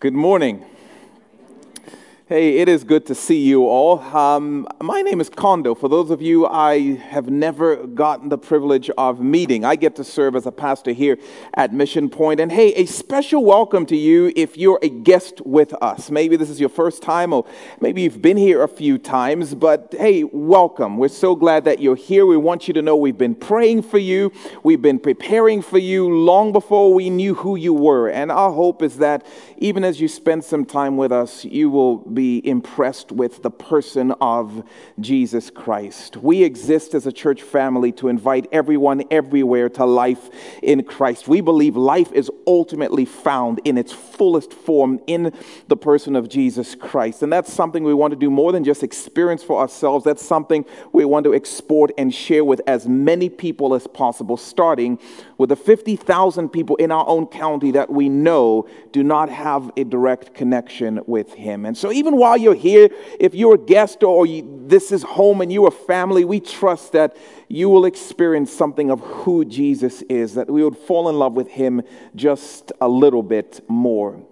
Good 0.00 0.14
morning. 0.14 0.64
Hey, 2.32 2.60
it 2.60 2.66
is 2.66 2.82
good 2.82 3.04
to 3.08 3.14
see 3.14 3.42
you 3.42 3.66
all. 3.68 4.00
Um, 4.00 4.66
my 4.80 5.02
name 5.02 5.20
is 5.20 5.28
Kondo. 5.28 5.74
For 5.74 5.90
those 5.90 6.10
of 6.10 6.22
you 6.22 6.46
I 6.46 6.94
have 6.94 7.28
never 7.28 7.86
gotten 7.86 8.30
the 8.30 8.38
privilege 8.38 8.88
of 8.96 9.20
meeting, 9.20 9.66
I 9.66 9.76
get 9.76 9.96
to 9.96 10.02
serve 10.02 10.34
as 10.34 10.46
a 10.46 10.50
pastor 10.50 10.92
here 10.92 11.18
at 11.52 11.74
Mission 11.74 12.08
Point. 12.08 12.40
And 12.40 12.50
hey, 12.50 12.72
a 12.72 12.86
special 12.86 13.44
welcome 13.44 13.84
to 13.84 13.96
you 13.98 14.32
if 14.34 14.56
you're 14.56 14.78
a 14.80 14.88
guest 14.88 15.42
with 15.44 15.74
us. 15.82 16.10
Maybe 16.10 16.36
this 16.36 16.48
is 16.48 16.58
your 16.58 16.70
first 16.70 17.02
time, 17.02 17.34
or 17.34 17.44
maybe 17.82 18.00
you've 18.00 18.22
been 18.22 18.38
here 18.38 18.62
a 18.62 18.68
few 18.68 18.96
times, 18.96 19.54
but 19.54 19.94
hey, 19.98 20.24
welcome. 20.24 20.96
We're 20.96 21.08
so 21.08 21.36
glad 21.36 21.66
that 21.66 21.80
you're 21.80 21.96
here. 21.96 22.24
We 22.24 22.38
want 22.38 22.66
you 22.66 22.72
to 22.72 22.80
know 22.80 22.96
we've 22.96 23.18
been 23.18 23.34
praying 23.34 23.82
for 23.82 23.98
you, 23.98 24.32
we've 24.62 24.80
been 24.80 25.00
preparing 25.00 25.60
for 25.60 25.76
you 25.76 26.08
long 26.08 26.50
before 26.50 26.94
we 26.94 27.10
knew 27.10 27.34
who 27.34 27.56
you 27.56 27.74
were. 27.74 28.08
And 28.08 28.32
our 28.32 28.52
hope 28.52 28.80
is 28.80 28.96
that 28.96 29.26
even 29.58 29.84
as 29.84 30.00
you 30.00 30.08
spend 30.08 30.44
some 30.44 30.64
time 30.64 30.96
with 30.96 31.12
us, 31.12 31.44
you 31.44 31.68
will 31.68 31.98
be 31.98 32.21
be 32.22 32.40
impressed 32.48 33.10
with 33.10 33.42
the 33.42 33.50
person 33.50 34.12
of 34.20 34.62
Jesus 35.00 35.50
Christ. 35.50 36.16
We 36.16 36.44
exist 36.44 36.94
as 36.94 37.04
a 37.04 37.10
church 37.10 37.42
family 37.42 37.90
to 37.94 38.06
invite 38.06 38.46
everyone 38.52 39.02
everywhere 39.10 39.68
to 39.70 39.84
life 39.84 40.30
in 40.62 40.84
Christ. 40.84 41.26
We 41.26 41.40
believe 41.40 41.74
life 41.74 42.12
is 42.12 42.30
ultimately 42.46 43.04
found 43.06 43.60
in 43.64 43.76
its 43.76 43.92
fullest 43.92 44.52
form 44.52 45.00
in 45.08 45.34
the 45.66 45.76
person 45.76 46.14
of 46.14 46.28
Jesus 46.28 46.76
Christ. 46.76 47.24
And 47.24 47.32
that's 47.32 47.52
something 47.52 47.82
we 47.82 47.92
want 47.92 48.12
to 48.12 48.16
do 48.16 48.30
more 48.30 48.52
than 48.52 48.62
just 48.62 48.84
experience 48.84 49.42
for 49.42 49.58
ourselves. 49.58 50.04
That's 50.04 50.24
something 50.24 50.64
we 50.92 51.04
want 51.04 51.24
to 51.24 51.34
export 51.34 51.90
and 51.98 52.14
share 52.14 52.44
with 52.44 52.60
as 52.68 52.86
many 52.86 53.30
people 53.30 53.74
as 53.74 53.88
possible, 53.88 54.36
starting 54.36 55.00
with 55.38 55.48
the 55.48 55.56
50,000 55.56 56.50
people 56.50 56.76
in 56.76 56.92
our 56.92 57.08
own 57.08 57.26
county 57.26 57.72
that 57.72 57.90
we 57.90 58.08
know 58.08 58.68
do 58.92 59.02
not 59.02 59.28
have 59.28 59.72
a 59.76 59.82
direct 59.82 60.34
connection 60.34 61.00
with 61.06 61.34
Him. 61.34 61.66
And 61.66 61.76
so, 61.76 61.90
even 61.90 62.01
while 62.10 62.36
you're 62.36 62.54
here, 62.54 62.88
if 63.18 63.34
you're 63.34 63.54
a 63.54 63.58
guest 63.58 64.02
or 64.02 64.26
you, 64.26 64.64
this 64.66 64.92
is 64.92 65.02
home 65.02 65.40
and 65.40 65.52
you're 65.52 65.68
a 65.68 65.70
family, 65.70 66.24
we 66.24 66.40
trust 66.40 66.92
that 66.92 67.16
you 67.48 67.68
will 67.68 67.84
experience 67.84 68.52
something 68.52 68.90
of 68.90 69.00
who 69.00 69.44
Jesus 69.44 70.02
is, 70.02 70.34
that 70.34 70.50
we 70.50 70.64
would 70.64 70.76
fall 70.76 71.08
in 71.08 71.18
love 71.18 71.34
with 71.34 71.48
Him 71.48 71.82
just 72.14 72.72
a 72.80 72.88
little 72.88 73.22
bit 73.22 73.60
more. 73.68 74.22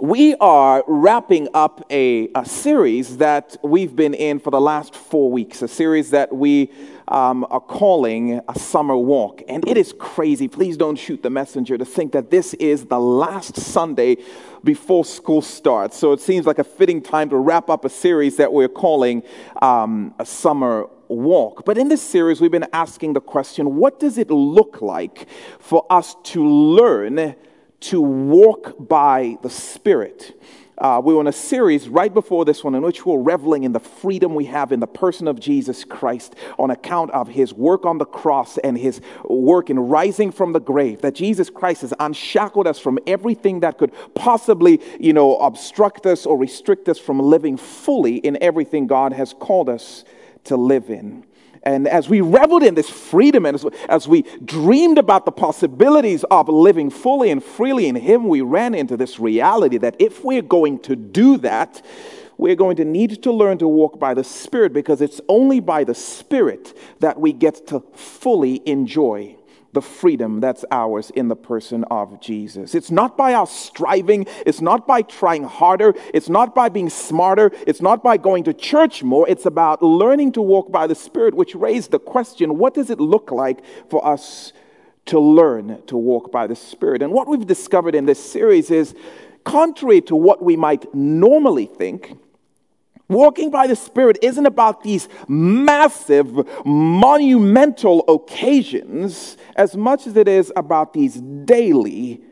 We 0.00 0.34
are 0.36 0.82
wrapping 0.88 1.48
up 1.54 1.86
a, 1.88 2.28
a, 2.34 2.44
series 2.44 3.18
that 3.18 3.56
we've 3.62 3.94
been 3.94 4.12
in 4.12 4.40
for 4.40 4.50
the 4.50 4.60
last 4.60 4.96
four 4.96 5.30
weeks, 5.30 5.62
a 5.62 5.68
series 5.68 6.10
that 6.10 6.34
we 6.34 6.72
um, 7.08 7.46
are 7.50 7.60
calling 7.60 8.40
a 8.48 8.58
summer 8.58 8.96
walk. 8.96 9.42
And 9.48 9.66
it 9.68 9.76
is 9.76 9.94
crazy. 9.98 10.48
Please 10.48 10.76
don't 10.76 10.96
shoot 10.96 11.22
the 11.22 11.30
messenger 11.30 11.76
to 11.78 11.84
think 11.84 12.12
that 12.12 12.30
this 12.30 12.54
is 12.54 12.86
the 12.86 12.98
last 12.98 13.56
Sunday 13.56 14.16
before 14.62 15.04
school 15.04 15.42
starts. 15.42 15.98
So 15.98 16.12
it 16.12 16.20
seems 16.20 16.46
like 16.46 16.58
a 16.58 16.64
fitting 16.64 17.02
time 17.02 17.28
to 17.30 17.36
wrap 17.36 17.68
up 17.68 17.84
a 17.84 17.90
series 17.90 18.36
that 18.36 18.52
we're 18.52 18.68
calling 18.68 19.22
um, 19.60 20.14
a 20.18 20.26
summer 20.26 20.88
walk. 21.08 21.64
But 21.64 21.76
in 21.76 21.88
this 21.88 22.02
series, 22.02 22.40
we've 22.40 22.50
been 22.50 22.68
asking 22.72 23.12
the 23.12 23.20
question 23.20 23.76
what 23.76 24.00
does 24.00 24.18
it 24.18 24.30
look 24.30 24.80
like 24.80 25.28
for 25.58 25.86
us 25.90 26.16
to 26.24 26.46
learn? 26.46 27.36
to 27.84 28.00
walk 28.00 28.74
by 28.78 29.36
the 29.42 29.50
Spirit. 29.50 30.40
Uh, 30.76 31.00
we 31.04 31.14
were 31.14 31.20
in 31.20 31.28
a 31.28 31.32
series 31.32 31.88
right 31.88 32.12
before 32.12 32.44
this 32.44 32.64
one 32.64 32.74
in 32.74 32.82
which 32.82 33.06
we 33.06 33.12
were 33.12 33.22
reveling 33.22 33.62
in 33.62 33.72
the 33.72 33.80
freedom 33.80 34.34
we 34.34 34.46
have 34.46 34.72
in 34.72 34.80
the 34.80 34.86
person 34.86 35.28
of 35.28 35.38
Jesus 35.38 35.84
Christ 35.84 36.34
on 36.58 36.70
account 36.70 37.12
of 37.12 37.28
his 37.28 37.54
work 37.54 37.86
on 37.86 37.98
the 37.98 38.04
cross 38.04 38.58
and 38.58 38.76
his 38.76 39.00
work 39.24 39.70
in 39.70 39.78
rising 39.78 40.32
from 40.32 40.52
the 40.52 40.60
grave. 40.60 41.00
That 41.02 41.14
Jesus 41.14 41.48
Christ 41.48 41.82
has 41.82 41.94
unshackled 42.00 42.66
us 42.66 42.80
from 42.80 42.98
everything 43.06 43.60
that 43.60 43.78
could 43.78 43.92
possibly, 44.14 44.80
you 44.98 45.12
know, 45.12 45.36
obstruct 45.36 46.06
us 46.06 46.26
or 46.26 46.36
restrict 46.36 46.88
us 46.88 46.98
from 46.98 47.20
living 47.20 47.56
fully 47.56 48.16
in 48.16 48.36
everything 48.42 48.88
God 48.88 49.12
has 49.12 49.32
called 49.32 49.68
us 49.68 50.04
to 50.44 50.56
live 50.56 50.90
in. 50.90 51.24
And 51.64 51.88
as 51.88 52.08
we 52.08 52.20
reveled 52.20 52.62
in 52.62 52.74
this 52.74 52.90
freedom 52.90 53.46
and 53.46 53.54
as, 53.54 53.66
as 53.88 54.06
we 54.06 54.22
dreamed 54.44 54.98
about 54.98 55.24
the 55.24 55.32
possibilities 55.32 56.24
of 56.30 56.48
living 56.48 56.90
fully 56.90 57.30
and 57.30 57.42
freely 57.42 57.86
in 57.86 57.96
Him, 57.96 58.28
we 58.28 58.42
ran 58.42 58.74
into 58.74 58.96
this 58.96 59.18
reality 59.18 59.78
that 59.78 59.96
if 59.98 60.22
we're 60.24 60.42
going 60.42 60.78
to 60.80 60.94
do 60.94 61.38
that, 61.38 61.82
we're 62.36 62.56
going 62.56 62.76
to 62.76 62.84
need 62.84 63.22
to 63.22 63.32
learn 63.32 63.58
to 63.58 63.68
walk 63.68 63.98
by 63.98 64.12
the 64.12 64.24
Spirit 64.24 64.72
because 64.72 65.00
it's 65.00 65.20
only 65.28 65.60
by 65.60 65.84
the 65.84 65.94
Spirit 65.94 66.76
that 67.00 67.18
we 67.18 67.32
get 67.32 67.66
to 67.68 67.80
fully 67.94 68.60
enjoy 68.68 69.36
the 69.74 69.82
freedom 69.82 70.40
that's 70.40 70.64
ours 70.70 71.10
in 71.10 71.28
the 71.28 71.36
person 71.36 71.84
of 71.90 72.20
Jesus. 72.20 72.74
It's 72.74 72.90
not 72.90 73.16
by 73.16 73.34
our 73.34 73.46
striving, 73.46 74.26
it's 74.46 74.60
not 74.60 74.86
by 74.86 75.02
trying 75.02 75.42
harder, 75.44 75.94
it's 76.14 76.28
not 76.28 76.54
by 76.54 76.68
being 76.68 76.88
smarter, 76.88 77.50
it's 77.66 77.82
not 77.82 78.02
by 78.02 78.16
going 78.16 78.44
to 78.44 78.54
church 78.54 79.02
more. 79.02 79.28
It's 79.28 79.46
about 79.46 79.82
learning 79.82 80.32
to 80.32 80.42
walk 80.42 80.70
by 80.70 80.86
the 80.86 80.94
Spirit, 80.94 81.34
which 81.34 81.54
raised 81.54 81.90
the 81.90 81.98
question 81.98 82.56
what 82.56 82.74
does 82.74 82.88
it 82.88 83.00
look 83.00 83.30
like 83.30 83.62
for 83.90 84.06
us 84.06 84.52
to 85.06 85.18
learn 85.20 85.82
to 85.86 85.96
walk 85.96 86.32
by 86.32 86.46
the 86.46 86.56
Spirit? 86.56 87.02
And 87.02 87.12
what 87.12 87.28
we've 87.28 87.46
discovered 87.46 87.94
in 87.94 88.06
this 88.06 88.22
series 88.24 88.70
is 88.70 88.94
contrary 89.44 90.00
to 90.02 90.16
what 90.16 90.42
we 90.42 90.56
might 90.56 90.94
normally 90.94 91.66
think, 91.66 92.16
Walking 93.14 93.48
by 93.48 93.68
the 93.68 93.76
Spirit 93.76 94.18
isn't 94.22 94.44
about 94.44 94.82
these 94.82 95.08
massive, 95.28 96.48
monumental 96.66 98.00
occasions 98.08 99.36
as 99.54 99.76
much 99.76 100.08
as 100.08 100.16
it 100.16 100.26
is 100.26 100.52
about 100.56 100.92
these 100.92 101.14
daily 101.14 102.22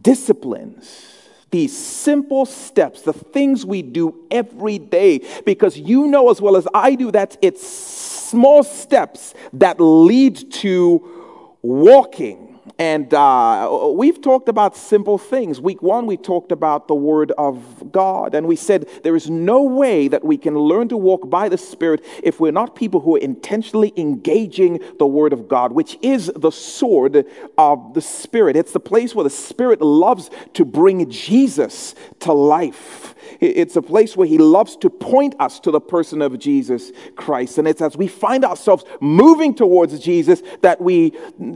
disciplines, 0.00 1.28
these 1.50 1.76
simple 1.76 2.46
steps, 2.46 3.02
the 3.02 3.12
things 3.12 3.66
we 3.66 3.82
do 3.82 4.24
every 4.30 4.78
day. 4.78 5.22
Because 5.44 5.76
you 5.76 6.06
know 6.06 6.30
as 6.30 6.40
well 6.40 6.56
as 6.56 6.68
I 6.72 6.94
do 6.94 7.10
that 7.10 7.36
it's 7.42 7.66
small 7.66 8.62
steps 8.62 9.34
that 9.54 9.80
lead 9.80 10.52
to 10.52 11.56
walking 11.62 12.41
and 12.78 13.12
uh, 13.12 13.92
we've 13.94 14.20
talked 14.20 14.48
about 14.48 14.76
simple 14.76 15.18
things. 15.18 15.60
Week 15.60 15.82
one, 15.82 16.06
we 16.06 16.16
talked 16.16 16.52
about 16.52 16.88
the 16.88 16.94
Word 16.94 17.32
of 17.32 17.92
God. 17.92 18.34
And 18.34 18.46
we 18.46 18.56
said 18.56 18.88
there 19.02 19.16
is 19.16 19.28
no 19.28 19.62
way 19.62 20.08
that 20.08 20.24
we 20.24 20.38
can 20.38 20.58
learn 20.58 20.88
to 20.88 20.96
walk 20.96 21.28
by 21.28 21.48
the 21.48 21.58
Spirit 21.58 22.04
if 22.22 22.40
we're 22.40 22.52
not 22.52 22.74
people 22.74 23.00
who 23.00 23.16
are 23.16 23.20
intentionally 23.20 23.92
engaging 23.96 24.80
the 24.98 25.06
Word 25.06 25.32
of 25.32 25.48
God, 25.48 25.72
which 25.72 25.98
is 26.02 26.30
the 26.34 26.50
sword 26.50 27.26
of 27.58 27.94
the 27.94 28.00
Spirit. 28.00 28.56
It's 28.56 28.72
the 28.72 28.80
place 28.80 29.14
where 29.14 29.24
the 29.24 29.30
Spirit 29.30 29.80
loves 29.80 30.30
to 30.54 30.64
bring 30.64 31.10
Jesus 31.10 31.94
to 32.20 32.32
life. 32.32 33.14
It's 33.40 33.76
a 33.76 33.82
place 33.82 34.16
where 34.16 34.26
He 34.26 34.38
loves 34.38 34.76
to 34.76 34.90
point 34.90 35.34
us 35.38 35.60
to 35.60 35.70
the 35.70 35.80
person 35.80 36.22
of 36.22 36.38
Jesus 36.38 36.92
Christ. 37.16 37.58
And 37.58 37.66
it's 37.68 37.82
as 37.82 37.96
we 37.96 38.08
find 38.08 38.44
ourselves 38.44 38.84
moving 39.00 39.54
towards 39.54 39.98
Jesus 39.98 40.42
that 40.62 40.80
we 40.80 41.12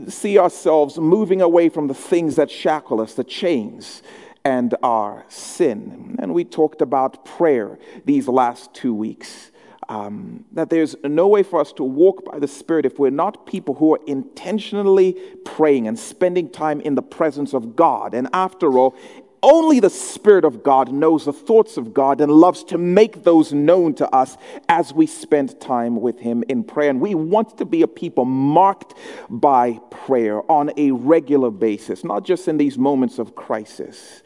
see 0.07 0.37
ourselves 0.37 0.97
moving 1.07 1.41
away 1.41 1.69
from 1.69 1.87
the 1.87 1.93
things 1.93 2.35
that 2.35 2.51
shackle 2.51 3.01
us, 3.01 3.13
the 3.13 3.23
chains 3.23 4.03
and 4.43 4.75
our 4.81 5.25
sin. 5.27 6.15
And 6.19 6.33
we 6.33 6.43
talked 6.43 6.81
about 6.81 7.25
prayer 7.25 7.77
these 8.05 8.27
last 8.27 8.73
two 8.73 8.93
weeks. 8.93 9.51
Um, 9.89 10.43
that 10.51 10.69
there's 10.69 10.97
no 11.03 11.29
way 11.29 11.43
for 11.43 11.61
us 11.61 11.71
to 11.73 11.83
walk 11.83 12.25
by 12.25 12.39
the 12.39 12.47
Spirit 12.47 12.85
if 12.85 12.99
we're 12.99 13.09
not 13.09 13.45
people 13.45 13.75
who 13.75 13.93
are 13.93 13.99
intentionally 14.05 15.13
praying 15.45 15.87
and 15.87 15.97
spending 15.97 16.49
time 16.49 16.81
in 16.81 16.95
the 16.95 17.01
presence 17.01 17.53
of 17.53 17.77
God. 17.77 18.13
And 18.13 18.27
after 18.33 18.77
all, 18.77 18.95
only 19.43 19.79
the 19.79 19.89
Spirit 19.89 20.45
of 20.45 20.63
God 20.63 20.91
knows 20.91 21.25
the 21.25 21.33
thoughts 21.33 21.77
of 21.77 21.93
God 21.93 22.21
and 22.21 22.31
loves 22.31 22.63
to 22.65 22.77
make 22.77 23.23
those 23.23 23.53
known 23.53 23.93
to 23.95 24.09
us 24.15 24.37
as 24.67 24.93
we 24.93 25.05
spend 25.05 25.59
time 25.59 26.01
with 26.01 26.19
Him 26.19 26.43
in 26.49 26.63
prayer. 26.63 26.89
And 26.89 26.99
we 26.99 27.15
want 27.15 27.57
to 27.57 27.65
be 27.65 27.81
a 27.81 27.87
people 27.87 28.25
marked 28.25 28.93
by 29.29 29.79
prayer 29.91 30.49
on 30.51 30.71
a 30.77 30.91
regular 30.91 31.51
basis, 31.51 32.03
not 32.03 32.23
just 32.23 32.47
in 32.47 32.57
these 32.57 32.77
moments 32.77 33.19
of 33.19 33.35
crisis. 33.35 34.23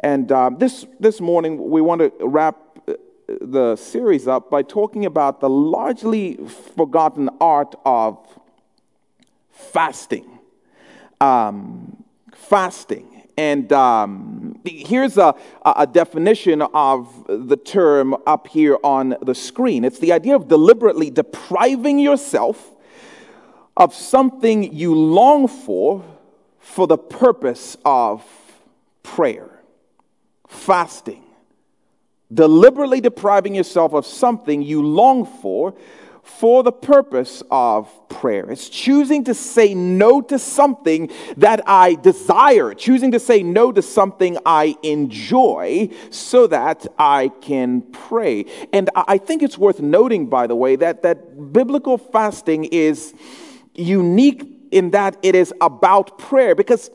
And 0.00 0.30
uh, 0.30 0.50
this, 0.56 0.86
this 1.00 1.20
morning, 1.20 1.70
we 1.70 1.80
want 1.80 2.00
to 2.00 2.12
wrap 2.20 2.56
uh, 2.88 2.94
the 3.40 3.76
series 3.76 4.26
up 4.28 4.50
by 4.50 4.62
talking 4.62 5.04
about 5.04 5.40
the 5.40 5.50
largely 5.50 6.36
forgotten 6.76 7.30
art 7.40 7.74
of 7.84 8.18
fasting. 9.50 10.38
Um, 11.20 12.04
fasting. 12.34 13.15
And 13.36 13.70
um, 13.72 14.58
here's 14.64 15.18
a, 15.18 15.34
a 15.64 15.86
definition 15.86 16.62
of 16.62 17.26
the 17.28 17.56
term 17.56 18.16
up 18.26 18.46
here 18.48 18.78
on 18.82 19.16
the 19.20 19.34
screen 19.34 19.84
it's 19.84 19.98
the 19.98 20.12
idea 20.12 20.34
of 20.34 20.48
deliberately 20.48 21.10
depriving 21.10 21.98
yourself 21.98 22.70
of 23.76 23.94
something 23.94 24.72
you 24.72 24.94
long 24.94 25.48
for 25.48 26.02
for 26.58 26.86
the 26.86 26.98
purpose 26.98 27.76
of 27.84 28.24
prayer, 29.02 29.48
fasting. 30.48 31.22
Deliberately 32.32 33.00
depriving 33.00 33.54
yourself 33.54 33.92
of 33.92 34.04
something 34.04 34.62
you 34.62 34.82
long 34.82 35.24
for 35.24 35.74
for 36.26 36.62
the 36.62 36.72
purpose 36.72 37.42
of 37.50 37.88
prayer. 38.08 38.50
It's 38.50 38.68
choosing 38.68 39.24
to 39.24 39.34
say 39.34 39.74
no 39.74 40.20
to 40.22 40.38
something 40.38 41.10
that 41.36 41.62
I 41.66 41.94
desire, 41.94 42.74
choosing 42.74 43.12
to 43.12 43.20
say 43.20 43.42
no 43.42 43.72
to 43.72 43.80
something 43.80 44.36
I 44.44 44.76
enjoy 44.82 45.88
so 46.10 46.46
that 46.48 46.86
I 46.98 47.28
can 47.40 47.82
pray. 47.92 48.44
And 48.72 48.90
I 48.94 49.18
think 49.18 49.42
it's 49.42 49.56
worth 49.56 49.80
noting, 49.80 50.26
by 50.26 50.46
the 50.46 50.56
way, 50.56 50.76
that, 50.76 51.02
that 51.02 51.52
biblical 51.52 51.96
fasting 51.96 52.64
is 52.64 53.14
unique 53.74 54.46
in 54.72 54.90
that 54.90 55.16
it 55.22 55.34
is 55.34 55.54
about 55.60 56.18
prayer 56.18 56.54
because 56.54 56.90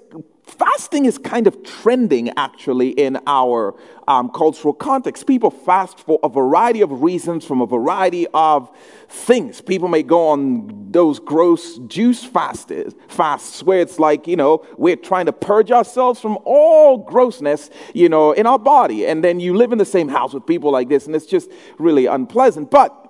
fasting 0.51 1.05
is 1.05 1.17
kind 1.17 1.47
of 1.47 1.63
trending 1.63 2.29
actually 2.37 2.89
in 2.89 3.19
our 3.27 3.75
um, 4.07 4.29
cultural 4.29 4.73
context. 4.73 5.25
People 5.25 5.49
fast 5.49 5.99
for 5.99 6.19
a 6.23 6.29
variety 6.29 6.81
of 6.81 7.01
reasons 7.01 7.45
from 7.45 7.61
a 7.61 7.65
variety 7.65 8.27
of 8.33 8.69
things. 9.07 9.61
People 9.61 9.87
may 9.87 10.03
go 10.03 10.29
on 10.29 10.91
those 10.91 11.19
gross 11.19 11.77
juice 11.87 12.23
fasts, 12.23 12.71
fasts 13.07 13.63
where 13.63 13.79
it's 13.79 13.99
like, 13.99 14.27
you 14.27 14.35
know, 14.35 14.65
we're 14.77 14.95
trying 14.95 15.25
to 15.25 15.33
purge 15.33 15.71
ourselves 15.71 16.19
from 16.19 16.37
all 16.43 16.97
grossness, 16.97 17.69
you 17.93 18.09
know, 18.09 18.31
in 18.31 18.45
our 18.45 18.59
body. 18.59 19.05
And 19.05 19.23
then 19.23 19.39
you 19.39 19.55
live 19.55 19.71
in 19.71 19.77
the 19.77 19.85
same 19.85 20.09
house 20.09 20.33
with 20.33 20.45
people 20.45 20.71
like 20.71 20.89
this, 20.89 21.05
and 21.05 21.15
it's 21.15 21.25
just 21.25 21.49
really 21.77 22.05
unpleasant. 22.05 22.71
But 22.71 23.01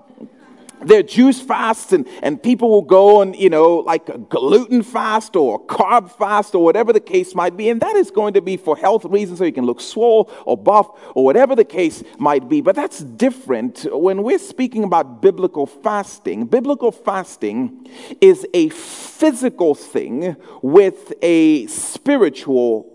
their 0.86 1.04
juice 1.04 1.40
fasts 1.40 1.94
and, 1.94 2.08
and 2.22 2.42
people 2.42 2.70
will 2.70 2.82
go 2.82 3.22
on, 3.22 3.34
you 3.34 3.50
know, 3.50 3.78
like 3.78 4.10
a 4.10 4.18
gluten 4.18 4.84
fast 4.84 5.36
or 5.36 5.56
a 5.56 5.60
carb 5.60 6.12
fast 6.12 6.56
or 6.56 6.64
whatever 6.64 6.94
the 6.94 7.00
case 7.00 7.36
might 7.36 7.58
be. 7.58 7.70
And 7.70 7.82
that 7.82 7.96
is 7.96 8.12
going 8.12 8.34
to 8.34 8.42
be 8.42 8.58
for 8.58 8.78
health 8.78 9.06
reasons 9.06 9.40
so 9.40 9.46
you 9.46 9.52
can 9.52 9.66
look 9.66 9.82
swole 9.82 10.32
or 10.46 10.58
buff 10.58 10.90
or 11.16 11.24
whatever 11.26 11.56
the 11.56 11.66
case 11.66 12.04
might 12.18 12.48
be. 12.50 12.62
But 12.62 12.76
that's 12.76 13.00
different 13.00 13.86
when 13.92 14.24
we're 14.24 14.40
speaking 14.40 14.84
about 14.84 15.22
biblical 15.22 15.66
fasting. 15.66 16.46
Biblical 16.46 16.92
fasting 16.92 17.88
is 18.20 18.46
a 18.54 18.70
physical 18.70 19.76
thing 19.76 20.36
with 20.62 21.14
a 21.22 21.68
spiritual 21.68 22.92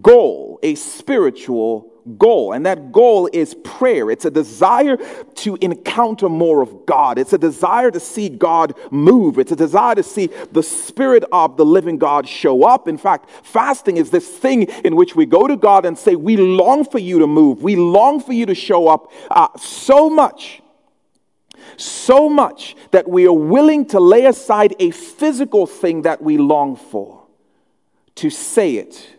goal, 0.00 0.58
a 0.62 0.74
spiritual 0.74 1.91
goal, 2.18 2.52
and 2.52 2.66
that 2.66 2.92
goal 2.92 3.28
is 3.32 3.54
prayer. 3.62 4.10
It's 4.10 4.24
a 4.24 4.30
desire 4.30 4.96
to 4.96 5.58
encounter 5.60 6.28
more 6.28 6.62
of 6.62 6.86
God. 6.86 7.18
It's 7.18 7.32
a 7.32 7.38
desire 7.38 7.90
to 7.90 8.00
see 8.00 8.28
God 8.28 8.74
move. 8.90 9.38
It's 9.38 9.52
a 9.52 9.56
desire 9.56 9.94
to 9.94 10.02
see 10.02 10.28
the 10.52 10.62
Spirit 10.62 11.24
of 11.32 11.56
the 11.56 11.64
living 11.64 11.98
God 11.98 12.28
show 12.28 12.64
up. 12.64 12.88
In 12.88 12.98
fact, 12.98 13.30
fasting 13.42 13.96
is 13.96 14.10
this 14.10 14.28
thing 14.28 14.62
in 14.84 14.96
which 14.96 15.14
we 15.14 15.26
go 15.26 15.46
to 15.46 15.56
God 15.56 15.84
and 15.84 15.96
say, 15.96 16.16
We 16.16 16.36
long 16.36 16.84
for 16.84 16.98
you 16.98 17.18
to 17.20 17.26
move. 17.26 17.62
We 17.62 17.76
long 17.76 18.20
for 18.20 18.32
you 18.32 18.46
to 18.46 18.54
show 18.54 18.88
up 18.88 19.12
uh, 19.30 19.48
so 19.56 20.10
much. 20.10 20.62
So 21.76 22.28
much 22.28 22.76
that 22.90 23.08
we 23.08 23.26
are 23.26 23.32
willing 23.32 23.86
to 23.86 24.00
lay 24.00 24.26
aside 24.26 24.74
a 24.78 24.90
physical 24.90 25.66
thing 25.66 26.02
that 26.02 26.20
we 26.20 26.36
long 26.36 26.76
for 26.76 27.22
to 28.16 28.30
say 28.30 28.76
it 28.76 29.16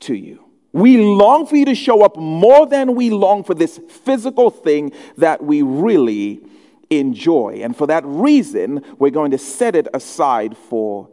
to 0.00 0.14
you. 0.14 0.49
We 0.72 0.98
long 0.98 1.46
for 1.46 1.56
you 1.56 1.64
to 1.64 1.74
show 1.74 2.02
up 2.02 2.16
more 2.16 2.66
than 2.66 2.94
we 2.94 3.10
long 3.10 3.42
for 3.42 3.54
this 3.54 3.80
physical 3.88 4.50
thing 4.50 4.92
that 5.16 5.42
we 5.42 5.62
really 5.62 6.40
enjoy. 6.90 7.60
And 7.62 7.76
for 7.76 7.86
that 7.88 8.04
reason, 8.04 8.84
we're 8.98 9.10
going 9.10 9.32
to 9.32 9.38
set 9.38 9.74
it 9.74 9.88
aside 9.94 10.56
for 10.56 11.08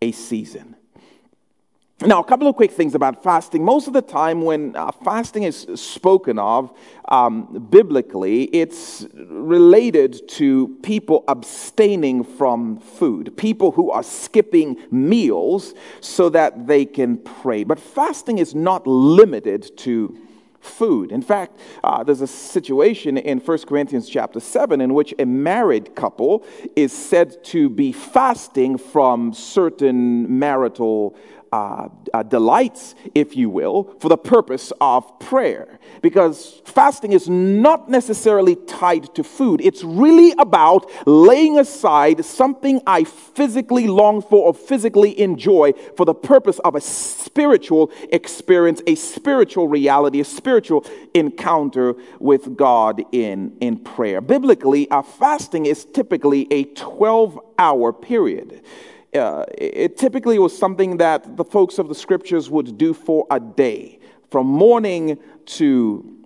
a 0.00 0.12
season. 0.12 0.76
Now, 2.04 2.18
a 2.18 2.24
couple 2.24 2.48
of 2.48 2.56
quick 2.56 2.72
things 2.72 2.96
about 2.96 3.22
fasting. 3.22 3.64
Most 3.64 3.86
of 3.86 3.92
the 3.92 4.02
time, 4.02 4.42
when 4.42 4.74
uh, 4.74 4.90
fasting 4.90 5.44
is 5.44 5.68
spoken 5.76 6.36
of 6.36 6.76
um, 7.08 7.68
biblically, 7.70 8.44
it's 8.44 9.06
related 9.14 10.28
to 10.30 10.76
people 10.82 11.22
abstaining 11.28 12.24
from 12.24 12.78
food, 12.78 13.36
people 13.36 13.70
who 13.70 13.92
are 13.92 14.02
skipping 14.02 14.78
meals 14.90 15.74
so 16.00 16.28
that 16.30 16.66
they 16.66 16.84
can 16.84 17.18
pray. 17.18 17.62
But 17.62 17.78
fasting 17.78 18.38
is 18.38 18.52
not 18.52 18.84
limited 18.84 19.76
to 19.78 20.18
food. 20.58 21.12
In 21.12 21.22
fact, 21.22 21.56
uh, 21.84 22.02
there's 22.02 22.20
a 22.20 22.26
situation 22.26 23.16
in 23.16 23.38
1 23.38 23.58
Corinthians 23.60 24.08
chapter 24.08 24.40
7 24.40 24.80
in 24.80 24.94
which 24.94 25.14
a 25.20 25.26
married 25.26 25.94
couple 25.94 26.44
is 26.74 26.92
said 26.92 27.44
to 27.44 27.68
be 27.68 27.92
fasting 27.92 28.76
from 28.78 29.32
certain 29.32 30.38
marital 30.38 31.16
uh, 31.52 31.88
uh, 32.14 32.22
delights, 32.22 32.94
if 33.14 33.36
you 33.36 33.50
will, 33.50 33.94
for 34.00 34.08
the 34.08 34.16
purpose 34.16 34.72
of 34.80 35.18
prayer. 35.18 35.78
Because 36.00 36.62
fasting 36.64 37.12
is 37.12 37.28
not 37.28 37.90
necessarily 37.90 38.56
tied 38.56 39.14
to 39.14 39.22
food. 39.22 39.60
It's 39.60 39.84
really 39.84 40.32
about 40.38 40.90
laying 41.06 41.58
aside 41.58 42.24
something 42.24 42.80
I 42.86 43.04
physically 43.04 43.86
long 43.86 44.22
for 44.22 44.46
or 44.46 44.54
physically 44.54 45.18
enjoy 45.20 45.72
for 45.96 46.06
the 46.06 46.14
purpose 46.14 46.58
of 46.60 46.74
a 46.74 46.80
spiritual 46.80 47.90
experience, 48.10 48.80
a 48.86 48.94
spiritual 48.94 49.68
reality, 49.68 50.20
a 50.20 50.24
spiritual 50.24 50.86
encounter 51.14 51.94
with 52.18 52.56
God 52.56 53.02
in, 53.12 53.56
in 53.60 53.76
prayer. 53.76 54.20
Biblically, 54.20 54.90
our 54.90 55.02
fasting 55.02 55.66
is 55.66 55.84
typically 55.84 56.50
a 56.50 56.64
12 56.64 57.38
hour 57.58 57.92
period 57.92 58.62
uh, 59.14 59.44
it 59.56 59.96
typically 59.98 60.38
was 60.38 60.56
something 60.56 60.96
that 60.98 61.36
the 61.36 61.44
folks 61.44 61.78
of 61.78 61.88
the 61.88 61.94
scriptures 61.94 62.48
would 62.50 62.78
do 62.78 62.94
for 62.94 63.26
a 63.30 63.38
day, 63.38 63.98
from 64.30 64.46
morning 64.46 65.18
to 65.46 66.22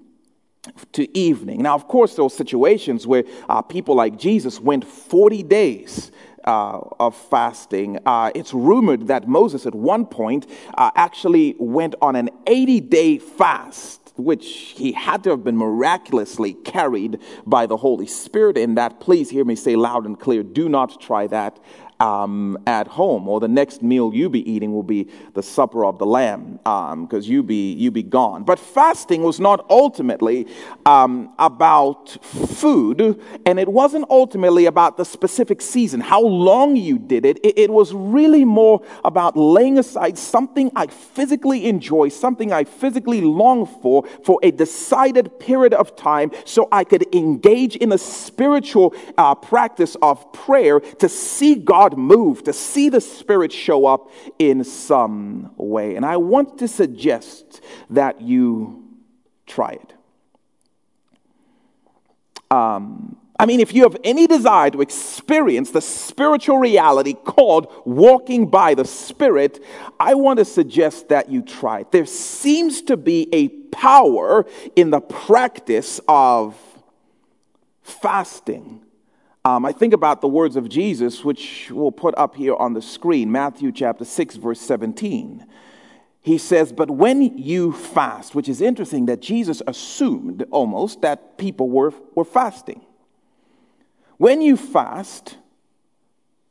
to 0.93 1.17
evening. 1.17 1.63
Now, 1.63 1.75
of 1.75 1.87
course, 1.89 2.15
there 2.15 2.25
were 2.25 2.31
situations 2.31 3.07
where 3.07 3.25
uh, 3.49 3.63
people 3.63 3.95
like 3.95 4.19
Jesus 4.19 4.61
went 4.61 4.85
40 4.85 5.45
days 5.45 6.11
uh, 6.45 6.81
of 6.99 7.15
fasting. 7.15 7.99
Uh, 8.07 8.31
it's 8.35 8.53
rumored 8.53 9.09
that 9.09 9.29
Moses, 9.29 9.67
at 9.67 9.75
one 9.75 10.07
point, 10.07 10.47
uh, 10.77 10.91
actually 10.95 11.55
went 11.59 11.95
on 12.01 12.17
an 12.17 12.31
80 12.47 12.81
day 12.81 13.19
fast. 13.19 14.03
Which 14.17 14.47
he 14.75 14.93
had 14.93 15.25
to 15.25 15.31
have 15.31 15.45
been 15.45 15.59
miraculously 15.59 16.55
carried 16.55 17.21
by 17.45 17.67
the 17.67 17.77
Holy 17.77 18.07
Spirit 18.07 18.57
in 18.57 18.77
that. 18.77 18.99
Please 18.99 19.29
hear 19.29 19.45
me 19.45 19.55
say 19.57 19.77
loud 19.77 20.07
and 20.07 20.19
clear 20.19 20.43
do 20.43 20.71
not 20.71 20.99
try 21.03 21.27
that 21.27 21.59
um, 22.01 22.59
at 22.67 22.87
home, 22.87 23.29
or 23.29 23.41
the 23.41 23.49
next 23.49 23.83
meal 23.83 24.15
you 24.15 24.29
be 24.29 24.49
eating 24.51 24.73
will 24.73 24.83
be 24.83 25.09
the 25.35 25.43
supper 25.43 25.85
of 25.85 25.99
the 25.99 26.07
Lamb, 26.07 26.59
because 26.63 27.27
um, 27.27 27.33
you 27.33 27.43
be 27.43 27.73
you 27.73 27.91
be 27.91 28.03
gone. 28.03 28.45
But 28.45 28.59
fasting 28.59 29.23
was 29.23 29.41
not 29.41 29.65
ultimately 29.71 30.47
um, 30.85 31.33
about 31.39 32.11
food, 32.23 33.21
and 33.47 33.59
it 33.59 33.69
wasn't 33.69 34.07
ultimately 34.11 34.67
about 34.67 34.97
the 34.97 35.05
specific 35.05 35.61
season, 35.61 36.01
how 36.01 36.21
long 36.21 36.77
you 36.77 36.99
did 36.99 37.25
it. 37.25 37.39
it. 37.45 37.59
It 37.59 37.71
was 37.71 37.95
really 37.95 38.45
more 38.45 38.83
about 39.05 39.37
laying 39.37 39.79
aside 39.79 40.19
something 40.19 40.71
I 40.77 40.87
physically 40.89 41.67
enjoy, 41.67 42.11
something 42.11 42.53
I 42.53 42.65
physically 42.65 43.21
long 43.21 43.67
for, 43.67 44.07
for 44.25 44.39
a 44.43 44.51
decided 44.51 45.39
period 45.41 45.75
of 45.75 45.97
time, 45.97 46.31
so 46.45 46.69
I 46.71 46.85
could 46.85 47.15
engage 47.15 47.77
in 47.77 47.93
a 47.93 47.99
spiritual 47.99 48.95
uh, 49.17 49.35
practice 49.35 49.97
of 50.03 50.33
prayer 50.33 50.81
to 50.81 51.09
see 51.09 51.55
God 51.55 51.86
God 51.91 51.99
move, 51.99 52.43
to 52.45 52.53
see 52.53 52.89
the 52.89 53.01
Spirit 53.01 53.53
show 53.53 53.87
up 53.87 54.11
in 54.39 54.65
some 54.65 55.53
way. 55.57 55.95
And 55.95 56.05
I 56.05 56.17
want 56.17 56.59
to 56.59 56.69
suggest 56.69 57.61
that 57.91 58.21
you 58.21 58.85
try 59.47 59.73
it. 59.73 59.95
Um, 62.51 63.17
I 63.39 63.47
mean, 63.47 63.61
if 63.61 63.75
you 63.75 63.83
have 63.83 63.97
any 64.03 64.27
desire 64.27 64.71
to 64.71 64.81
experience 64.81 65.71
the 65.71 65.81
spiritual 65.81 66.59
reality 66.59 67.13
called 67.13 67.73
walking 67.85 68.49
by 68.49 68.75
the 68.75 68.85
Spirit, 68.85 69.63
I 70.01 70.15
want 70.15 70.39
to 70.39 70.45
suggest 70.45 71.11
that 71.11 71.31
you 71.31 71.43
try 71.43 71.81
it. 71.81 71.93
There 71.93 72.07
seems 72.07 72.83
to 72.83 72.97
be 72.97 73.29
a 73.33 73.49
power 73.49 74.47
in 74.75 74.91
the 74.91 75.01
practice 75.01 76.01
of 76.09 76.57
fasting 77.83 78.86
um, 79.47 79.65
I 79.65 79.71
think 79.71 79.95
about 79.95 80.23
the 80.23 80.27
words 80.27 80.57
of 80.57 80.69
Jesus, 80.69 81.25
which 81.25 81.71
we'll 81.71 81.93
put 81.93 82.19
up 82.19 82.35
here 82.35 82.57
on 82.57 82.73
the 82.73 82.83
screen 82.83 83.31
Matthew 83.31 83.71
chapter 83.71 84.05
6, 84.05 84.35
verse 84.37 84.61
17. 84.61 85.47
He 86.21 86.37
says, 86.37 86.73
But 86.73 86.91
when 86.91 87.23
you 87.39 87.71
fast, 87.71 88.35
which 88.35 88.49
is 88.49 88.61
interesting 88.61 89.07
that 89.07 89.23
Jesus 89.23 89.63
assumed 89.69 90.45
almost 90.51 91.03
that 91.03 91.39
people 91.39 91.71
were, 91.71 91.95
were 92.17 92.25
fasting. 92.25 92.85
When 94.17 94.43
you 94.43 94.57
fast, 94.57 95.37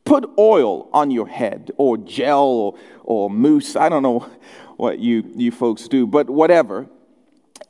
put 0.06 0.30
oil 0.40 0.90
on 0.94 1.12
your 1.12 1.28
head 1.28 1.72
or 1.76 1.98
gel 1.98 2.46
or, 2.46 2.78
or 3.04 3.30
mousse. 3.30 3.76
I 3.76 3.90
don't 3.90 4.04
know 4.04 4.30
what 4.78 5.00
you, 5.00 5.30
you 5.36 5.52
folks 5.52 5.90
do, 5.90 6.08
but 6.08 6.30
whatever. 6.30 6.88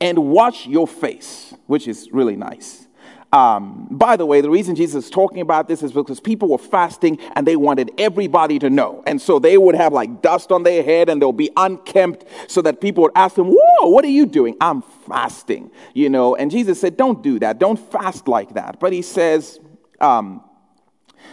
And 0.00 0.18
wash 0.18 0.68
your 0.68 0.86
face, 0.86 1.52
which 1.66 1.88
is 1.88 2.12
really 2.12 2.36
nice. 2.36 2.85
Um, 3.32 3.88
by 3.90 4.16
the 4.16 4.24
way, 4.24 4.40
the 4.40 4.50
reason 4.50 4.76
Jesus 4.76 5.04
is 5.04 5.10
talking 5.10 5.40
about 5.40 5.68
this 5.68 5.82
is 5.82 5.92
because 5.92 6.20
people 6.20 6.48
were 6.48 6.58
fasting 6.58 7.18
and 7.34 7.46
they 7.46 7.56
wanted 7.56 7.90
everybody 7.98 8.58
to 8.60 8.70
know. 8.70 9.02
And 9.06 9.20
so 9.20 9.38
they 9.38 9.58
would 9.58 9.74
have 9.74 9.92
like 9.92 10.22
dust 10.22 10.52
on 10.52 10.62
their 10.62 10.82
head 10.82 11.08
and 11.08 11.20
they'll 11.20 11.32
be 11.32 11.50
unkempt 11.56 12.24
so 12.46 12.62
that 12.62 12.80
people 12.80 13.02
would 13.02 13.12
ask 13.16 13.34
them, 13.34 13.48
Whoa, 13.48 13.88
what 13.88 14.04
are 14.04 14.08
you 14.08 14.26
doing? 14.26 14.56
I'm 14.60 14.82
fasting, 14.82 15.70
you 15.92 16.08
know. 16.08 16.36
And 16.36 16.50
Jesus 16.50 16.80
said, 16.80 16.96
Don't 16.96 17.22
do 17.22 17.38
that. 17.40 17.58
Don't 17.58 17.78
fast 17.78 18.28
like 18.28 18.54
that. 18.54 18.78
But 18.80 18.92
he 18.92 19.02
says, 19.02 19.58
um, 20.00 20.42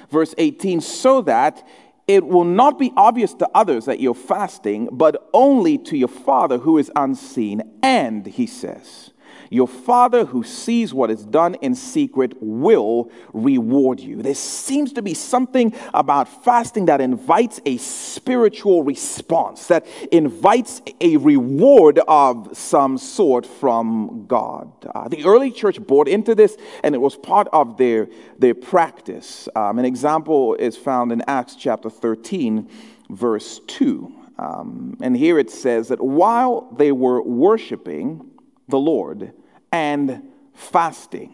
Verse 0.10 0.34
18, 0.38 0.82
so 0.82 1.22
that 1.22 1.66
it 2.08 2.26
will 2.26 2.44
not 2.44 2.78
be 2.78 2.92
obvious 2.98 3.34
to 3.36 3.50
others 3.56 3.86
that 3.86 4.00
you're 4.00 4.14
fasting, 4.14 4.90
but 4.92 5.30
only 5.34 5.78
to 5.78 5.98
your 5.98 6.10
Father 6.10 6.58
who 6.58 6.78
is 6.78 6.92
unseen. 6.96 7.62
And, 7.82 8.26
he 8.26 8.46
says, 8.46 9.12
your 9.54 9.68
Father 9.68 10.26
who 10.26 10.44
sees 10.44 10.94
what 10.94 11.12
is 11.12 11.24
done 11.24 11.56
in 11.56 11.76
secret 11.76 12.34
will 12.42 13.12
reward 13.34 14.00
you. 14.00 14.22
There 14.24 14.34
seems 14.34 14.94
to 14.94 15.04
be 15.04 15.14
something 15.14 15.74
about 15.94 16.44
fasting 16.44 16.86
that 16.86 17.02
invites 17.02 17.62
a 17.66 17.78
spiritual 17.78 18.84
response, 18.84 19.68
that 19.68 19.86
invites 20.12 20.82
a 21.00 21.18
reward 21.18 22.00
of 22.08 22.58
some 22.58 22.98
sort 22.98 23.46
from 23.46 24.26
God. 24.28 24.72
Uh, 24.94 25.08
the 25.08 25.24
early 25.24 25.52
church 25.52 25.80
bought 25.86 26.08
into 26.08 26.34
this, 26.34 26.58
and 26.84 26.96
it 26.96 26.98
was 26.98 27.16
part 27.16 27.48
of 27.54 27.78
their, 27.78 28.08
their 28.40 28.56
practice. 28.56 29.48
Um, 29.56 29.78
an 29.78 29.86
example 29.86 30.56
is 30.56 30.76
found 30.76 31.12
in 31.12 31.22
Acts 31.28 31.56
chapter 31.56 31.92
13, 31.92 32.68
verse 33.12 33.62
2. 33.68 34.12
Um, 34.40 34.98
and 35.00 35.16
here 35.16 35.38
it 35.38 35.52
says 35.52 35.90
that 35.90 36.02
while 36.02 36.72
they 36.76 36.92
were 36.92 37.22
worshiping 37.22 38.32
the 38.68 38.80
Lord, 38.80 39.34
and 39.74 40.22
fasting, 40.54 41.34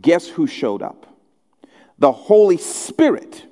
guess 0.00 0.28
who 0.28 0.46
showed 0.46 0.80
up? 0.80 1.06
The 1.98 2.12
Holy 2.12 2.56
Spirit 2.56 3.44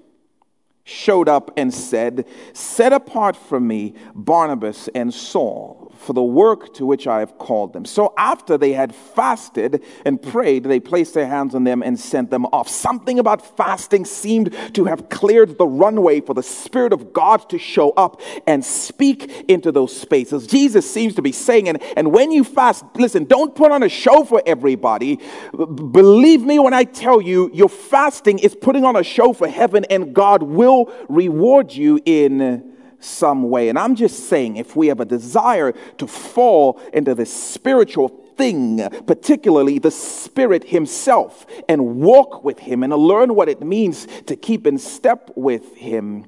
showed 0.84 1.28
up 1.28 1.50
and 1.56 1.74
said, 1.74 2.24
Set 2.54 2.92
apart 2.92 3.36
from 3.36 3.66
me 3.66 3.94
Barnabas 4.14 4.88
and 4.94 5.12
Saul 5.12 5.88
for 5.98 6.12
the 6.12 6.22
work 6.22 6.72
to 6.74 6.86
which 6.86 7.06
I 7.06 7.20
have 7.20 7.38
called 7.38 7.72
them. 7.72 7.84
So 7.84 8.14
after 8.16 8.56
they 8.56 8.72
had 8.72 8.94
fasted 8.94 9.82
and 10.04 10.20
prayed, 10.22 10.64
they 10.64 10.80
placed 10.80 11.14
their 11.14 11.26
hands 11.26 11.54
on 11.54 11.64
them 11.64 11.82
and 11.82 11.98
sent 11.98 12.30
them 12.30 12.46
off. 12.46 12.68
Something 12.68 13.18
about 13.18 13.56
fasting 13.56 14.04
seemed 14.04 14.56
to 14.74 14.84
have 14.84 15.08
cleared 15.08 15.58
the 15.58 15.66
runway 15.66 16.20
for 16.20 16.34
the 16.34 16.42
Spirit 16.42 16.92
of 16.92 17.12
God 17.12 17.48
to 17.50 17.58
show 17.58 17.90
up 17.90 18.20
and 18.46 18.64
speak 18.64 19.44
into 19.48 19.72
those 19.72 19.94
spaces. 19.94 20.46
Jesus 20.46 20.90
seems 20.90 21.14
to 21.16 21.22
be 21.22 21.32
saying, 21.32 21.68
and, 21.68 21.82
and 21.96 22.12
when 22.12 22.30
you 22.30 22.44
fast, 22.44 22.84
listen, 22.94 23.24
don't 23.24 23.54
put 23.54 23.72
on 23.72 23.82
a 23.82 23.88
show 23.88 24.24
for 24.24 24.42
everybody. 24.46 25.18
Believe 25.52 26.42
me 26.42 26.58
when 26.58 26.74
I 26.74 26.84
tell 26.84 27.20
you, 27.20 27.50
your 27.52 27.68
fasting 27.68 28.38
is 28.38 28.54
putting 28.54 28.84
on 28.84 28.96
a 28.96 29.02
show 29.02 29.32
for 29.32 29.48
heaven, 29.48 29.84
and 29.90 30.14
God 30.14 30.42
will 30.42 30.92
reward 31.08 31.72
you 31.72 32.00
in 32.04 32.77
some 33.00 33.48
way. 33.50 33.68
And 33.68 33.78
I'm 33.78 33.94
just 33.94 34.28
saying, 34.28 34.56
if 34.56 34.76
we 34.76 34.88
have 34.88 35.00
a 35.00 35.04
desire 35.04 35.72
to 35.98 36.06
fall 36.06 36.80
into 36.92 37.14
this 37.14 37.32
spiritual 37.32 38.08
thing, 38.36 38.88
particularly 39.06 39.78
the 39.78 39.90
Spirit 39.90 40.64
Himself, 40.64 41.46
and 41.68 41.96
walk 41.96 42.44
with 42.44 42.60
Him 42.60 42.82
and 42.82 42.92
learn 42.92 43.34
what 43.34 43.48
it 43.48 43.60
means 43.60 44.06
to 44.26 44.36
keep 44.36 44.66
in 44.66 44.78
step 44.78 45.30
with 45.36 45.76
Him, 45.76 46.26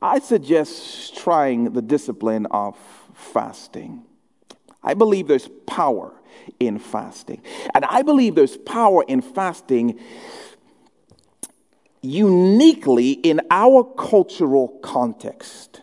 I 0.00 0.18
suggest 0.18 1.16
trying 1.16 1.72
the 1.72 1.82
discipline 1.82 2.46
of 2.46 2.76
fasting. 3.14 4.04
I 4.82 4.94
believe 4.94 5.28
there's 5.28 5.48
power 5.66 6.12
in 6.58 6.78
fasting. 6.78 7.40
And 7.74 7.84
I 7.84 8.02
believe 8.02 8.34
there's 8.34 8.56
power 8.56 9.04
in 9.06 9.20
fasting 9.20 10.00
uniquely 12.02 13.12
in 13.12 13.40
our 13.50 13.84
cultural 13.84 14.68
context. 14.82 15.82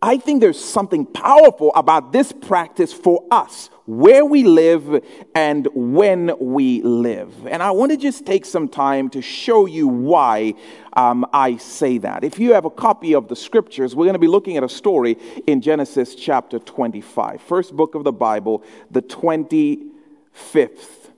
I 0.00 0.16
think 0.16 0.40
there's 0.40 0.62
something 0.62 1.04
powerful 1.04 1.72
about 1.74 2.12
this 2.12 2.30
practice 2.30 2.92
for 2.92 3.24
us, 3.32 3.68
where 3.84 4.24
we 4.24 4.44
live 4.44 5.04
and 5.34 5.66
when 5.74 6.36
we 6.38 6.82
live. 6.82 7.48
And 7.48 7.60
I 7.60 7.72
want 7.72 7.90
to 7.90 7.96
just 7.96 8.24
take 8.24 8.44
some 8.44 8.68
time 8.68 9.10
to 9.10 9.20
show 9.20 9.66
you 9.66 9.88
why 9.88 10.54
um, 10.92 11.26
I 11.32 11.56
say 11.56 11.98
that. 11.98 12.22
If 12.22 12.38
you 12.38 12.52
have 12.52 12.64
a 12.64 12.70
copy 12.70 13.14
of 13.14 13.26
the 13.26 13.34
scriptures, 13.34 13.96
we're 13.96 14.04
going 14.04 14.12
to 14.12 14.20
be 14.20 14.28
looking 14.28 14.56
at 14.56 14.62
a 14.62 14.68
story 14.68 15.18
in 15.48 15.60
Genesis 15.60 16.14
chapter 16.14 16.60
25, 16.60 17.42
first 17.42 17.74
book 17.74 17.96
of 17.96 18.04
the 18.04 18.12
Bible, 18.12 18.62
the 18.92 19.02
25th 19.02 21.10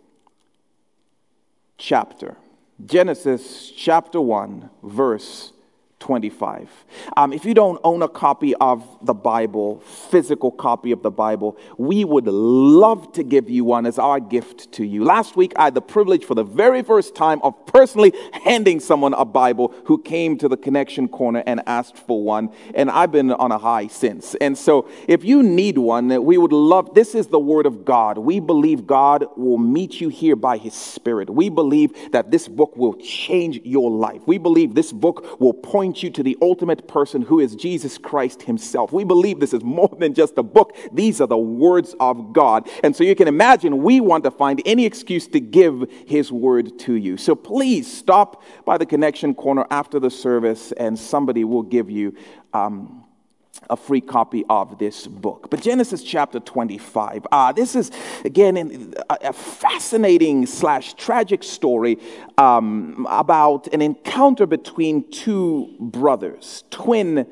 chapter. 1.77 2.39
Genesis 2.87 3.71
chapter 3.77 4.23
1, 4.23 4.71
verse 4.83 5.53
25. 6.01 6.69
Um, 7.17 7.33
if 7.33 7.45
you 7.45 7.53
don't 7.53 7.79
own 7.85 8.03
a 8.03 8.09
copy 8.09 8.55
of 8.57 8.83
the 9.03 9.13
Bible, 9.13 9.81
physical 9.81 10.51
copy 10.51 10.93
of 10.93 11.03
the 11.03 11.11
Bible, 11.11 11.59
we 11.77 12.05
would 12.05 12.27
love 12.27 13.13
to 13.13 13.23
give 13.23 13.51
you 13.51 13.65
one 13.65 13.85
as 13.85 13.99
our 13.99 14.19
gift 14.19 14.73
to 14.73 14.85
you. 14.85 15.05
Last 15.05 15.37
week, 15.37 15.53
I 15.57 15.65
had 15.65 15.75
the 15.75 15.83
privilege 15.83 16.25
for 16.25 16.35
the 16.35 16.43
very 16.43 16.83
first 16.83 17.15
time 17.15 17.41
of 17.43 17.55
personally 17.67 18.15
handing 18.33 18.81
someone 18.81 19.13
a 19.13 19.27
Bible 19.27 19.75
who 19.85 20.03
came 20.03 20.39
to 20.39 20.49
the 20.49 20.57
Connection 20.57 21.07
Corner 21.07 21.43
and 21.47 21.63
asked 21.67 21.99
for 21.99 22.23
one, 22.23 22.51
and 22.75 22.91
I've 22.91 23.13
been 23.13 23.33
on 23.33 23.53
a 23.53 23.59
high 23.59 23.87
since. 23.89 24.35
And 24.37 24.57
so, 24.57 24.89
if 25.07 25.23
you 25.23 25.43
need 25.43 25.77
one, 25.77 26.25
we 26.25 26.39
would 26.39 26.53
love 26.53 26.95
this 26.95 27.15
is 27.15 27.27
the 27.27 27.39
Word 27.39 27.67
of 27.67 27.85
God. 27.85 28.17
We 28.17 28.41
believe 28.41 28.87
God 28.87 29.27
will 29.37 29.59
meet 29.59 30.01
you 30.01 30.09
here 30.09 30.35
by 30.35 30.57
His 30.57 30.75
Spirit. 30.75 31.29
We 31.29 31.51
believe 31.51 32.13
that 32.13 32.31
this 32.31 32.49
book 32.49 32.75
will 32.77 32.95
change 32.95 33.61
your 33.65 33.91
life. 33.91 34.23
We 34.27 34.39
believe 34.39 34.75
this 34.75 34.93
book 34.93 35.39
will 35.39 35.53
point 35.53 35.90
point 35.91 36.05
you 36.05 36.11
to 36.11 36.23
the 36.23 36.39
ultimate 36.41 36.87
person 36.87 37.21
who 37.21 37.41
is 37.41 37.57
Jesus 37.57 37.99
Christ 37.99 38.43
himself. 38.43 38.93
We 38.93 39.03
believe 39.03 39.41
this 39.41 39.53
is 39.53 39.65
more 39.65 39.91
than 39.99 40.15
just 40.15 40.39
a 40.39 40.43
book. 40.45 40.77
These 40.93 41.21
are 41.21 41.27
the 41.27 41.37
words 41.37 41.97
of 41.99 42.33
God. 42.33 42.69
And 42.85 42.95
so 42.95 43.03
you 43.03 43.17
can 43.17 43.27
imagine 43.27 43.83
we 43.83 43.99
want 43.99 44.23
to 44.23 44.31
find 44.31 44.63
any 44.65 44.87
excuse 44.87 45.27
to 45.29 45.41
give 45.41 45.91
his 46.07 46.31
word 46.31 46.79
to 46.81 46.95
you. 46.95 47.17
So 47.17 47.35
please 47.35 47.93
stop 47.93 48.45
by 48.65 48.79
the 48.79 48.87
connection 48.87 49.35
corner 49.35 49.67
after 49.69 49.99
the 49.99 50.11
service 50.11 50.71
and 50.71 50.97
somebody 50.97 51.43
will 51.43 51.65
give 51.65 51.91
you 51.91 52.15
um, 52.53 53.00
a 53.69 53.77
free 53.77 54.01
copy 54.01 54.45
of 54.49 54.79
this 54.79 55.07
book. 55.07 55.49
But 55.51 55.61
Genesis 55.61 56.03
chapter 56.03 56.41
25, 56.41 57.27
uh, 57.31 57.53
this 57.53 57.75
is 57.77 57.91
again 58.25 58.95
a 59.09 59.33
fascinating 59.33 60.47
slash 60.47 60.95
tragic 60.95 61.43
story 61.43 61.99
um, 62.39 63.07
about 63.11 63.69
an 63.73 63.83
encounter 63.83 64.47
between 64.47 65.09
two 65.11 65.75
brothers, 65.79 66.65
twin 66.71 67.27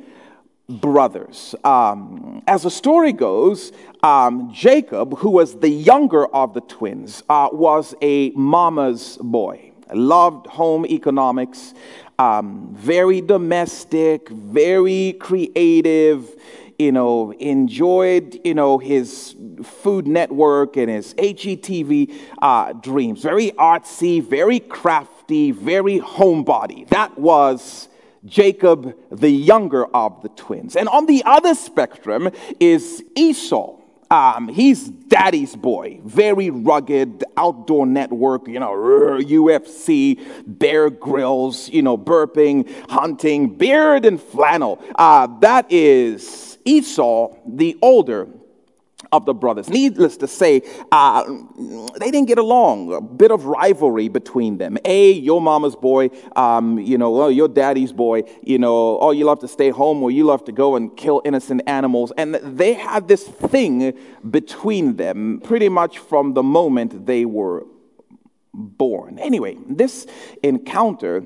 brothers. 0.69 1.55
Um, 1.65 2.43
as 2.47 2.63
the 2.63 2.71
story 2.71 3.13
goes, 3.13 3.73
um, 4.03 4.53
Jacob, 4.53 5.19
who 5.19 5.31
was 5.31 5.59
the 5.59 5.71
younger 5.71 6.27
of 6.27 6.55
the 6.55 6.61
twins, 6.61 7.23
uh, 7.29 7.49
was 7.53 7.95
a 8.03 8.31
mama's 8.31 9.19
boy. 9.21 9.73
Loved 9.95 10.47
home 10.47 10.85
economics, 10.85 11.73
um, 12.19 12.75
very 12.75 13.21
domestic, 13.21 14.29
very 14.29 15.17
creative, 15.21 16.35
you 16.79 16.93
know, 16.93 17.33
enjoyed, 17.33 18.41
you 18.45 18.55
know, 18.55 18.79
his 18.79 19.37
Food 19.63 20.07
Network 20.07 20.77
and 20.77 20.89
his 20.89 21.15
HGTV 21.15 22.15
uh, 22.41 22.73
dreams. 22.75 23.23
Very 23.23 23.53
artsy, 23.53 24.23
very 24.23 24.61
crafty, 24.61 25.51
very 25.51 25.99
homebody. 26.01 26.89
That 26.89 27.19
was 27.19 27.89
Jacob, 28.25 28.97
the 29.11 29.31
younger 29.31 29.87
of 29.87 30.23
the 30.23 30.29
twins. 30.31 30.77
And 30.77 30.89
on 30.89 31.07
the 31.07 31.23
other 31.25 31.55
spectrum 31.55 32.31
is 32.61 33.05
Esau. 33.17 33.77
Um, 34.11 34.49
he's 34.49 34.89
daddy's 34.89 35.55
boy, 35.55 36.01
very 36.05 36.49
rugged, 36.49 37.25
outdoor 37.37 37.87
network, 37.87 38.49
you 38.49 38.59
know, 38.59 38.71
UFC, 38.71 40.19
Bear 40.47 40.89
Grylls, 40.89 41.69
you 41.69 41.83
know, 41.83 41.99
burping, 41.99 42.69
hunting, 42.89 43.55
beard 43.55 44.07
and 44.07 44.21
flannel. 44.21 44.83
Uh, 44.95 45.27
that 45.41 45.71
is 45.71 46.59
Esau, 46.65 47.35
the 47.47 47.77
older 47.83 48.29
of 49.13 49.25
the 49.25 49.35
brothers. 49.35 49.69
Needless 49.69 50.17
to 50.19 50.29
say, 50.29 50.63
uh, 50.93 51.25
they 51.99 52.11
didn't 52.11 52.27
get 52.27 52.39
along. 52.39 52.93
A 52.93 53.01
bit 53.01 53.31
of 53.31 53.47
rivalry 53.47 54.09
between 54.09 54.59
them. 54.59 54.79
A, 54.85 55.13
your 55.13 55.41
mama's 55.41 55.77
boy, 55.77 56.11
um, 56.37 56.79
you 56.79 56.99
know, 56.99 57.23
oh, 57.23 57.29
your 57.29 57.49
daddy's 57.49 57.93
boy, 57.93 58.25
you 58.43 58.59
know, 58.59 58.99
oh, 58.99 59.11
you 59.11 59.25
love 59.25 59.41
to 59.41 59.49
stay 59.49 59.71
home 59.71 60.03
or 60.03 60.11
you 60.11 60.25
love 60.25 60.45
to 60.45 60.53
go 60.53 60.77
and 60.77 60.97
kill 60.97 61.23
innocent 61.25 61.63
animals. 61.67 62.13
And 62.17 62.35
they 62.35 62.75
had 62.75 63.09
this 63.09 63.25
thing 63.25 63.97
between 64.31 64.97
them 64.97 65.41
pretty 65.43 65.69
much 65.69 65.99
from 65.99 66.35
the 66.35 66.43
moment 66.43 67.07
they 67.07 67.25
were 67.25 67.65
born. 68.53 69.19
Anyway, 69.19 69.57
this 69.67 70.07
encounter 70.43 71.23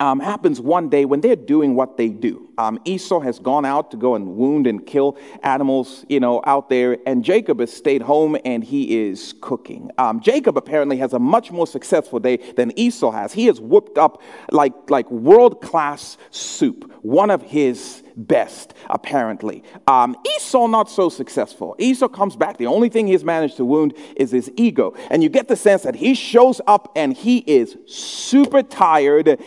um, 0.00 0.20
happens 0.20 0.60
one 0.60 0.88
day 0.88 1.04
when 1.04 1.20
they're 1.20 1.36
doing 1.36 1.74
what 1.74 1.96
they 1.96 2.08
do. 2.08 2.48
Um, 2.58 2.78
Esau 2.84 3.20
has 3.20 3.38
gone 3.38 3.64
out 3.64 3.90
to 3.92 3.96
go 3.96 4.14
and 4.14 4.36
wound 4.36 4.66
and 4.66 4.84
kill 4.86 5.16
animals, 5.42 6.04
you 6.08 6.20
know, 6.20 6.42
out 6.44 6.68
there, 6.68 6.98
and 7.06 7.24
Jacob 7.24 7.60
has 7.60 7.72
stayed 7.72 8.02
home 8.02 8.36
and 8.44 8.62
he 8.62 9.06
is 9.06 9.34
cooking. 9.40 9.90
Um, 9.98 10.20
Jacob 10.20 10.56
apparently 10.56 10.96
has 10.98 11.12
a 11.12 11.18
much 11.18 11.50
more 11.50 11.66
successful 11.66 12.18
day 12.18 12.36
than 12.56 12.76
Esau 12.78 13.10
has. 13.10 13.32
He 13.32 13.46
has 13.46 13.60
whipped 13.60 13.98
up 13.98 14.20
like 14.50 14.72
like 14.90 15.10
world 15.10 15.60
class 15.62 16.18
soup, 16.30 16.92
one 17.02 17.30
of 17.30 17.42
his 17.42 18.02
best, 18.16 18.74
apparently. 18.90 19.62
Um, 19.86 20.16
Esau, 20.36 20.66
not 20.66 20.90
so 20.90 21.08
successful. 21.08 21.74
Esau 21.78 22.08
comes 22.08 22.36
back. 22.36 22.58
The 22.58 22.66
only 22.66 22.88
thing 22.88 23.06
he's 23.06 23.24
managed 23.24 23.56
to 23.56 23.64
wound 23.64 23.94
is 24.16 24.30
his 24.30 24.50
ego. 24.56 24.94
And 25.10 25.22
you 25.22 25.28
get 25.28 25.48
the 25.48 25.56
sense 25.56 25.82
that 25.82 25.96
he 25.96 26.14
shows 26.14 26.60
up 26.66 26.92
and 26.96 27.16
he 27.16 27.38
is 27.38 27.76
super 27.86 28.62
tired, 28.62 29.40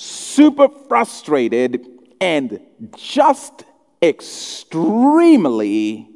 super 0.00 0.68
frustrated, 0.88 1.86
and 2.20 2.60
just 2.96 3.64
extremely 4.02 6.08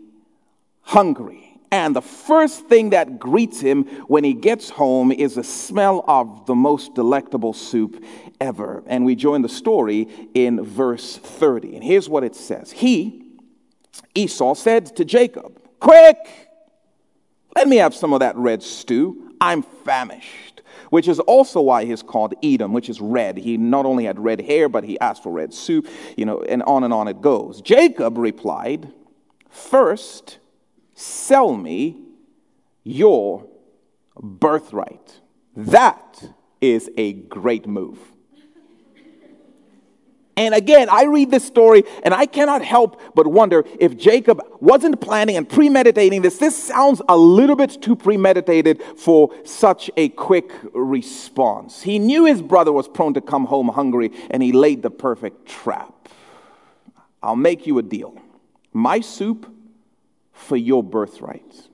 hungry. 0.81 1.41
And 1.71 1.95
the 1.95 2.03
first 2.03 2.67
thing 2.67 2.91
that 2.91 3.19
greets 3.19 3.61
him 3.61 3.85
when 4.07 4.25
he 4.25 4.33
gets 4.33 4.71
home 4.71 5.11
is 5.11 5.35
the 5.35 5.45
smell 5.45 6.05
of 6.07 6.47
the 6.47 6.55
most 6.55 6.95
delectable 6.95 7.53
soup 7.53 8.03
ever. 8.41 8.85
And 8.87 9.05
we 9.05 9.17
join 9.17 9.43
the 9.43 9.49
story 9.49 10.09
in 10.35 10.65
verse 10.65 11.17
30. 11.17 11.75
And 11.75 11.85
here's 11.85 12.09
what 12.09 12.25
it 12.25 12.37
says 12.37 12.73
He, 12.73 13.23
Esau, 14.15 14.55
said 14.55 14.97
to 14.97 15.05
Jacob, 15.05 15.61
Quick, 15.81 16.17
let 17.57 17.69
me 17.69 17.77
have 17.77 17.95
some 17.95 18.13
of 18.13 18.21
that 18.21 18.37
red 18.37 18.63
stew. 18.63 19.35
I'm 19.41 19.63
famished. 19.63 20.54
Which 20.95 21.09
is 21.09 21.19
also 21.19 21.61
why 21.61 21.87
he's 21.87 22.05
called 22.05 22.35
Edom, 22.41 22.73
which 22.73 22.89
is 22.89 23.01
red. 23.01 23.37
He 23.37 23.57
not 23.57 23.85
only 23.85 24.05
had 24.05 24.17
red 24.21 24.41
hair, 24.41 24.69
but 24.69 24.85
he 24.85 24.97
asked 25.01 25.25
for 25.25 25.33
red 25.33 25.53
soup, 25.53 25.89
you 26.17 26.25
know, 26.25 26.43
and 26.43 26.63
on 26.63 26.85
and 26.85 26.95
on 26.95 27.09
it 27.09 27.21
goes. 27.21 27.61
Jacob 27.61 28.17
replied, 28.17 28.93
First, 29.51 30.39
Sell 30.95 31.57
me 31.57 31.99
your 32.85 33.45
birthright. 34.23 35.21
That 35.57 36.29
is 36.61 36.89
a 36.97 37.15
great 37.15 37.67
move. 37.67 37.99
And 40.37 40.55
again, 40.55 40.89
I 40.91 41.05
read 41.05 41.31
this 41.31 41.45
story 41.45 41.85
and 42.03 42.13
I 42.13 42.27
cannot 42.27 42.63
help 42.63 43.01
but 43.15 43.27
wonder 43.27 43.65
if 43.79 43.97
Jacob 43.97 44.43
wasn't 44.61 45.01
planning 45.01 45.37
and 45.37 45.49
premeditating 45.49 46.23
this. 46.23 46.39
This 46.39 46.57
sounds 46.57 47.01
a 47.09 47.17
little 47.17 47.55
bit 47.55 47.81
too 47.81 47.95
premeditated 47.95 48.83
for 48.97 49.33
such 49.45 49.91
a 49.97 50.09
quick 50.11 50.51
response. 50.73 51.83
He 51.83 52.01
knew 52.01 52.25
his 52.25 52.43
brother 52.43 52.73
was 52.73 52.89
prone 52.89 53.15
to 53.15 53.21
come 53.21 53.47
home 53.47 53.69
hungry 53.69 54.11
and 54.31 54.43
he 54.43 54.51
laid 54.51 54.83
the 54.83 54.91
perfect 54.91 55.47
trap. 55.47 55.93
I'll 57.23 57.37
make 57.37 57.67
you 57.67 57.79
a 57.79 57.83
deal. 57.83 58.21
My 58.73 59.01
soup 59.01 59.51
for 60.33 60.57
your 60.57 60.83
birthright. 60.83 61.69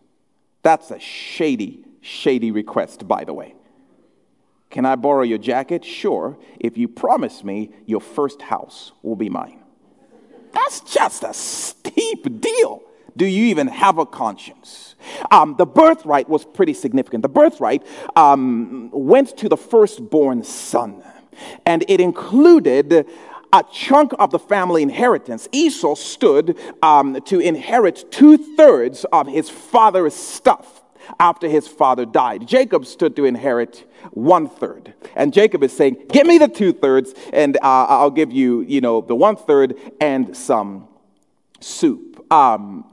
That's 0.62 0.90
a 0.90 0.98
shady, 0.98 1.84
shady 2.02 2.50
request, 2.50 3.08
by 3.08 3.24
the 3.24 3.32
way. 3.32 3.54
Can 4.70 4.86
I 4.86 4.94
borrow 4.94 5.22
your 5.22 5.38
jacket? 5.38 5.84
Sure, 5.84 6.38
if 6.58 6.78
you 6.78 6.86
promise 6.86 7.42
me 7.42 7.70
your 7.86 8.00
first 8.00 8.40
house 8.40 8.92
will 9.02 9.16
be 9.16 9.28
mine. 9.28 9.60
That's 10.52 10.80
just 10.80 11.24
a 11.24 11.34
steep 11.34 12.40
deal. 12.40 12.82
Do 13.16 13.26
you 13.26 13.46
even 13.46 13.66
have 13.66 13.98
a 13.98 14.06
conscience? 14.06 14.94
Um, 15.30 15.56
the 15.58 15.66
birthright 15.66 16.28
was 16.28 16.44
pretty 16.44 16.74
significant. 16.74 17.22
The 17.22 17.28
birthright 17.28 17.84
um, 18.14 18.90
went 18.92 19.36
to 19.38 19.48
the 19.48 19.56
firstborn 19.56 20.44
son, 20.44 21.02
and 21.66 21.84
it 21.88 22.00
included 22.00 23.06
a 23.52 23.64
chunk 23.72 24.12
of 24.20 24.30
the 24.30 24.38
family 24.38 24.82
inheritance. 24.82 25.48
Esau 25.50 25.96
stood 25.96 26.56
um, 26.82 27.20
to 27.22 27.40
inherit 27.40 28.10
two 28.12 28.36
thirds 28.56 29.04
of 29.12 29.26
his 29.26 29.50
father's 29.50 30.14
stuff 30.14 30.80
after 31.18 31.48
his 31.48 31.66
father 31.66 32.04
died. 32.04 32.46
Jacob 32.46 32.86
stood 32.86 33.16
to 33.16 33.24
inherit 33.24 33.90
one 34.12 34.48
third. 34.48 34.94
And 35.14 35.32
Jacob 35.32 35.62
is 35.62 35.76
saying, 35.76 35.96
Give 36.10 36.26
me 36.26 36.38
the 36.38 36.48
two 36.48 36.72
thirds, 36.72 37.14
and 37.32 37.56
uh, 37.56 37.86
I'll 37.88 38.10
give 38.10 38.32
you, 38.32 38.62
you 38.62 38.80
know, 38.80 39.00
the 39.00 39.16
one 39.16 39.36
third 39.36 39.76
and 40.00 40.36
some 40.36 40.88
soup. 41.60 42.09
Um, 42.30 42.84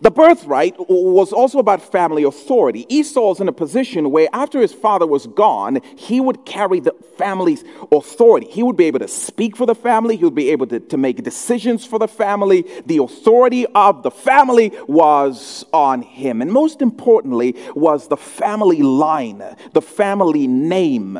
the 0.00 0.10
birthright 0.10 0.74
was 0.78 1.34
also 1.34 1.58
about 1.58 1.82
family 1.82 2.22
authority. 2.22 2.86
Esau 2.88 3.28
was 3.28 3.40
in 3.40 3.46
a 3.46 3.52
position 3.52 4.10
where, 4.10 4.26
after 4.32 4.58
his 4.58 4.72
father 4.72 5.06
was 5.06 5.26
gone, 5.26 5.80
he 5.96 6.18
would 6.18 6.46
carry 6.46 6.80
the 6.80 6.94
family's 7.18 7.62
authority. 7.92 8.46
He 8.48 8.62
would 8.62 8.76
be 8.76 8.86
able 8.86 9.00
to 9.00 9.08
speak 9.08 9.54
for 9.54 9.66
the 9.66 9.74
family, 9.74 10.16
he 10.16 10.24
would 10.24 10.34
be 10.34 10.48
able 10.48 10.66
to, 10.68 10.80
to 10.80 10.96
make 10.96 11.22
decisions 11.22 11.84
for 11.84 11.98
the 11.98 12.08
family. 12.08 12.64
The 12.86 12.98
authority 12.98 13.66
of 13.66 14.02
the 14.02 14.10
family 14.10 14.72
was 14.88 15.62
on 15.74 16.00
him. 16.00 16.40
And 16.40 16.50
most 16.50 16.80
importantly, 16.80 17.56
was 17.74 18.08
the 18.08 18.16
family 18.16 18.80
line, 18.80 19.44
the 19.74 19.82
family 19.82 20.46
name. 20.46 21.18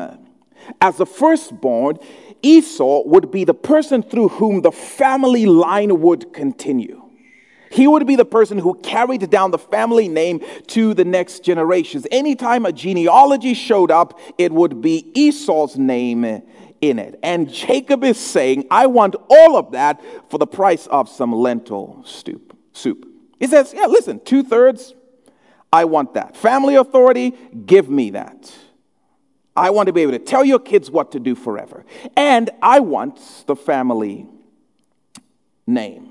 As 0.79 0.97
the 0.97 1.05
firstborn, 1.05 1.99
Esau 2.41 3.03
would 3.05 3.29
be 3.29 3.43
the 3.43 3.53
person 3.53 4.01
through 4.01 4.29
whom 4.29 4.61
the 4.61 4.71
family 4.71 5.45
line 5.45 6.01
would 6.01 6.33
continue. 6.33 7.00
He 7.71 7.87
would 7.87 8.05
be 8.05 8.15
the 8.15 8.25
person 8.25 8.57
who 8.57 8.73
carried 8.75 9.29
down 9.29 9.51
the 9.51 9.57
family 9.57 10.09
name 10.09 10.43
to 10.67 10.93
the 10.93 11.05
next 11.05 11.43
generations. 11.43 12.05
Anytime 12.11 12.65
a 12.65 12.71
genealogy 12.71 13.53
showed 13.53 13.91
up, 13.91 14.19
it 14.37 14.51
would 14.51 14.81
be 14.81 15.09
Esau's 15.15 15.77
name 15.77 16.25
in 16.25 16.99
it. 16.99 17.17
And 17.23 17.51
Jacob 17.51 18.03
is 18.03 18.19
saying, 18.19 18.67
I 18.69 18.87
want 18.87 19.15
all 19.29 19.55
of 19.55 19.71
that 19.71 20.01
for 20.29 20.37
the 20.37 20.47
price 20.47 20.85
of 20.87 21.07
some 21.07 21.31
lentil 21.31 22.03
soup. 22.05 22.57
soup. 22.73 23.07
He 23.39 23.47
says, 23.47 23.73
Yeah, 23.73 23.85
listen, 23.85 24.19
two 24.19 24.43
thirds, 24.43 24.93
I 25.71 25.85
want 25.85 26.15
that. 26.15 26.35
Family 26.35 26.75
authority, 26.75 27.33
give 27.65 27.89
me 27.89 28.11
that. 28.11 28.53
I 29.55 29.69
want 29.69 29.87
to 29.87 29.93
be 29.93 30.01
able 30.01 30.13
to 30.13 30.19
tell 30.19 30.43
your 30.43 30.59
kids 30.59 30.91
what 30.91 31.11
to 31.13 31.19
do 31.19 31.35
forever. 31.35 31.85
And 32.17 32.49
I 32.61 32.81
want 32.81 33.19
the 33.47 33.55
family 33.55 34.27
name. 35.65 36.10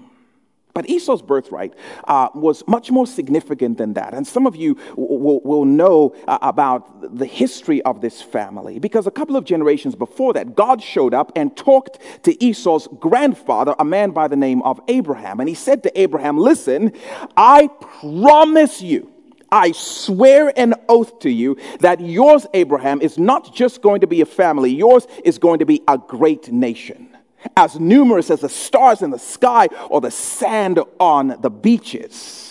But 0.73 0.89
Esau's 0.89 1.23
birthright 1.23 1.75
uh, 2.05 2.29
was 2.35 2.63
much 2.67 2.91
more 2.91 3.07
significant 3.07 3.79
than 3.79 3.95
that. 3.95 4.15
And 4.15 4.27
some 4.27 4.47
of 4.47 4.55
you 4.55 4.77
will, 4.97 5.41
will 5.41 5.65
know 5.65 6.15
uh, 6.29 6.39
about 6.43 7.17
the 7.19 7.27
history 7.27 7.83
of 7.83 8.01
this 8.01 8.23
family 8.23 8.79
because 8.79 9.07
a 9.07 9.11
couple 9.11 9.37
of 9.37 9.45
generations 9.45 9.95
before 9.95 10.33
that, 10.35 10.55
God 10.55 10.83
showed 10.83 11.15
up 11.15 11.33
and 11.35 11.57
talked 11.57 11.99
to 12.23 12.43
Esau's 12.43 12.89
grandfather, 12.99 13.75
a 13.79 13.85
man 13.85 14.11
by 14.11 14.29
the 14.29 14.37
name 14.37 14.63
of 14.63 14.81
Abraham. 14.89 15.41
And 15.41 15.49
he 15.49 15.55
said 15.55 15.83
to 15.83 16.01
Abraham, 16.01 16.39
Listen, 16.39 16.93
I 17.37 17.69
promise 18.01 18.81
you. 18.81 19.13
I 19.53 19.73
swear 19.73 20.57
an 20.57 20.75
oath 20.89 21.19
to 21.21 21.31
you 21.31 21.57
that 21.81 22.01
yours, 22.01 22.47
Abraham, 22.55 23.01
is 23.01 23.19
not 23.19 23.53
just 23.53 23.83
going 23.83 24.01
to 24.03 24.07
be 24.07 24.21
a 24.21 24.27
family, 24.27 24.71
yours 24.73 25.09
is 25.25 25.39
going 25.39 25.59
to 25.59 25.67
be 25.67 25.83
a 25.89 25.99
great 25.99 26.53
nation 26.53 27.10
as 27.57 27.79
numerous 27.79 28.31
as 28.31 28.41
the 28.41 28.49
stars 28.49 29.03
in 29.03 29.11
the 29.11 29.19
sky 29.19 29.67
or 29.89 30.01
the 30.01 30.11
sand 30.11 30.79
on 30.99 31.39
the 31.41 31.51
beaches. 31.51 32.47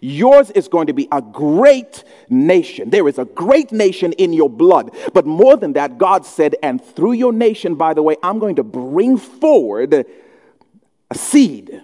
Yours 0.00 0.50
is 0.52 0.68
going 0.68 0.86
to 0.86 0.94
be 0.94 1.08
a 1.12 1.20
great 1.20 2.04
nation. 2.30 2.88
There 2.90 3.06
is 3.06 3.18
a 3.18 3.26
great 3.26 3.70
nation 3.70 4.12
in 4.12 4.32
your 4.32 4.48
blood. 4.48 4.92
But 5.12 5.26
more 5.26 5.56
than 5.56 5.74
that, 5.74 5.98
God 5.98 6.24
said, 6.24 6.56
and 6.62 6.82
through 6.82 7.12
your 7.12 7.32
nation, 7.32 7.74
by 7.74 7.92
the 7.92 8.02
way, 8.02 8.16
I'm 8.22 8.38
going 8.38 8.56
to 8.56 8.64
bring 8.64 9.18
forward 9.18 10.06
a 11.10 11.14
seed. 11.14 11.82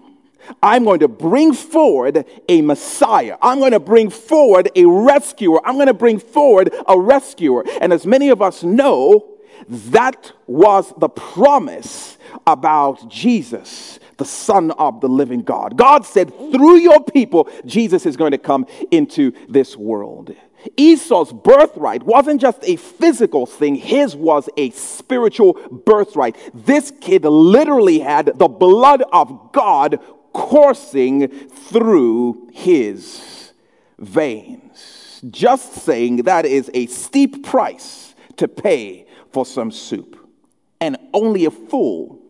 I'm 0.63 0.85
going 0.85 1.01
to 1.01 1.09
bring 1.09 1.53
forward 1.53 2.25
a 2.49 2.63
Messiah. 2.63 3.37
I'm 3.43 3.59
going 3.59 3.73
to 3.73 3.81
bring 3.81 4.11
forward 4.11 4.71
a 4.75 4.87
rescuer. 4.87 5.61
I'm 5.67 5.75
going 5.75 5.89
to 5.89 5.95
bring 5.95 6.19
forward 6.19 6.73
a 6.87 6.99
rescuer. 6.99 7.65
And 7.81 7.93
as 7.93 8.07
many 8.07 8.29
of 8.31 8.41
us 8.41 8.63
know, 8.63 9.36
that 9.69 10.33
was 10.47 10.93
the 10.99 11.09
promise 11.09 12.19
about 12.47 13.09
Jesus, 13.11 13.99
the 14.17 14.25
Son 14.25 14.71
of 14.73 15.01
the 15.01 15.09
living 15.09 15.43
God. 15.43 15.77
God 15.77 16.05
said, 16.05 16.31
through 16.31 16.77
your 16.77 17.03
people, 17.03 17.49
Jesus 17.65 18.07
is 18.07 18.17
going 18.17 18.33
to 18.33 18.39
come 18.39 18.67
into 18.91 19.33
this 19.49 19.77
world. 19.77 20.35
Esau's 20.77 21.33
birthright 21.33 22.03
wasn't 22.03 22.41
just 22.41 22.59
a 22.63 22.77
physical 22.77 23.47
thing, 23.47 23.77
his 23.77 24.17
was 24.17 24.49
a 24.57 24.71
spiritual 24.71 25.55
birthright. 25.85 26.37
This 26.55 26.93
kid 27.01 27.25
literally 27.25 28.01
had 28.01 28.33
the 28.37 28.49
blood 28.49 29.03
of 29.13 29.53
God 29.53 30.01
coursing 30.33 31.29
through 31.49 32.51
his 32.53 33.53
veins. 33.99 35.23
Just 35.31 35.73
saying 35.73 36.19
that 36.19 36.45
is 36.45 36.71
a 36.75 36.87
steep 36.87 37.45
price 37.45 38.15
to 38.37 38.49
pay 38.49 39.06
for 39.37 39.45
some 39.45 39.71
soup. 39.71 40.17
And 40.81 40.97
only 41.13 41.45
a 41.45 41.51
fool 41.51 42.23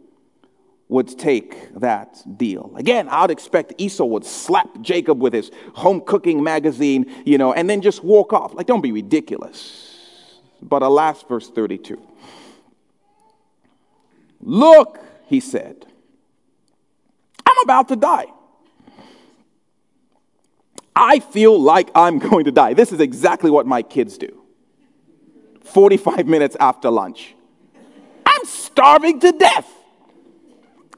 would 0.89 1.17
take 1.17 1.73
that 1.75 2.21
deal. 2.37 2.73
Again, 2.75 3.09
I'd 3.09 3.31
expect 3.31 3.75
Esau 3.79 4.07
would 4.07 4.25
slap 4.25 4.81
Jacob 4.81 5.23
with 5.23 5.33
his 5.33 5.53
home 5.75 6.01
cooking 6.01 6.43
magazine, 6.43 7.07
you 7.25 7.39
know, 7.39 7.53
and 7.53 7.71
then 7.71 7.81
just 7.81 8.03
walk 8.03 8.33
off. 8.33 8.55
Like, 8.55 8.67
don't 8.67 8.81
be 8.81 8.91
ridiculous. 8.91 10.41
But 10.61 10.83
alas, 10.83 11.23
verse 11.23 11.49
32. 11.49 12.03
Look, 14.41 14.99
he 15.27 15.39
said, 15.39 15.87
I'm 17.47 17.59
about 17.63 17.87
to 17.87 17.95
die. 17.95 18.27
I 20.97 21.21
feel 21.21 21.57
like 21.57 21.89
I'm 21.95 22.19
going 22.31 22.47
to 22.47 22.51
die. 22.51 22.75
This 22.75 22.91
is 22.91 22.99
exactly 22.99 23.53
what 23.53 23.65
my 23.65 23.83
kids 23.83 24.19
do. 24.19 24.46
45 25.67 26.27
minutes 26.27 26.57
after 26.59 26.91
lunch. 26.91 27.35
I'm 28.25 28.45
starving 28.45 29.21
to 29.21 29.33
death. 29.33 29.71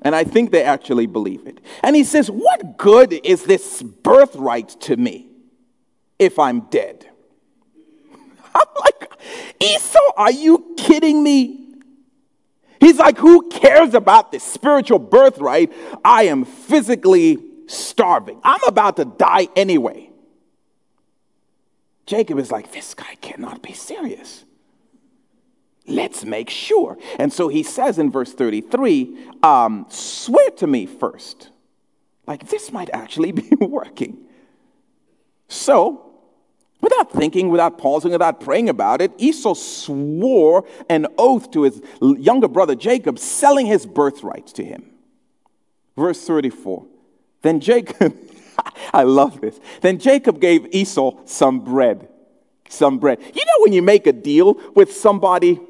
And 0.02 0.14
I 0.14 0.24
think 0.24 0.52
they 0.52 0.62
actually 0.62 1.06
believe 1.06 1.46
it. 1.46 1.60
And 1.82 1.96
he 1.96 2.04
says, 2.04 2.30
What 2.30 2.78
good 2.78 3.12
is 3.24 3.44
this 3.44 3.82
birthright 3.82 4.68
to 4.82 4.96
me 4.96 5.28
if 6.18 6.38
I'm 6.38 6.60
dead? 6.60 7.08
I'm 8.54 8.66
like, 8.80 9.10
Esau, 9.60 9.98
are 10.16 10.30
you 10.30 10.74
kidding 10.76 11.22
me? 11.22 11.64
He's 12.80 12.98
like, 12.98 13.18
Who 13.18 13.48
cares 13.48 13.94
about 13.94 14.30
this 14.30 14.44
spiritual 14.44 15.00
birthright? 15.00 15.72
I 16.04 16.24
am 16.24 16.44
physically 16.44 17.38
starving. 17.66 18.40
I'm 18.44 18.62
about 18.68 18.96
to 18.96 19.04
die 19.04 19.48
anyway. 19.56 20.10
Jacob 22.06 22.38
is 22.38 22.52
like, 22.52 22.72
This 22.72 22.94
guy 22.94 23.16
cannot 23.20 23.62
be 23.62 23.72
serious. 23.72 24.44
Let's 25.88 26.24
make 26.24 26.50
sure. 26.50 26.98
And 27.18 27.32
so 27.32 27.48
he 27.48 27.62
says 27.62 27.98
in 27.98 28.10
verse 28.10 28.32
33 28.32 29.16
um, 29.42 29.86
swear 29.88 30.50
to 30.50 30.66
me 30.66 30.86
first. 30.86 31.50
Like, 32.26 32.48
this 32.48 32.70
might 32.72 32.90
actually 32.92 33.32
be 33.42 33.48
working. 33.58 34.18
So, 35.48 36.08
Without 36.80 37.10
thinking, 37.10 37.48
without 37.48 37.76
pausing, 37.76 38.12
without 38.12 38.40
praying 38.40 38.68
about 38.68 39.00
it, 39.00 39.10
Esau 39.18 39.54
swore 39.54 40.64
an 40.88 41.08
oath 41.18 41.50
to 41.50 41.64
his 41.64 41.82
younger 42.00 42.46
brother 42.46 42.76
Jacob, 42.76 43.18
selling 43.18 43.66
his 43.66 43.84
birthright 43.84 44.46
to 44.48 44.64
him. 44.64 44.88
Verse 45.96 46.24
34. 46.24 46.86
Then 47.42 47.58
Jacob, 47.58 48.16
I 48.94 49.02
love 49.02 49.40
this. 49.40 49.58
Then 49.80 49.98
Jacob 49.98 50.40
gave 50.40 50.72
Esau 50.72 51.16
some 51.24 51.60
bread. 51.60 52.08
Some 52.68 52.98
bread. 52.98 53.18
You 53.34 53.44
know, 53.44 53.62
when 53.62 53.72
you 53.72 53.82
make 53.82 54.06
a 54.06 54.12
deal 54.12 54.54
with 54.76 54.92
somebody 54.92 55.60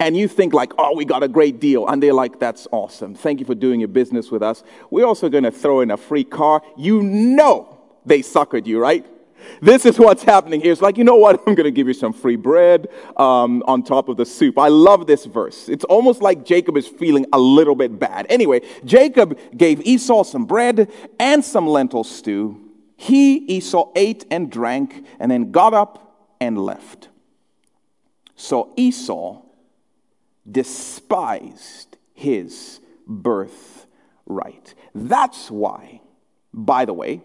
and 0.00 0.16
you 0.16 0.28
think 0.28 0.54
like, 0.54 0.72
oh, 0.78 0.94
we 0.94 1.04
got 1.04 1.22
a 1.22 1.28
great 1.28 1.60
deal. 1.60 1.88
And 1.88 2.02
they're 2.02 2.14
like, 2.14 2.38
that's 2.38 2.68
awesome. 2.70 3.14
Thank 3.14 3.40
you 3.40 3.46
for 3.46 3.54
doing 3.54 3.80
your 3.80 3.88
business 3.88 4.30
with 4.30 4.42
us. 4.42 4.62
We're 4.90 5.06
also 5.06 5.28
going 5.28 5.44
to 5.44 5.50
throw 5.50 5.80
in 5.80 5.90
a 5.90 5.96
free 5.96 6.24
car. 6.24 6.62
You 6.76 7.02
know 7.02 7.78
they 8.06 8.20
suckered 8.20 8.66
you, 8.66 8.80
right? 8.80 9.06
This 9.60 9.86
is 9.86 9.98
what's 9.98 10.22
happening 10.22 10.60
here. 10.60 10.72
It's 10.72 10.82
like, 10.82 10.98
you 10.98 11.04
know 11.04 11.16
what? 11.16 11.42
I'm 11.46 11.54
going 11.54 11.64
to 11.64 11.70
give 11.70 11.88
you 11.88 11.94
some 11.94 12.12
free 12.12 12.36
bread 12.36 12.88
um, 13.16 13.62
on 13.66 13.82
top 13.82 14.08
of 14.08 14.16
the 14.16 14.26
soup. 14.26 14.58
I 14.58 14.68
love 14.68 15.06
this 15.06 15.24
verse. 15.24 15.68
It's 15.68 15.84
almost 15.84 16.22
like 16.22 16.44
Jacob 16.44 16.76
is 16.76 16.86
feeling 16.86 17.26
a 17.32 17.38
little 17.38 17.74
bit 17.74 17.98
bad. 17.98 18.26
Anyway, 18.28 18.62
Jacob 18.84 19.38
gave 19.56 19.80
Esau 19.80 20.24
some 20.24 20.44
bread 20.44 20.90
and 21.18 21.44
some 21.44 21.66
lentil 21.66 22.04
stew. 22.04 22.60
He, 22.96 23.36
Esau, 23.36 23.92
ate 23.94 24.26
and 24.30 24.50
drank 24.50 25.06
and 25.20 25.30
then 25.30 25.52
got 25.52 25.72
up 25.72 26.34
and 26.40 26.58
left. 26.58 27.08
So 28.34 28.72
Esau 28.76 29.42
despised 30.50 31.96
his 32.14 32.80
birthright. 33.06 34.74
That's 34.94 35.50
why, 35.50 36.00
by 36.52 36.84
the 36.84 36.92
way, 36.92 37.22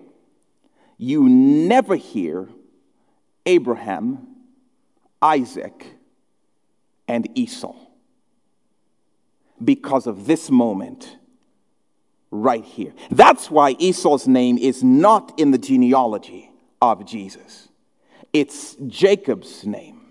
you 0.97 1.27
never 1.27 1.95
hear 1.95 2.49
Abraham, 3.45 4.27
Isaac, 5.21 5.95
and 7.07 7.27
Esau 7.37 7.75
because 9.63 10.07
of 10.07 10.25
this 10.25 10.49
moment 10.49 11.17
right 12.31 12.63
here. 12.63 12.93
That's 13.11 13.51
why 13.51 13.75
Esau's 13.79 14.27
name 14.27 14.57
is 14.57 14.83
not 14.83 15.37
in 15.37 15.51
the 15.51 15.57
genealogy 15.57 16.51
of 16.81 17.05
Jesus, 17.05 17.69
it's 18.33 18.75
Jacob's 18.87 19.65
name. 19.65 20.02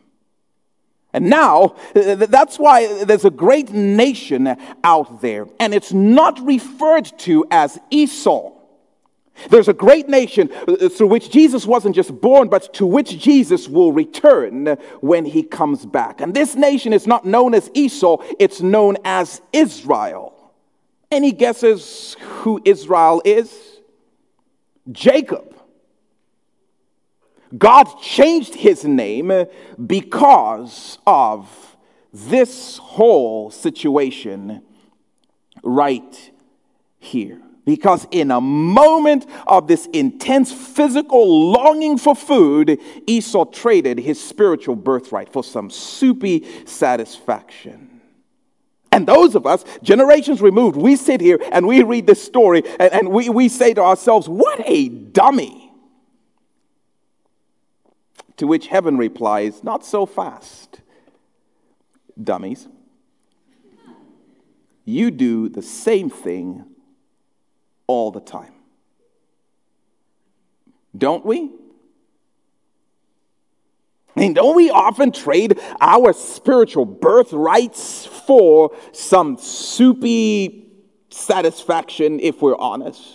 And 1.13 1.29
now, 1.29 1.77
that's 1.95 2.59
why 2.59 3.05
there's 3.05 3.27
a 3.27 3.31
great 3.31 3.71
nation 3.71 4.57
out 4.83 5.21
there, 5.21 5.47
and 5.61 5.75
it's 5.75 5.93
not 5.93 6.41
referred 6.41 7.13
to 7.21 7.45
as 7.51 7.79
Esau. 7.91 8.53
There's 9.51 9.69
a 9.69 9.73
great 9.75 10.09
nation 10.09 10.51
uh, 10.69 10.89
through 10.89 11.09
which 11.09 11.31
Jesus 11.31 11.67
wasn't 11.67 11.95
just 11.95 12.19
born, 12.21 12.49
but 12.49 12.73
to 12.75 12.87
which 12.87 13.19
Jesus 13.19 13.69
will 13.69 13.93
return 13.93 14.67
when 15.01 15.25
he 15.25 15.43
comes 15.43 15.85
back. 15.85 16.21
And 16.21 16.35
this 16.35 16.55
nation 16.55 16.93
is 16.93 17.07
not 17.07 17.25
known 17.25 17.55
as 17.55 17.71
Esau, 17.75 18.19
it's 18.39 18.61
known 18.61 18.97
as 19.05 19.41
Israel. 19.53 20.35
Any 21.11 21.33
guesses 21.33 22.17
who 22.21 22.61
Israel 22.65 23.21
is? 23.25 23.55
Jacob. 24.91 25.52
God 27.57 27.85
changed 28.01 28.55
his 28.55 28.85
name 28.85 29.47
because 29.85 30.99
of 31.07 31.77
this 32.13 32.79
whole 32.79 33.51
situation 33.51 34.63
right 35.63 36.31
here. 36.99 37.41
Because 37.65 38.09
in 38.11 38.33
a 38.33 38.41
moment 38.41 39.27
of 39.47 39.69
this 39.69 39.87
intense 39.93 40.53
physical 40.53 41.53
longing 41.53 41.97
for 41.97 42.17
food, 42.17 42.81
Esau 43.07 43.45
traded 43.45 43.99
his 43.99 44.23
spiritual 44.23 44.75
birthright 44.75 45.33
for 45.33 45.45
some 45.45 45.71
soupy 45.71 46.45
satisfaction. 46.67 48.01
And 48.91 49.07
those 49.07 49.35
of 49.37 49.47
us, 49.47 49.65
generations 49.83 50.43
removed, 50.43 50.77
we 50.77 50.97
sit 50.97 51.21
here 51.21 51.39
and 51.53 51.67
we 51.67 51.83
read 51.83 52.07
this 52.07 52.23
story 52.23 52.63
and, 52.79 52.93
and 52.93 53.09
we, 53.11 53.31
we 53.31 53.49
say 53.49 53.73
to 53.75 53.81
ourselves, 53.81 54.29
What 54.29 54.61
a 54.67 54.89
dummy! 54.89 55.62
To 58.43 58.49
which 58.49 58.67
heaven 58.67 58.97
replies, 58.97 59.63
Not 59.63 59.85
so 59.85 60.05
fast, 60.05 60.81
dummies. 62.21 62.67
You 64.85 65.13
do 65.13 65.49
the 65.49 65.63
same 65.63 66.11
thing 66.11 66.65
all 67.87 68.11
the 68.11 68.19
time. 68.19 68.53
Don't 70.99 71.25
we? 71.25 71.53
I 74.17 74.21
mean, 74.21 74.35
don't 74.35 74.57
we 74.57 74.71
often 74.71 75.13
trade 75.13 75.61
our 75.81 76.13
spiritual 76.13 76.85
birthrights 76.85 78.07
for 78.07 78.75
some 78.91 79.39
soupy 79.39 80.69
satisfaction, 81.11 82.19
if 82.19 82.43
we're 82.43 82.57
honest? 82.57 83.09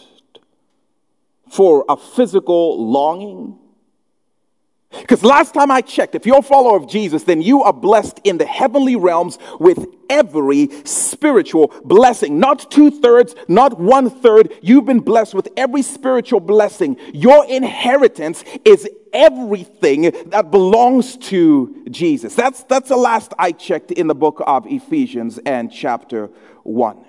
For 1.50 1.84
a 1.90 1.98
physical 1.98 2.90
longing? 2.90 3.60
Because 5.02 5.24
last 5.24 5.54
time 5.54 5.72
I 5.72 5.82
checked, 5.82 6.16
if 6.16 6.26
you're 6.26 6.40
a 6.40 6.44
follower 6.44 6.78
of 6.78 6.88
Jesus, 6.88 7.24
then 7.24 7.42
you 7.42 7.64
are 7.64 7.74
blessed 7.74 8.20
in 8.24 8.38
the 8.38 8.46
heavenly 8.46 8.96
realms 8.96 9.38
with 9.60 9.88
every 10.10 10.70
spiritual 10.86 11.74
blessing. 11.84 12.40
Not 12.40 12.72
two 12.72 12.92
thirds, 12.92 13.36
not 13.48 13.80
one 13.80 14.10
third. 14.10 14.54
You've 14.62 14.86
been 14.86 15.00
blessed 15.00 15.34
with 15.34 15.50
every 15.58 15.82
spiritual 15.82 16.40
blessing. 16.40 16.98
Your 17.14 17.46
inheritance 17.46 18.44
is 18.66 18.88
everything 19.14 20.12
that 20.28 20.52
belongs 20.52 21.18
to 21.18 21.86
Jesus. 21.90 22.36
That's, 22.36 22.64
that's 22.64 22.90
the 22.90 22.98
last 22.98 23.34
I 23.40 23.52
checked 23.52 23.92
in 23.92 24.08
the 24.08 24.16
book 24.16 24.42
of 24.46 24.66
Ephesians 24.68 25.40
and 25.46 25.72
chapter 25.72 26.30
1. 26.64 27.06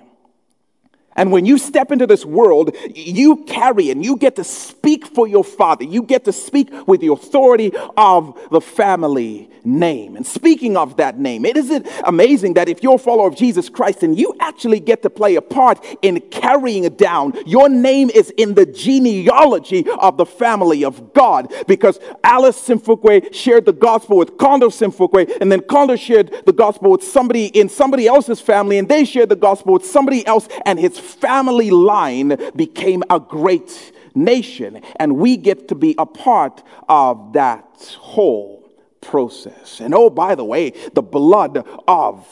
And 1.19 1.33
when 1.33 1.45
you 1.45 1.59
step 1.59 1.91
into 1.91 2.07
this 2.07 2.25
world, 2.25 2.75
you 2.95 3.45
carry 3.45 3.91
and 3.91 4.05
you 4.05 4.17
get 4.17 4.37
to 4.37 4.45
speak 4.45 5.05
for 5.05 5.27
your 5.27 5.43
father. 5.43 5.85
You 5.85 6.03
get 6.03 6.25
to 6.27 6.33
speak 6.33 6.71
with 6.87 7.01
the 7.01 7.09
authority 7.09 7.73
of 7.97 8.39
the 8.53 8.61
family 8.61 9.51
name. 9.65 10.17
And 10.17 10.25
speaking 10.25 10.77
of 10.77 10.97
that 10.97 11.19
name, 11.19 11.45
it 11.45 11.57
is 11.57 11.71
it 11.71 11.87
amazing 12.05 12.55
that 12.55 12.69
if 12.69 12.85
you're 12.85 12.95
a 12.95 12.99
follower 12.99 13.27
of 13.27 13.37
Jesus 13.37 13.69
Christ 13.69 14.05
and 14.05 14.17
you 14.17 14.35
actually 14.39 14.79
get 14.79 15.03
to 15.03 15.11
play 15.11 15.35
a 15.35 15.43
part 15.43 15.85
in 16.03 16.21
carrying 16.31 16.85
it 16.85 16.97
down, 16.97 17.35
your 17.45 17.69
name 17.69 18.11
is 18.11 18.31
in 18.31 18.55
the 18.55 18.65
genealogy 18.65 19.85
of 20.01 20.17
the 20.19 20.27
family 20.27 20.85
of 20.85 21.13
God. 21.13 21.53
Because 21.67 21.99
Alice 22.23 22.61
Simfukwe 22.61 23.35
shared 23.35 23.67
the 23.67 23.73
gospel 23.73 24.17
with 24.17 24.39
Kondo 24.39 24.69
Simfukwe, 24.69 25.39
and 25.41 25.51
then 25.51 25.63
Kondo 25.63 25.97
shared 25.97 26.33
the 26.47 26.53
gospel 26.53 26.93
with 26.93 27.03
somebody 27.03 27.47
in 27.47 27.69
somebody 27.69 28.07
else's 28.07 28.41
family, 28.41 28.79
and 28.79 28.89
they 28.89 29.05
shared 29.05 29.29
the 29.29 29.37
gospel 29.37 29.75
with 29.75 29.85
somebody 29.85 30.25
else, 30.27 30.49
and 30.65 30.79
his 30.79 31.08
family 31.15 31.71
line 31.71 32.39
became 32.55 33.03
a 33.11 33.21
great 33.21 33.93
nation. 34.15 34.83
And 34.97 35.17
we 35.17 35.37
get 35.37 35.69
to 35.69 35.75
be 35.75 35.95
a 35.99 36.07
part 36.07 36.63
of 36.89 37.33
that 37.35 37.97
whole 37.99 38.71
process. 39.01 39.81
And 39.81 39.95
oh, 39.95 40.11
by 40.11 40.35
the 40.35 40.45
way, 40.45 40.71
the 40.93 41.03
blood 41.03 41.67
of 41.87 42.27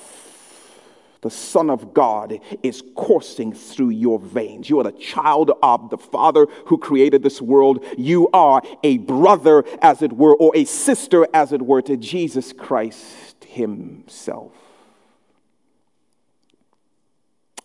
the 1.23 1.31
Son 1.31 1.71
of 1.71 1.93
God 1.93 2.39
is 2.63 2.83
coursing 2.95 3.53
through 3.53 3.91
your 3.91 4.19
veins. 4.19 4.71
You 4.71 4.79
are 4.81 4.85
the 4.85 4.93
child 4.93 5.51
of 5.63 5.91
the 5.91 5.99
Father 5.99 6.47
who 6.67 6.79
created 6.79 7.23
this 7.23 7.43
world. 7.43 7.85
You 7.99 8.29
are 8.33 8.63
a 8.85 8.99
brother, 8.99 9.65
as 9.83 10.03
it 10.03 10.13
were, 10.13 10.37
or 10.37 10.53
a 10.55 10.65
sister, 10.65 11.27
as 11.35 11.53
it 11.53 11.63
were, 11.63 11.83
to 11.83 11.97
Jesus 11.97 12.53
Christ 12.53 13.45
Himself. 13.45 14.53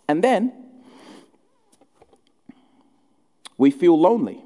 And 0.08 0.24
then 0.24 0.61
we 3.62 3.70
feel 3.70 3.98
lonely. 3.98 4.44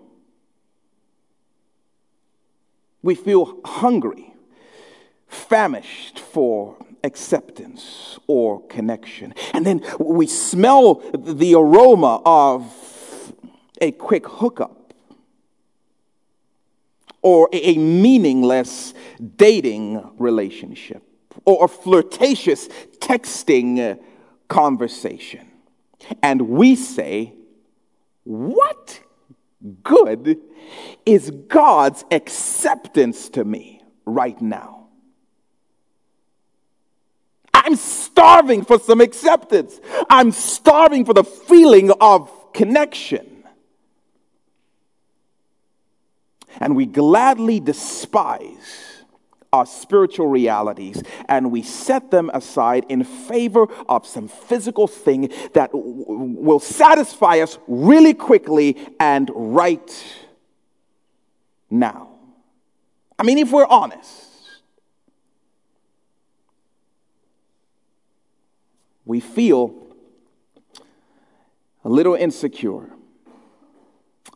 We 3.01 3.15
feel 3.15 3.62
hungry, 3.63 4.34
famished 5.30 6.19
for 6.19 6.75
acceptance 7.01 8.19
or 8.28 8.67
connection. 8.67 9.34
And 9.54 9.65
then 9.65 9.86
we 10.01 10.28
smell 10.28 10.95
the 11.13 11.56
aroma 11.56 12.21
of 12.25 13.34
a 13.80 13.93
quick 13.93 14.28
hookup 14.28 14.93
or 17.21 17.47
a 17.54 17.78
meaningless 17.78 18.93
dating 19.38 20.12
relationship 20.17 21.01
or 21.45 21.63
a 21.63 21.67
flirtatious 21.69 22.67
texting 22.99 23.80
uh, 23.80 23.95
conversation. 24.49 25.49
And 26.21 26.49
we 26.49 26.75
say, 26.75 27.34
What 28.25 28.99
good 29.84 30.39
is 31.06 31.32
God's 31.32 32.06
acceptance 32.12 33.30
to 33.30 33.43
me 33.43 33.84
right 34.06 34.39
now? 34.41 34.88
I'm 37.54 37.75
starving 37.75 38.63
for 38.63 38.80
some 38.80 39.01
acceptance. 39.01 39.80
I'm 40.10 40.32
starving 40.32 41.06
for 41.06 41.13
the 41.13 41.23
feeling 41.23 41.91
of 41.99 42.32
connection. 42.54 43.43
And 46.60 46.75
we 46.75 46.86
gladly 46.86 47.60
despise 47.60 48.94
our 49.53 49.65
spiritual 49.65 50.27
realities 50.27 51.01
and 51.29 51.51
we 51.51 51.62
set 51.62 52.12
them 52.12 52.29
aside 52.34 52.86
in 52.89 53.03
favor 53.03 53.67
of 53.88 54.05
some 54.05 54.27
physical 54.27 54.88
thing 54.88 55.31
that 55.53 55.71
w- 55.71 56.03
will 56.08 56.60
satisfy 56.60 57.39
us 57.39 57.58
really 57.67 58.13
quickly 58.13 58.77
and 58.99 59.31
right 59.34 60.05
now. 61.69 62.10
I 63.17 63.23
mean, 63.23 63.38
if 63.38 63.51
we're 63.51 63.65
honest, 63.65 64.25
we 69.05 69.19
feel 69.19 69.73
a 71.84 71.89
little 71.89 72.15
insecure, 72.15 72.89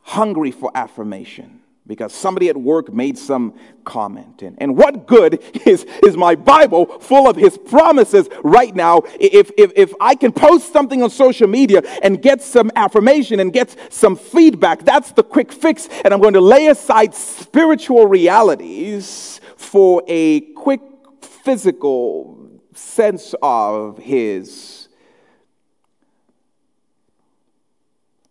hungry 0.04 0.52
for 0.52 0.72
affirmation 0.76 1.59
because 1.90 2.14
somebody 2.14 2.50
at 2.50 2.56
work 2.56 2.94
made 2.94 3.18
some 3.18 3.56
comment. 3.84 4.44
And, 4.44 4.56
and 4.62 4.78
what 4.78 5.08
good 5.08 5.44
is, 5.66 5.86
is 6.06 6.16
my 6.16 6.36
Bible 6.36 6.86
full 6.86 7.28
of 7.28 7.36
his 7.36 7.58
promises 7.58 8.30
right 8.44 8.74
now 8.74 9.02
if, 9.20 9.52
if, 9.58 9.74
if 9.76 9.94
I 10.00 10.14
can 10.14 10.32
post 10.32 10.72
something 10.72 11.02
on 11.02 11.10
social 11.10 11.48
media 11.48 11.82
and 12.04 12.22
get 12.22 12.44
some 12.44 12.72
affirmation 12.76 13.40
and 13.40 13.52
get 13.52 13.76
some 13.92 14.16
feedback? 14.16 14.86
That's 14.86 15.12
the 15.12 15.24
quick 15.24 15.52
fix. 15.52 15.90
And 16.06 16.14
I'm 16.14 16.22
going 16.22 16.36
to 16.36 16.42
lay 16.42 16.68
aside 16.68 17.16
spiritual 17.16 18.06
realities 18.06 19.42
for 19.58 20.04
a 20.08 20.42
quick 20.54 20.82
physical 21.22 22.62
sense 22.76 23.34
of 23.42 23.98
his 23.98 24.90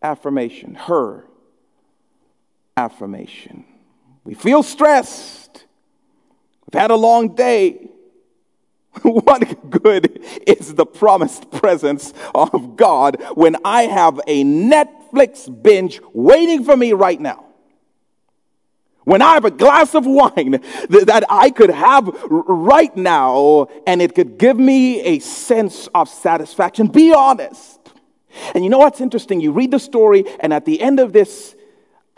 affirmation, 0.01 0.77
her 0.77 1.28
affirmation. 2.79 3.65
We 4.25 4.35
feel 4.35 4.63
stressed. 4.63 5.65
We've 6.71 6.81
had 6.81 6.91
a 6.91 6.97
long 6.97 7.35
day. 7.35 7.89
what 9.03 9.71
good 9.71 10.21
is 10.47 10.75
the 10.75 10.87
promised 10.87 11.51
presence 11.51 12.13
of 12.35 12.77
God 12.77 13.23
when 13.35 13.57
I 13.65 13.83
have 13.83 14.21
a 14.27 14.45
Netflix 14.45 15.51
binge 15.63 16.01
waiting 16.13 16.65
for 16.65 16.77
me 16.77 16.93
right 16.93 17.21
now? 17.21 17.47
When 19.05 19.23
I 19.23 19.35
have 19.35 19.45
a 19.45 19.51
glass 19.51 19.95
of 19.95 20.05
wine 20.07 20.51
that 20.91 21.25
I 21.29 21.51
could 21.51 21.71
have 21.71 22.09
right 22.29 22.95
now 22.97 23.69
and 23.87 24.03
it 24.03 24.15
could 24.15 24.39
give 24.39 24.59
me 24.59 25.01
a 25.01 25.19
sense 25.19 25.89
of 25.95 26.09
satisfaction. 26.09 26.89
Be 26.89 27.13
honest. 27.13 27.81
And 28.55 28.63
you 28.63 28.71
know 28.71 28.79
what's 28.79 29.01
interesting? 29.01 29.41
You 29.41 29.53
read 29.53 29.71
the 29.71 29.81
story, 29.81 30.25
and 30.41 30.53
at 30.53 30.65
the 30.65 30.81
end 30.81 31.01
of 31.01 31.13
this 31.13 31.57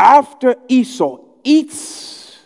after 0.01 0.57
Esau 0.67 1.19
eats, 1.45 2.39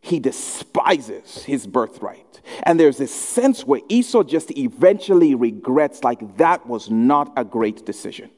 he 0.00 0.18
despises 0.18 1.44
his 1.44 1.66
birthright. 1.66 2.40
And 2.62 2.80
there's 2.80 2.96
this 2.96 3.14
sense 3.14 3.66
where 3.66 3.82
Esau 3.88 4.22
just 4.22 4.50
eventually 4.56 5.34
regrets, 5.34 6.02
like, 6.02 6.38
that 6.38 6.66
was 6.66 6.90
not 6.90 7.32
a 7.36 7.44
great 7.44 7.84
decision. 7.84 8.30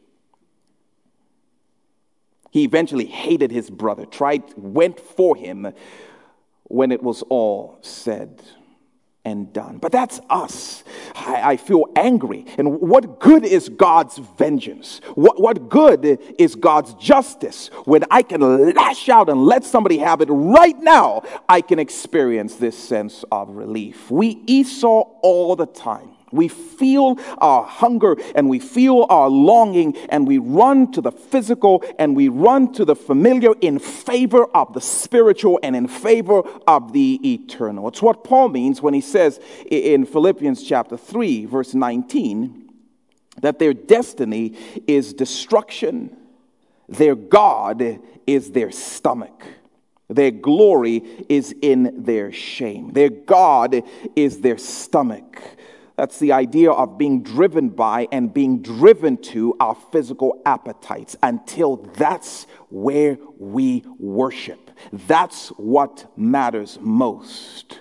He 2.50 2.64
eventually 2.64 3.06
hated 3.06 3.52
his 3.52 3.70
brother, 3.70 4.06
tried, 4.06 4.42
went 4.56 4.98
for 4.98 5.36
him 5.36 5.72
when 6.64 6.90
it 6.90 7.02
was 7.02 7.22
all 7.28 7.78
said 7.80 8.42
and 9.26 9.52
done. 9.52 9.78
But 9.78 9.90
that's 9.90 10.20
us. 10.30 10.84
I, 11.16 11.52
I, 11.52 11.56
feel 11.56 11.86
angry. 11.96 12.46
And 12.58 12.80
what 12.80 13.18
good 13.18 13.44
is 13.44 13.68
God's 13.68 14.18
vengeance? 14.18 15.00
What, 15.16 15.40
what 15.40 15.68
good 15.68 16.20
is 16.38 16.54
God's 16.54 16.94
justice 16.94 17.68
when 17.86 18.04
I 18.08 18.22
can 18.22 18.40
lash 18.74 19.08
out 19.08 19.28
and 19.28 19.44
let 19.44 19.64
somebody 19.64 19.98
have 19.98 20.20
it 20.20 20.28
right 20.30 20.78
now? 20.78 21.24
I 21.48 21.60
can 21.60 21.80
experience 21.80 22.54
this 22.54 22.78
sense 22.78 23.24
of 23.32 23.50
relief. 23.50 24.12
We 24.12 24.42
Esau 24.46 25.00
all 25.22 25.56
the 25.56 25.66
time. 25.66 26.15
We 26.32 26.48
feel 26.48 27.18
our 27.38 27.64
hunger 27.64 28.16
and 28.34 28.48
we 28.48 28.58
feel 28.58 29.06
our 29.08 29.28
longing 29.28 29.96
and 30.08 30.26
we 30.26 30.38
run 30.38 30.90
to 30.92 31.00
the 31.00 31.12
physical 31.12 31.84
and 31.98 32.16
we 32.16 32.28
run 32.28 32.72
to 32.74 32.84
the 32.84 32.96
familiar 32.96 33.52
in 33.60 33.78
favor 33.78 34.44
of 34.44 34.72
the 34.72 34.80
spiritual 34.80 35.60
and 35.62 35.76
in 35.76 35.86
favor 35.86 36.42
of 36.66 36.92
the 36.92 37.20
eternal. 37.34 37.88
It's 37.88 38.02
what 38.02 38.24
Paul 38.24 38.48
means 38.48 38.82
when 38.82 38.94
he 38.94 39.00
says 39.00 39.38
in 39.70 40.04
Philippians 40.04 40.62
chapter 40.62 40.96
3, 40.96 41.44
verse 41.46 41.74
19, 41.74 42.70
that 43.40 43.58
their 43.58 43.74
destiny 43.74 44.56
is 44.86 45.12
destruction, 45.12 46.16
their 46.88 47.14
God 47.14 48.00
is 48.26 48.50
their 48.50 48.72
stomach. 48.72 49.44
Their 50.08 50.30
glory 50.30 51.02
is 51.28 51.54
in 51.60 52.04
their 52.04 52.30
shame. 52.30 52.92
Their 52.92 53.10
God 53.10 53.82
is 54.14 54.40
their 54.40 54.58
stomach. 54.58 55.42
That's 55.96 56.18
the 56.18 56.32
idea 56.32 56.70
of 56.70 56.98
being 56.98 57.22
driven 57.22 57.70
by 57.70 58.06
and 58.12 58.32
being 58.32 58.60
driven 58.60 59.16
to 59.18 59.56
our 59.58 59.74
physical 59.74 60.42
appetites 60.44 61.16
until 61.22 61.76
that's 61.76 62.46
where 62.68 63.18
we 63.38 63.82
worship. 63.98 64.70
That's 64.92 65.48
what 65.48 66.06
matters 66.16 66.78
most. 66.80 67.80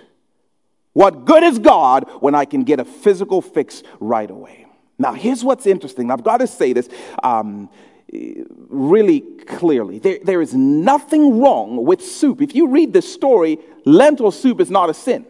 What 0.94 1.26
good 1.26 1.42
is 1.42 1.58
God 1.58 2.08
when 2.20 2.34
I 2.34 2.46
can 2.46 2.64
get 2.64 2.80
a 2.80 2.84
physical 2.86 3.42
fix 3.42 3.82
right 4.00 4.30
away? 4.30 4.64
Now, 4.98 5.12
here's 5.12 5.44
what's 5.44 5.66
interesting. 5.66 6.10
I've 6.10 6.24
got 6.24 6.38
to 6.38 6.46
say 6.46 6.72
this 6.72 6.88
um, 7.22 7.68
really 8.10 9.20
clearly. 9.20 9.98
There, 9.98 10.18
there 10.22 10.40
is 10.40 10.54
nothing 10.54 11.38
wrong 11.38 11.84
with 11.84 12.02
soup. 12.02 12.40
If 12.40 12.54
you 12.54 12.68
read 12.68 12.94
this 12.94 13.12
story, 13.12 13.58
lentil 13.84 14.30
soup 14.30 14.58
is 14.58 14.70
not 14.70 14.88
a 14.88 14.94
sin. 14.94 15.26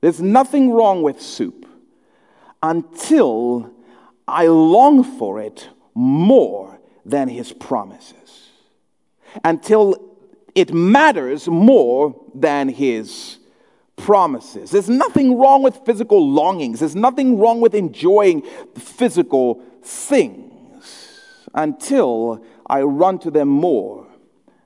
There's 0.00 0.20
nothing 0.20 0.70
wrong 0.70 1.02
with 1.02 1.20
soup 1.20 1.66
until 2.62 3.70
I 4.26 4.46
long 4.46 5.04
for 5.04 5.40
it 5.40 5.68
more 5.94 6.78
than 7.04 7.28
his 7.28 7.52
promises. 7.52 8.48
Until 9.44 10.16
it 10.54 10.72
matters 10.72 11.48
more 11.48 12.14
than 12.34 12.68
his 12.68 13.38
promises. 13.96 14.70
There's 14.70 14.88
nothing 14.88 15.38
wrong 15.38 15.62
with 15.62 15.80
physical 15.84 16.30
longings. 16.32 16.80
There's 16.80 16.96
nothing 16.96 17.38
wrong 17.38 17.60
with 17.60 17.74
enjoying 17.74 18.42
physical 18.74 19.62
things 19.82 21.46
until 21.54 22.44
I 22.66 22.82
run 22.82 23.18
to 23.20 23.30
them 23.30 23.48
more 23.48 24.06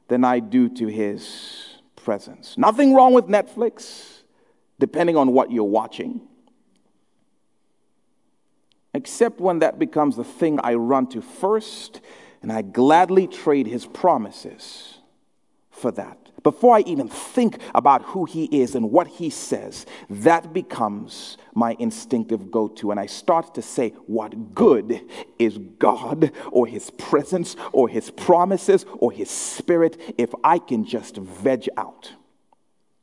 than 0.09 0.25
I 0.25 0.39
do 0.39 0.69
to 0.69 0.87
his 0.87 1.79
presence. 1.97 2.57
Nothing 2.57 2.95
wrong 2.95 3.13
with 3.15 3.27
Netflix 3.27 4.14
depending 4.85 5.17
on 5.17 5.33
what 5.33 5.51
you're 5.51 5.65
watching. 5.65 6.21
Except 8.93 9.41
when 9.41 9.61
that 9.61 9.79
becomes 9.79 10.15
the 10.17 10.25
thing 10.25 10.61
I 10.63 10.75
run 10.75 11.07
to 11.07 11.23
first, 11.23 12.03
and 12.43 12.53
I 12.53 12.61
gladly 12.61 13.27
trade 13.27 13.67
his 13.67 13.87
promises 13.87 14.99
for 15.71 15.91
that. 15.93 16.19
Before 16.43 16.77
I 16.77 16.81
even 16.81 17.09
think 17.09 17.63
about 17.75 18.03
who 18.03 18.27
he 18.27 18.45
is 18.45 18.75
and 18.75 18.91
what 18.91 19.07
he 19.07 19.31
says, 19.31 19.87
that 20.11 20.53
becomes 20.53 21.39
my 21.55 21.75
instinctive 21.79 22.51
go 22.51 22.69
to. 22.69 22.91
And 22.91 23.01
I 23.01 23.07
start 23.07 23.55
to 23.55 23.63
say, 23.63 23.95
What 24.07 24.55
good 24.55 25.01
is 25.39 25.57
God 25.79 26.31
or 26.53 26.67
his 26.67 26.91
presence 26.91 27.57
or 27.73 27.89
his 27.89 28.11
promises 28.11 28.85
or 28.99 29.11
his 29.11 29.31
spirit 29.31 29.99
if 30.19 30.35
I 30.45 30.59
can 30.59 30.85
just 30.85 31.17
veg 31.17 31.71
out 31.79 32.13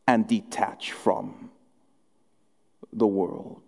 and 0.08 0.28
detach 0.28 0.91
from 0.91 1.51
the 2.93 3.08
world. 3.08 3.62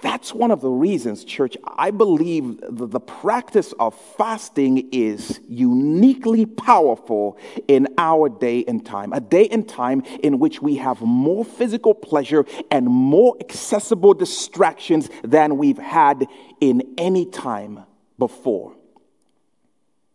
That's 0.00 0.32
one 0.32 0.50
of 0.50 0.60
the 0.60 0.70
reasons, 0.70 1.24
church, 1.24 1.56
I 1.64 1.90
believe 1.90 2.60
the, 2.62 3.00
practice 3.00 3.74
of 3.78 3.94
fasting 4.16 4.88
is 4.92 5.40
uniquely 5.48 6.46
powerful 6.46 7.36
in 7.66 7.88
our 7.98 8.28
day 8.28 8.64
and 8.66 8.84
time. 8.84 9.12
A 9.12 9.20
day 9.20 9.48
and 9.50 9.68
time 9.68 10.02
in 10.22 10.38
which 10.38 10.62
we 10.62 10.76
have 10.76 11.00
more 11.00 11.44
physical 11.44 11.94
pleasure 11.94 12.44
and 12.70 12.86
more 12.86 13.36
accessible 13.40 14.14
distractions 14.14 15.10
than 15.22 15.58
we've 15.58 15.78
had 15.78 16.26
in 16.60 16.94
any 16.96 17.26
time 17.26 17.84
before 18.18 18.74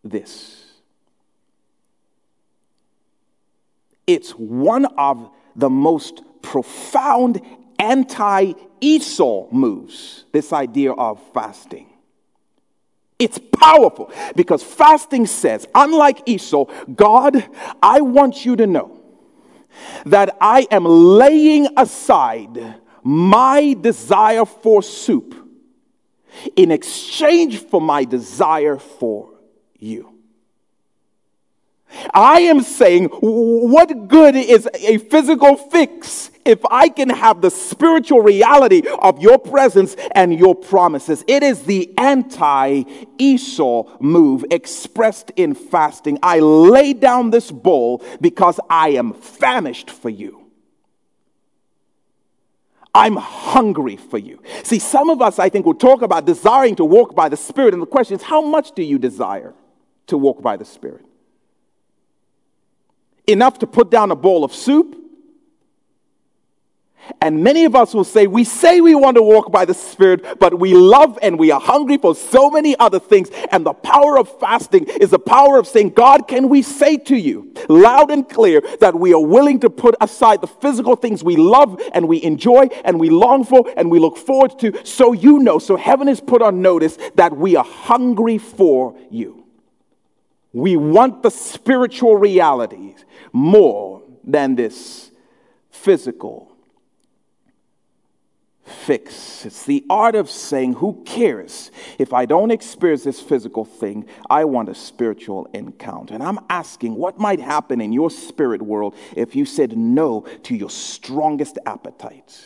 this. 0.02 0.64
It's 4.06 4.30
one 4.32 4.86
of 4.98 5.30
the 5.56 5.70
most 5.70 6.22
profound 6.42 7.40
anti 7.78 8.52
Esau 8.80 9.48
moves, 9.50 10.24
this 10.32 10.52
idea 10.52 10.92
of 10.92 11.20
fasting. 11.32 11.86
It's 13.18 13.38
powerful 13.38 14.12
because 14.36 14.62
fasting 14.62 15.26
says, 15.26 15.66
unlike 15.74 16.22
Esau, 16.26 16.66
God, 16.94 17.48
I 17.82 18.00
want 18.00 18.44
you 18.44 18.56
to 18.56 18.66
know 18.66 19.00
that 20.06 20.36
I 20.40 20.66
am 20.70 20.84
laying 20.84 21.68
aside 21.76 22.80
my 23.02 23.76
desire 23.80 24.44
for 24.44 24.82
soup 24.82 25.34
in 26.56 26.70
exchange 26.70 27.58
for 27.58 27.80
my 27.80 28.04
desire 28.04 28.78
for 28.78 29.30
you. 29.78 30.13
I 32.12 32.40
am 32.40 32.62
saying, 32.62 33.06
what 33.06 34.08
good 34.08 34.36
is 34.36 34.68
a 34.74 34.98
physical 34.98 35.56
fix 35.56 36.30
if 36.44 36.60
I 36.70 36.88
can 36.88 37.08
have 37.08 37.40
the 37.40 37.50
spiritual 37.50 38.20
reality 38.20 38.82
of 38.86 39.20
your 39.20 39.38
presence 39.38 39.96
and 40.12 40.38
your 40.38 40.54
promises? 40.54 41.24
It 41.26 41.42
is 41.42 41.62
the 41.62 41.92
anti 41.98 42.84
Esau 43.18 43.98
move 44.00 44.44
expressed 44.50 45.30
in 45.36 45.54
fasting. 45.54 46.18
I 46.22 46.40
lay 46.40 46.92
down 46.92 47.30
this 47.30 47.50
bowl 47.50 48.04
because 48.20 48.58
I 48.68 48.90
am 48.90 49.14
famished 49.14 49.90
for 49.90 50.10
you. 50.10 50.44
I'm 52.94 53.16
hungry 53.16 53.96
for 53.96 54.18
you. 54.18 54.40
See, 54.62 54.78
some 54.78 55.10
of 55.10 55.20
us, 55.20 55.40
I 55.40 55.48
think, 55.48 55.66
will 55.66 55.74
talk 55.74 56.02
about 56.02 56.26
desiring 56.26 56.76
to 56.76 56.84
walk 56.84 57.16
by 57.16 57.28
the 57.28 57.36
Spirit, 57.36 57.74
and 57.74 57.82
the 57.82 57.86
question 57.86 58.16
is, 58.16 58.22
how 58.22 58.40
much 58.40 58.72
do 58.72 58.84
you 58.84 58.98
desire 58.98 59.52
to 60.06 60.16
walk 60.16 60.42
by 60.42 60.56
the 60.56 60.64
Spirit? 60.64 61.04
Enough 63.26 63.58
to 63.60 63.66
put 63.66 63.90
down 63.90 64.10
a 64.10 64.16
bowl 64.16 64.44
of 64.44 64.54
soup. 64.54 65.04
And 67.20 67.42
many 67.42 67.64
of 67.64 67.74
us 67.74 67.94
will 67.94 68.04
say, 68.04 68.26
We 68.26 68.44
say 68.44 68.80
we 68.80 68.94
want 68.94 69.16
to 69.16 69.22
walk 69.22 69.52
by 69.52 69.64
the 69.64 69.74
Spirit, 69.74 70.38
but 70.38 70.58
we 70.58 70.74
love 70.74 71.18
and 71.22 71.38
we 71.38 71.50
are 71.50 71.60
hungry 71.60 71.98
for 71.98 72.14
so 72.14 72.50
many 72.50 72.76
other 72.78 72.98
things. 72.98 73.30
And 73.50 73.64
the 73.64 73.74
power 73.74 74.18
of 74.18 74.38
fasting 74.40 74.86
is 74.86 75.10
the 75.10 75.18
power 75.18 75.58
of 75.58 75.66
saying, 75.66 75.90
God, 75.90 76.28
can 76.28 76.48
we 76.48 76.62
say 76.62 76.96
to 76.96 77.16
you 77.16 77.52
loud 77.68 78.10
and 78.10 78.28
clear 78.28 78.62
that 78.80 78.94
we 78.94 79.12
are 79.12 79.22
willing 79.22 79.60
to 79.60 79.70
put 79.70 79.94
aside 80.00 80.40
the 80.40 80.46
physical 80.46 80.96
things 80.96 81.22
we 81.22 81.36
love 81.36 81.80
and 81.92 82.08
we 82.08 82.22
enjoy 82.22 82.68
and 82.84 82.98
we 82.98 83.10
long 83.10 83.44
for 83.44 83.70
and 83.76 83.90
we 83.90 83.98
look 83.98 84.16
forward 84.16 84.58
to, 84.60 84.84
so 84.84 85.12
you 85.12 85.38
know, 85.38 85.58
so 85.58 85.76
heaven 85.76 86.08
is 86.08 86.20
put 86.20 86.42
on 86.42 86.62
notice 86.62 86.98
that 87.16 87.36
we 87.36 87.56
are 87.56 87.64
hungry 87.64 88.38
for 88.38 88.96
you. 89.10 89.43
We 90.54 90.76
want 90.76 91.24
the 91.24 91.30
spiritual 91.30 92.16
realities 92.16 93.04
more 93.32 94.02
than 94.22 94.54
this 94.54 95.10
physical 95.68 96.56
fix. 98.64 99.44
It's 99.44 99.64
the 99.64 99.84
art 99.90 100.14
of 100.14 100.30
saying, 100.30 100.74
Who 100.74 101.02
cares 101.04 101.72
if 101.98 102.12
I 102.12 102.24
don't 102.24 102.52
experience 102.52 103.02
this 103.02 103.20
physical 103.20 103.64
thing? 103.64 104.06
I 104.30 104.44
want 104.44 104.68
a 104.68 104.76
spiritual 104.76 105.48
encounter. 105.52 106.14
And 106.14 106.22
I'm 106.22 106.38
asking, 106.48 106.94
what 106.94 107.18
might 107.18 107.40
happen 107.40 107.80
in 107.80 107.92
your 107.92 108.08
spirit 108.08 108.62
world 108.62 108.94
if 109.16 109.34
you 109.34 109.44
said 109.44 109.76
no 109.76 110.20
to 110.44 110.54
your 110.54 110.70
strongest 110.70 111.58
appetite 111.66 112.44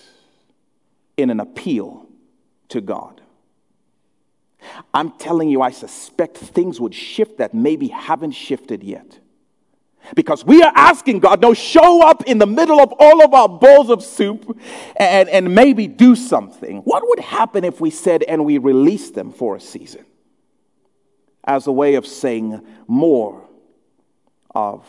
in 1.19 1.29
an 1.29 1.41
appeal 1.41 2.07
to 2.71 2.81
God? 2.81 3.21
I'm 4.93 5.13
telling 5.13 5.49
you, 5.49 5.63
I 5.63 5.71
suspect 5.71 6.37
things 6.37 6.81
would 6.81 6.95
shift 6.95 7.39
that 7.39 7.55
maybe 7.55 7.89
haven't 7.89 8.33
shifted 8.33 8.83
yet. 8.83 9.19
Because 10.15 10.45
we 10.45 10.63
are 10.63 10.73
asking 10.75 11.21
God, 11.21 11.41
no, 11.41 11.53
show 11.55 12.07
up 12.07 12.25
in 12.25 12.39
the 12.39 12.47
middle 12.47 12.81
of 12.81 12.93
all 12.99 13.23
of 13.23 13.35
our 13.35 13.49
bowls 13.49 13.91
of 13.91 14.03
soup 14.03 14.59
and, 14.97 15.29
and 15.29 15.55
maybe 15.55 15.87
do 15.87 16.17
something. 16.17 16.79
What 16.79 17.03
would 17.07 17.21
happen 17.21 17.65
if 17.65 17.81
we 17.81 17.91
said 17.91 18.23
and 18.23 18.45
we 18.45 18.59
released 18.59 19.15
them 19.15 19.33
for 19.33 19.57
a 19.57 19.61
season? 19.61 20.05
As 21.45 21.67
a 21.67 21.73
way 21.73 21.95
of 21.95 22.07
saying 22.07 22.65
more 22.87 23.47
of 24.55 24.87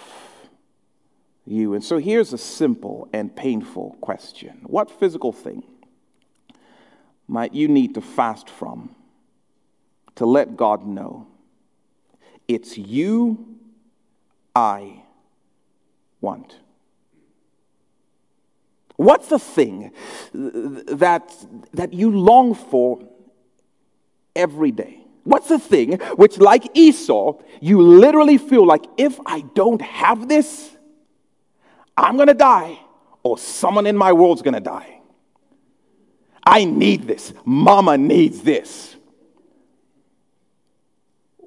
you. 1.46 1.74
And 1.74 1.84
so 1.84 1.98
here's 1.98 2.32
a 2.32 2.38
simple 2.38 3.10
and 3.12 3.36
painful 3.36 3.98
question 4.02 4.62
What 4.64 4.90
physical 4.90 5.34
thing 5.34 5.64
might 7.28 7.54
you 7.54 7.68
need 7.68 7.96
to 7.96 8.02
fast 8.02 8.50
from 8.50 8.96
to 10.20 10.26
let 10.26 10.58
God 10.58 10.86
know 10.86 11.28
it's 12.46 12.78
you 12.78 13.58
I 14.54 15.04
want? 16.20 16.58
What's 18.98 19.30
the 19.30 19.40
thing 19.40 19.94
that, 20.34 21.34
that 21.72 21.94
you 21.94 22.12
long 22.12 22.54
for 22.54 23.00
every 24.36 24.72
day? 24.72 25.00
What's 25.24 25.48
the 25.48 25.58
thing 25.58 26.00
which, 26.18 26.38
like 26.38 26.70
Esau, 26.74 27.40
you 27.62 27.82
literally 27.82 28.38
feel 28.38 28.66
like 28.66 28.84
if 28.98 29.18
I 29.26 29.46
don't 29.56 29.82
have 29.82 30.28
this, 30.28 30.76
I'm 31.96 32.18
gonna 32.18 32.34
die, 32.34 32.78
or 33.24 33.38
someone 33.38 33.88
in 33.88 33.96
my 33.96 34.12
world's 34.12 34.42
gonna 34.42 34.60
die? 34.60 35.00
I 36.44 36.66
need 36.66 37.08
this. 37.08 37.32
Mama 37.46 37.98
needs 37.98 38.42
this 38.42 38.98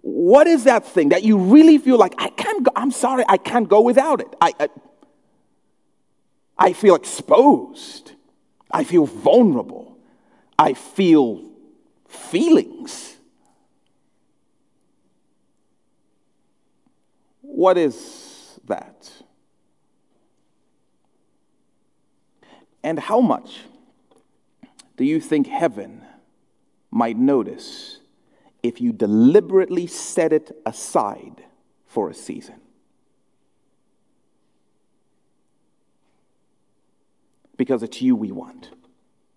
what 0.02 0.48
is 0.48 0.64
that 0.64 0.84
thing 0.84 1.10
that 1.10 1.22
you 1.22 1.38
really 1.38 1.78
feel 1.78 1.96
like 1.96 2.14
I 2.18 2.28
can't 2.30 2.64
go, 2.64 2.72
I'm 2.74 2.90
sorry, 2.90 3.24
I 3.28 3.36
can't 3.36 3.68
go 3.68 3.80
without 3.80 4.20
it. 4.20 4.34
I, 4.40 4.52
I, 4.58 4.68
I 6.58 6.72
feel 6.72 6.96
exposed. 6.96 8.12
I 8.70 8.82
feel 8.84 9.06
vulnerable. 9.06 9.96
I 10.58 10.74
feel 10.74 11.48
feelings. 12.08 13.16
What 17.40 17.78
is 17.78 18.58
that? 18.66 19.10
And 22.82 22.98
how 22.98 23.20
much 23.20 23.60
do 24.96 25.04
you 25.04 25.20
think 25.20 25.46
heaven 25.46 26.04
might 26.90 27.16
notice 27.16 28.01
if 28.62 28.80
you 28.80 28.92
deliberately 28.92 29.86
set 29.86 30.32
it 30.32 30.56
aside 30.64 31.42
for 31.86 32.10
a 32.10 32.14
season. 32.14 32.54
Because 37.56 37.82
it's 37.82 38.00
you 38.00 38.16
we 38.16 38.32
want. 38.32 38.70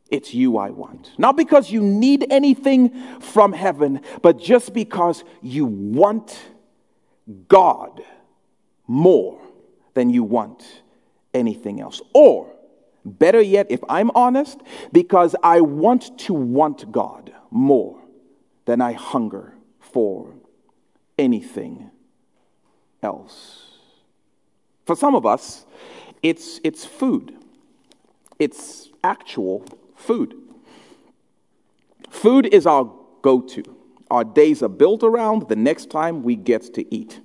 It's 0.09 0.33
you 0.33 0.57
I 0.57 0.69
want. 0.69 1.11
Not 1.17 1.35
because 1.35 1.71
you 1.71 1.81
need 1.81 2.27
anything 2.29 3.19
from 3.19 3.53
heaven, 3.53 4.01
but 4.21 4.39
just 4.39 4.73
because 4.73 5.23
you 5.41 5.65
want 5.65 6.39
God 7.47 8.01
more 8.87 9.41
than 9.95 10.09
you 10.11 10.23
want 10.23 10.63
anything 11.33 11.81
else. 11.81 12.01
Or, 12.13 12.53
better 13.03 13.41
yet, 13.41 13.67
if 13.69 13.83
I'm 13.89 14.11
honest, 14.11 14.59
because 14.91 15.35
I 15.41 15.61
want 15.61 16.17
to 16.19 16.33
want 16.33 16.91
God 16.91 17.33
more 17.49 18.04
then 18.65 18.81
I 18.81 18.93
hunger 18.93 19.53
for 19.79 20.33
anything 21.17 21.91
else. 23.01 23.71
For 24.85 24.95
some 24.95 25.15
of 25.15 25.25
us, 25.25 25.65
it's, 26.21 26.59
it's 26.63 26.85
food, 26.85 27.35
it's 28.39 28.89
actual 29.03 29.65
food. 29.95 30.35
Food 32.09 32.47
is 32.47 32.65
our 32.65 32.91
go 33.21 33.41
to. 33.41 33.63
Our 34.11 34.23
days 34.23 34.61
are 34.61 34.69
built 34.69 35.03
around 35.03 35.49
the 35.49 35.55
next 35.55 35.89
time 35.89 36.23
we 36.23 36.35
get 36.35 36.73
to 36.75 36.95
eat. 36.95 37.19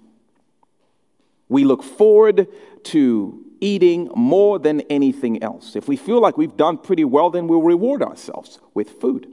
We 1.48 1.64
look 1.64 1.82
forward 1.82 2.46
to 2.84 3.44
eating 3.60 4.10
more 4.14 4.58
than 4.58 4.80
anything 4.82 5.42
else. 5.42 5.76
If 5.76 5.88
we 5.88 5.96
feel 5.96 6.20
like 6.20 6.38
we've 6.38 6.56
done 6.56 6.78
pretty 6.78 7.04
well, 7.04 7.30
then 7.30 7.46
we'll 7.48 7.62
reward 7.62 8.02
ourselves 8.02 8.58
with 8.72 8.90
food. 8.90 9.28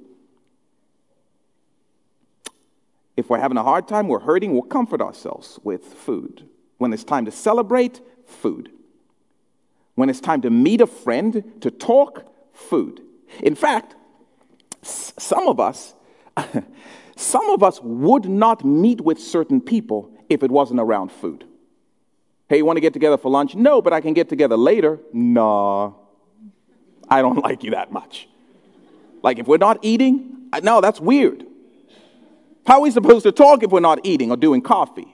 If 3.17 3.31
we're 3.31 3.39
having 3.39 3.57
a 3.57 3.63
hard 3.63 3.87
time, 3.87 4.07
we're 4.07 4.19
hurting, 4.19 4.53
we'll 4.53 4.61
comfort 4.61 5.01
ourselves 5.01 5.59
with 5.63 5.83
food. 5.83 6.47
When 6.77 6.93
it's 6.93 7.03
time 7.03 7.25
to 7.25 7.31
celebrate, 7.31 7.99
food. 8.27 8.69
When 9.95 10.09
it's 10.09 10.21
time 10.21 10.41
to 10.43 10.51
meet 10.51 10.79
a 10.81 10.87
friend, 10.87 11.43
to 11.61 11.71
talk, 11.71 12.31
food. 12.53 13.01
In 13.41 13.55
fact, 13.55 13.95
some 14.83 15.47
of 15.47 15.59
us, 15.59 15.95
some 17.15 17.49
of 17.49 17.63
us 17.63 17.81
would 17.81 18.25
not 18.25 18.63
meet 18.63 19.01
with 19.01 19.17
certain 19.19 19.61
people 19.61 20.11
if 20.29 20.43
it 20.43 20.51
wasn't 20.51 20.79
around 20.79 21.11
food. 21.11 21.43
Hey, 22.47 22.57
you 22.57 22.65
want 22.65 22.77
to 22.77 22.81
get 22.81 22.93
together 22.93 23.17
for 23.17 23.31
lunch? 23.31 23.55
No, 23.55 23.81
but 23.81 23.93
I 23.93 23.99
can 23.99 24.13
get 24.13 24.29
together 24.29 24.55
later. 24.55 24.99
Nah, 25.11 25.93
I 27.09 27.23
don't 27.23 27.39
like 27.43 27.63
you 27.63 27.71
that 27.71 27.91
much. 27.91 28.29
Like 29.23 29.39
if 29.39 29.47
we're 29.47 29.57
not 29.57 29.79
eating, 29.81 30.49
no, 30.61 30.81
that's 30.81 31.01
weird. 31.01 31.46
How 32.67 32.79
are 32.79 32.81
we 32.81 32.91
supposed 32.91 33.23
to 33.23 33.31
talk 33.31 33.63
if 33.63 33.71
we're 33.71 33.79
not 33.79 34.01
eating 34.03 34.29
or 34.29 34.35
doing 34.35 34.61
coffee? 34.61 35.07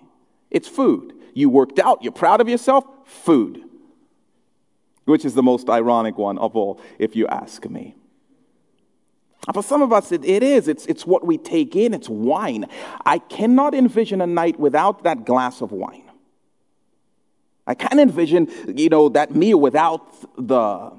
It's 0.50 0.68
food. 0.68 1.14
You 1.36 1.52
worked 1.52 1.78
out, 1.78 2.02
you're 2.02 2.12
proud 2.12 2.42
of 2.42 2.50
yourself, 2.50 2.84
food. 3.06 3.64
Which 5.06 5.24
is 5.24 5.36
the 5.36 5.44
most 5.44 5.70
ironic 5.70 6.18
one 6.18 6.40
of 6.40 6.56
all, 6.56 6.82
if 6.98 7.16
you 7.16 7.28
ask 7.28 7.70
me. 7.70 7.96
For 9.54 9.62
some 9.62 9.84
of 9.84 9.94
us, 9.94 10.12
it, 10.12 10.26
it 10.26 10.42
is. 10.42 10.68
It's, 10.68 10.88
it's 10.88 11.06
what 11.06 11.28
we 11.28 11.38
take 11.38 11.76
in, 11.76 11.94
it's 11.94 12.10
wine. 12.10 12.66
I 13.06 13.20
cannot 13.20 13.76
envision 13.76 14.22
a 14.22 14.28
night 14.28 14.60
without 14.60 15.04
that 15.04 15.24
glass 15.24 15.62
of 15.62 15.72
wine. 15.72 16.10
I 17.68 17.76
can't 17.76 18.00
envision, 18.00 18.48
you 18.76 18.90
know, 18.90 19.10
that 19.10 19.36
meal 19.36 19.60
without 19.60 20.12
the 20.38 20.92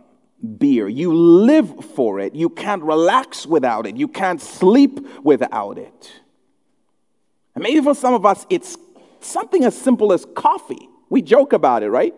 beer. 0.58 0.86
You 0.86 1.12
live 1.12 1.84
for 1.96 2.20
it. 2.20 2.36
You 2.36 2.48
can't 2.48 2.84
relax 2.84 3.44
without 3.44 3.86
it. 3.86 3.96
You 3.96 4.06
can't 4.06 4.40
sleep 4.40 5.04
without 5.24 5.78
it. 5.78 6.20
And 7.54 7.62
maybe 7.62 7.80
for 7.80 7.94
some 7.94 8.14
of 8.14 8.26
us, 8.26 8.46
it's 8.50 8.76
something 9.20 9.64
as 9.64 9.76
simple 9.76 10.12
as 10.12 10.26
coffee. 10.34 10.88
We 11.08 11.22
joke 11.22 11.52
about 11.52 11.82
it, 11.82 11.90
right? 11.90 12.14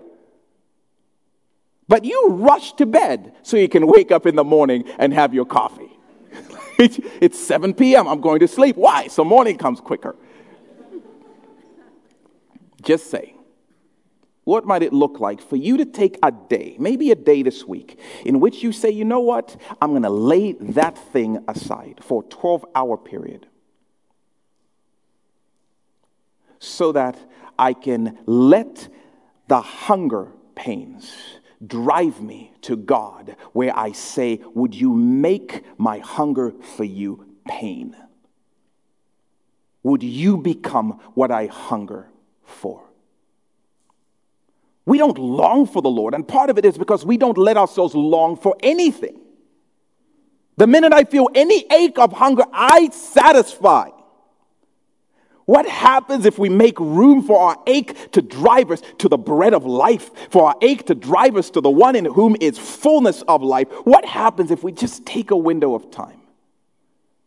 But 1.89 2.05
you 2.05 2.28
rush 2.30 2.72
to 2.74 2.87
bed 2.87 3.34
so 3.43 3.57
you 3.57 3.68
can 3.68 3.87
wake 3.87 4.11
up 4.11 4.26
in 4.26 4.34
the 4.34 4.45
morning 4.45 4.84
and 4.99 5.12
have 5.12 5.34
your 5.34 5.45
coffee. 5.45 5.91
it's 6.78 7.39
7 7.39 7.74
p.m. 7.74 8.09
I'm 8.09 8.20
going 8.20 8.41
to 8.41 8.49
sleep. 8.49 8.76
Why? 8.76 9.07
So 9.07 9.24
morning 9.24 9.57
comes 9.57 9.80
quicker. 9.80 10.16
Just 12.82 13.11
say, 13.11 13.34
what 14.45 14.64
might 14.64 14.82
it 14.82 14.93
look 14.93 15.18
like 15.20 15.41
for 15.41 15.57
you 15.57 15.76
to 15.76 15.84
take 15.84 16.18
a 16.22 16.30
day, 16.30 16.76
maybe 16.78 17.11
a 17.11 17.16
day 17.16 17.43
this 17.43 17.64
week, 17.64 17.99
in 18.24 18.41
which 18.41 18.62
you 18.62 18.72
say, 18.72 18.91
you 18.91 19.05
know 19.05 19.20
what? 19.20 19.57
I'm 19.80 19.91
going 19.91 20.03
to 20.03 20.11
lay 20.11 20.53
that 20.53 20.97
thing 20.97 21.45
aside 21.49 22.01
for 22.03 22.22
a 22.22 22.26
12 22.28 22.64
hour 22.74 22.97
period 22.97 23.47
so 26.67 26.93
that 26.93 27.19
I 27.59 27.73
can 27.73 28.19
let 28.27 28.89
the 29.49 29.61
hunger 29.61 30.33
pains 30.55 31.14
drive 31.64 32.21
me 32.21 32.53
to 32.62 32.77
God, 32.77 33.37
where 33.53 33.77
I 33.77 33.93
say, 33.93 34.41
Would 34.55 34.75
you 34.75 34.93
make 34.93 35.64
my 35.79 35.99
hunger 35.99 36.53
for 36.77 36.85
you 36.85 37.27
pain? 37.47 37.97
Would 39.83 40.03
you 40.03 40.37
become 40.37 41.01
what 41.14 41.31
I 41.31 41.47
hunger 41.47 42.09
for? 42.45 42.83
We 44.85 44.99
don't 44.99 45.19
long 45.19 45.67
for 45.67 45.83
the 45.83 45.89
Lord, 45.89 46.14
and 46.14 46.27
part 46.27 46.51
of 46.51 46.59
it 46.59 46.64
is 46.64 46.77
because 46.79 47.05
we 47.05 47.17
don't 47.17 47.39
let 47.39 47.57
ourselves 47.57 47.95
long 47.95 48.37
for 48.37 48.57
anything. 48.62 49.21
The 50.57 50.67
minute 50.67 50.93
I 50.93 51.05
feel 51.05 51.29
any 51.35 51.67
ache 51.71 51.99
of 51.99 52.12
hunger, 52.12 52.45
I 52.53 52.89
satisfy. 52.91 53.91
What 55.47 55.68
happens 55.68 56.26
if 56.26 56.38
we 56.38 56.49
make 56.49 56.78
room 56.78 57.22
for 57.22 57.40
our 57.40 57.57
ache 57.68 58.11
to 58.12 58.20
drive 58.20 58.72
us 58.72 58.82
to 58.99 59.09
the 59.09 59.16
bread 59.16 59.55
of 59.55 59.64
life, 59.64 60.11
for 60.30 60.49
our 60.49 60.57
ache 60.61 60.86
to 60.86 60.94
drive 60.94 61.36
us 61.36 61.51
to 61.51 61.61
the 61.61 61.70
one 61.70 61.94
in 61.94 62.05
whom 62.05 62.36
is 62.40 62.59
fullness 62.59 63.22
of 63.22 63.42
life? 63.42 63.68
What 63.84 64.05
happens 64.05 64.51
if 64.51 64.64
we 64.64 64.72
just 64.72 65.07
take 65.07 65.30
a 65.30 65.36
window 65.36 65.74
of 65.74 65.90
time 65.92 66.20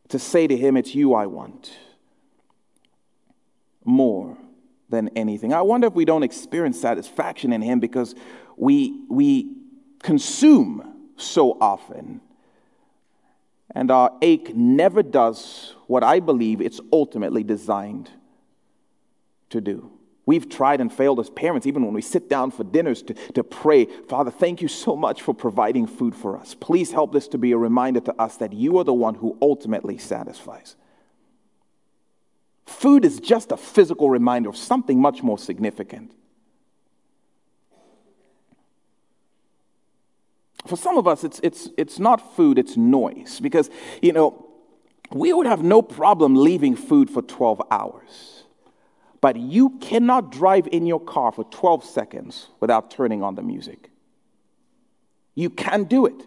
to 0.10 0.20
say 0.20 0.48
to 0.48 0.56
Him, 0.56 0.76
It's 0.76 0.94
you 0.94 1.14
I 1.14 1.28
want 1.28 1.72
more 3.86 4.38
than 4.90 5.10
anything. 5.16 5.54
I 5.54 5.62
wonder 5.62 5.88
if 5.88 5.94
we 5.94 6.04
don't 6.04 6.24
experience 6.24 6.80
satisfaction 6.80 7.54
in 7.54 7.62
Him 7.62 7.80
because 7.80 8.16
we, 8.58 9.06
we 9.10 9.56
consume 10.04 11.12
so 11.16 11.58
often. 11.62 12.20
And 13.76 13.92
our 13.92 14.12
ache 14.22 14.56
never 14.56 15.04
does 15.04 15.76
what 15.88 16.04
I 16.04 16.20
believe 16.20 16.62
it's 16.62 16.80
ultimately 16.92 17.44
designed 17.44 18.10
to 19.50 19.62
do. 19.62 19.92
We've 20.26 20.48
tried 20.48 20.80
and 20.80 20.94
failed 20.94 21.20
as 21.20 21.30
parents, 21.30 21.66
even 21.66 21.84
when 21.84 21.94
we 21.94 22.04
sit 22.04 22.30
down 22.30 22.52
for 22.52 22.64
dinners, 22.64 23.02
to, 23.04 23.14
to 23.34 23.44
pray, 23.44 23.86
Father, 23.86 24.30
thank 24.30 24.62
you 24.62 24.68
so 24.68 24.96
much 24.96 25.24
for 25.24 25.34
providing 25.34 25.88
food 25.88 26.16
for 26.16 26.38
us. 26.38 26.54
Please 26.54 26.92
help 26.92 27.12
this 27.12 27.28
to 27.30 27.40
be 27.40 27.52
a 27.52 27.58
reminder 27.58 28.00
to 28.02 28.22
us 28.22 28.38
that 28.38 28.54
you 28.54 28.78
are 28.78 28.84
the 28.84 28.94
one 28.94 29.16
who 29.16 29.38
ultimately 29.42 29.98
satisfies. 29.98 30.76
Food 32.68 33.06
is 33.06 33.20
just 33.20 33.52
a 33.52 33.58
physical 33.58 34.10
reminder 34.12 34.50
of 34.50 34.56
something 34.56 35.02
much 35.02 35.24
more 35.24 35.40
significant. 35.40 36.14
For 40.70 40.78
some 40.78 40.98
of 40.98 41.08
us, 41.08 41.24
it's, 41.24 41.40
it's, 41.42 41.70
it's 41.78 42.00
not 42.00 42.36
food, 42.36 42.60
it's 42.60 42.78
noise. 42.78 43.40
Because, 43.40 43.70
you 44.02 44.14
know, 44.14 44.46
we 45.12 45.34
would 45.34 45.48
have 45.48 45.64
no 45.64 45.82
problem 45.82 46.36
leaving 46.36 46.76
food 46.76 47.10
for 47.10 47.24
12 47.24 47.62
hours. 47.72 48.44
But 49.20 49.36
you 49.36 49.72
cannot 49.80 50.32
drive 50.32 50.68
in 50.72 50.86
your 50.86 51.00
car 51.00 51.32
for 51.32 51.44
12 51.46 51.84
seconds 51.84 52.50
without 52.60 52.92
turning 52.92 53.24
on 53.24 53.36
the 53.36 53.42
music. 53.42 53.90
You 55.36 55.50
can't 55.50 55.90
do 55.90 56.06
it. 56.06 56.26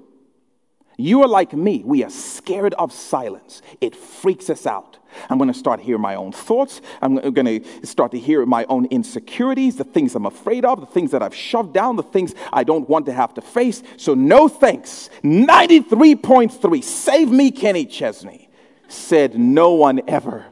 You 0.99 1.23
are 1.23 1.29
like 1.29 1.53
me. 1.53 1.83
We 1.85 2.05
are 2.05 2.11
scared 2.11 2.75
of 2.75 2.93
silence. 2.93 3.63
It 3.81 3.97
freaks 3.97 4.51
us 4.51 4.67
out. 4.67 4.99
I'm 5.29 5.39
going 5.39 5.53
to 5.53 5.59
start 5.59 5.81
hearing 5.81 6.03
my 6.03 6.15
own 6.15 6.33
thoughts. 6.33 6.81
I'm 7.01 7.17
going 7.17 7.63
to 7.63 7.87
start 7.87 8.13
to 8.13 8.19
hear 8.19 8.45
my 8.47 8.65
own 8.69 8.87
insecurities, 8.87 9.77
the 9.77 9.85
things 9.85 10.15
I'm 10.15 10.27
afraid 10.27 10.65
of, 10.65 10.81
the 10.81 10.87
things 10.87 11.11
that 11.13 11.23
I've 11.23 11.35
shoved 11.35 11.73
down, 11.73 11.97
the 11.97 12.03
things 12.03 12.35
I 12.53 12.65
don't 12.65 12.89
want 12.89 13.07
to 13.07 13.13
have 13.13 13.35
to 13.35 13.41
face. 13.41 13.83
So, 13.97 14.15
no 14.15 14.49
thanks. 14.49 15.11
93.3. 15.23 16.85
Save 16.85 17.31
me, 17.31 17.51
Kenny 17.51 17.87
Chesney. 17.87 18.49
Said 18.89 19.39
no 19.39 19.73
one 19.73 20.03
ever. 20.09 20.47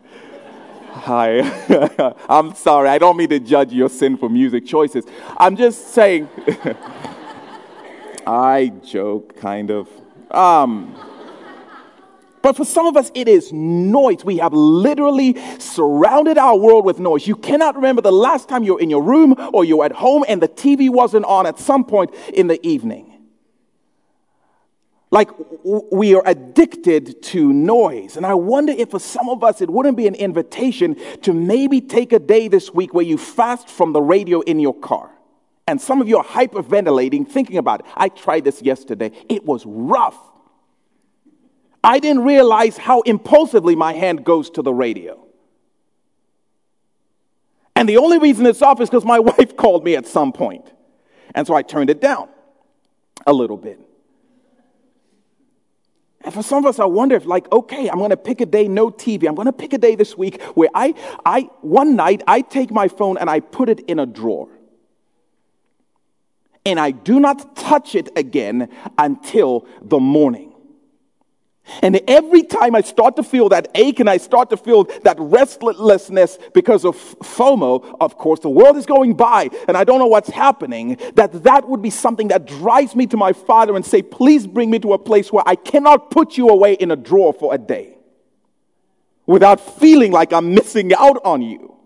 Hi. 0.92 1.40
I'm 2.28 2.54
sorry. 2.54 2.88
I 2.88 2.98
don't 2.98 3.16
mean 3.16 3.28
to 3.28 3.40
judge 3.40 3.72
your 3.72 3.88
sinful 3.88 4.28
music 4.28 4.66
choices. 4.66 5.04
I'm 5.36 5.56
just 5.56 5.88
saying. 5.88 6.28
I 8.26 8.72
joke, 8.84 9.36
kind 9.36 9.70
of. 9.70 9.88
Um, 10.30 10.94
but 12.42 12.56
for 12.56 12.64
some 12.64 12.86
of 12.86 12.96
us, 12.96 13.10
it 13.14 13.28
is 13.28 13.52
noise. 13.52 14.24
We 14.24 14.38
have 14.38 14.52
literally 14.52 15.36
surrounded 15.58 16.38
our 16.38 16.56
world 16.56 16.84
with 16.84 16.98
noise. 16.98 17.26
You 17.26 17.36
cannot 17.36 17.76
remember 17.76 18.02
the 18.02 18.12
last 18.12 18.48
time 18.48 18.64
you're 18.64 18.80
in 18.80 18.90
your 18.90 19.02
room 19.02 19.34
or 19.52 19.64
you're 19.64 19.84
at 19.84 19.92
home 19.92 20.24
and 20.26 20.40
the 20.40 20.48
TV 20.48 20.88
wasn't 20.88 21.26
on 21.26 21.46
at 21.46 21.58
some 21.58 21.84
point 21.84 22.14
in 22.32 22.46
the 22.46 22.64
evening. 22.66 23.10
Like 25.10 25.30
we 25.64 26.14
are 26.14 26.22
addicted 26.24 27.22
to 27.24 27.52
noise. 27.52 28.16
And 28.16 28.24
I 28.24 28.34
wonder 28.34 28.72
if 28.72 28.90
for 28.90 29.00
some 29.00 29.28
of 29.28 29.42
us, 29.42 29.60
it 29.60 29.68
wouldn't 29.68 29.96
be 29.96 30.06
an 30.06 30.14
invitation 30.14 30.96
to 31.22 31.32
maybe 31.32 31.80
take 31.80 32.12
a 32.12 32.20
day 32.20 32.48
this 32.48 32.72
week 32.72 32.94
where 32.94 33.04
you 33.04 33.18
fast 33.18 33.68
from 33.68 33.92
the 33.92 34.00
radio 34.00 34.40
in 34.40 34.60
your 34.60 34.74
car. 34.74 35.10
And 35.66 35.80
some 35.80 36.00
of 36.00 36.08
you 36.08 36.18
are 36.18 36.24
hyperventilating, 36.24 37.28
thinking 37.28 37.58
about 37.58 37.80
it. 37.80 37.86
I 37.96 38.08
tried 38.08 38.44
this 38.44 38.62
yesterday. 38.62 39.10
It 39.28 39.44
was 39.44 39.64
rough. 39.66 40.18
I 41.82 41.98
didn't 41.98 42.24
realize 42.24 42.76
how 42.76 43.00
impulsively 43.02 43.74
my 43.74 43.92
hand 43.92 44.24
goes 44.24 44.50
to 44.50 44.62
the 44.62 44.72
radio. 44.72 45.26
And 47.74 47.88
the 47.88 47.96
only 47.96 48.18
reason 48.18 48.44
it's 48.44 48.60
off 48.60 48.80
is 48.80 48.90
because 48.90 49.04
my 49.04 49.18
wife 49.20 49.56
called 49.56 49.84
me 49.84 49.96
at 49.96 50.06
some 50.06 50.32
point. 50.32 50.70
And 51.34 51.46
so 51.46 51.54
I 51.54 51.62
turned 51.62 51.90
it 51.90 52.00
down 52.00 52.28
a 53.26 53.32
little 53.32 53.56
bit. 53.56 53.80
And 56.22 56.34
for 56.34 56.42
some 56.42 56.58
of 56.58 56.66
us, 56.66 56.78
I 56.78 56.84
wonder 56.84 57.16
if, 57.16 57.24
like, 57.24 57.50
okay, 57.50 57.88
I'm 57.88 57.96
going 57.96 58.10
to 58.10 58.16
pick 58.16 58.42
a 58.42 58.46
day, 58.46 58.68
no 58.68 58.90
TV. 58.90 59.26
I'm 59.26 59.34
going 59.34 59.46
to 59.46 59.52
pick 59.52 59.72
a 59.72 59.78
day 59.78 59.94
this 59.94 60.18
week 60.18 60.42
where 60.54 60.68
I, 60.74 60.94
I, 61.24 61.48
one 61.62 61.96
night, 61.96 62.22
I 62.26 62.42
take 62.42 62.70
my 62.70 62.88
phone 62.88 63.16
and 63.16 63.30
I 63.30 63.40
put 63.40 63.70
it 63.70 63.80
in 63.80 63.98
a 63.98 64.04
drawer. 64.04 64.48
And 66.66 66.78
I 66.78 66.90
do 66.90 67.18
not 67.18 67.56
touch 67.56 67.94
it 67.94 68.10
again 68.16 68.68
until 68.98 69.66
the 69.80 69.98
morning. 69.98 70.49
And 71.82 72.00
every 72.08 72.42
time 72.42 72.74
I 72.74 72.80
start 72.80 73.16
to 73.16 73.22
feel 73.22 73.48
that 73.50 73.68
ache 73.74 74.00
and 74.00 74.10
I 74.10 74.16
start 74.16 74.50
to 74.50 74.56
feel 74.56 74.84
that 75.04 75.16
restlessness 75.18 76.38
because 76.52 76.84
of 76.84 76.96
FOMO, 76.96 77.96
of 78.00 78.16
course, 78.16 78.40
the 78.40 78.50
world 78.50 78.76
is 78.76 78.86
going 78.86 79.14
by 79.14 79.50
and 79.68 79.76
I 79.76 79.84
don't 79.84 79.98
know 79.98 80.06
what's 80.06 80.30
happening, 80.30 80.98
that 81.14 81.44
that 81.44 81.68
would 81.68 81.82
be 81.82 81.90
something 81.90 82.28
that 82.28 82.46
drives 82.46 82.94
me 82.94 83.06
to 83.08 83.16
my 83.16 83.32
father 83.32 83.76
and 83.76 83.84
say, 83.84 84.02
please 84.02 84.46
bring 84.46 84.70
me 84.70 84.78
to 84.80 84.92
a 84.92 84.98
place 84.98 85.32
where 85.32 85.44
I 85.46 85.54
cannot 85.54 86.10
put 86.10 86.36
you 86.36 86.48
away 86.48 86.74
in 86.74 86.90
a 86.90 86.96
drawer 86.96 87.32
for 87.32 87.54
a 87.54 87.58
day 87.58 87.96
without 89.26 89.60
feeling 89.60 90.12
like 90.12 90.32
I'm 90.32 90.54
missing 90.54 90.92
out 90.94 91.20
on 91.24 91.42
you. 91.42 91.76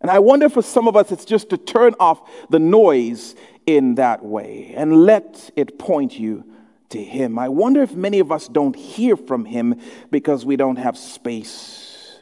And 0.00 0.10
I 0.10 0.18
wonder 0.18 0.48
for 0.48 0.62
some 0.62 0.86
of 0.86 0.96
us, 0.96 1.12
it's 1.12 1.24
just 1.24 1.50
to 1.50 1.56
turn 1.56 1.94
off 1.98 2.28
the 2.50 2.58
noise 2.58 3.34
in 3.66 3.94
that 3.94 4.22
way 4.22 4.74
and 4.76 5.04
let 5.04 5.50
it 5.56 5.78
point 5.78 6.18
you 6.18 6.44
to 6.90 7.02
Him. 7.02 7.38
I 7.38 7.48
wonder 7.48 7.82
if 7.82 7.94
many 7.94 8.18
of 8.20 8.30
us 8.30 8.48
don't 8.48 8.76
hear 8.76 9.16
from 9.16 9.44
Him 9.44 9.80
because 10.10 10.44
we 10.44 10.56
don't 10.56 10.76
have 10.76 10.96
space 10.96 12.20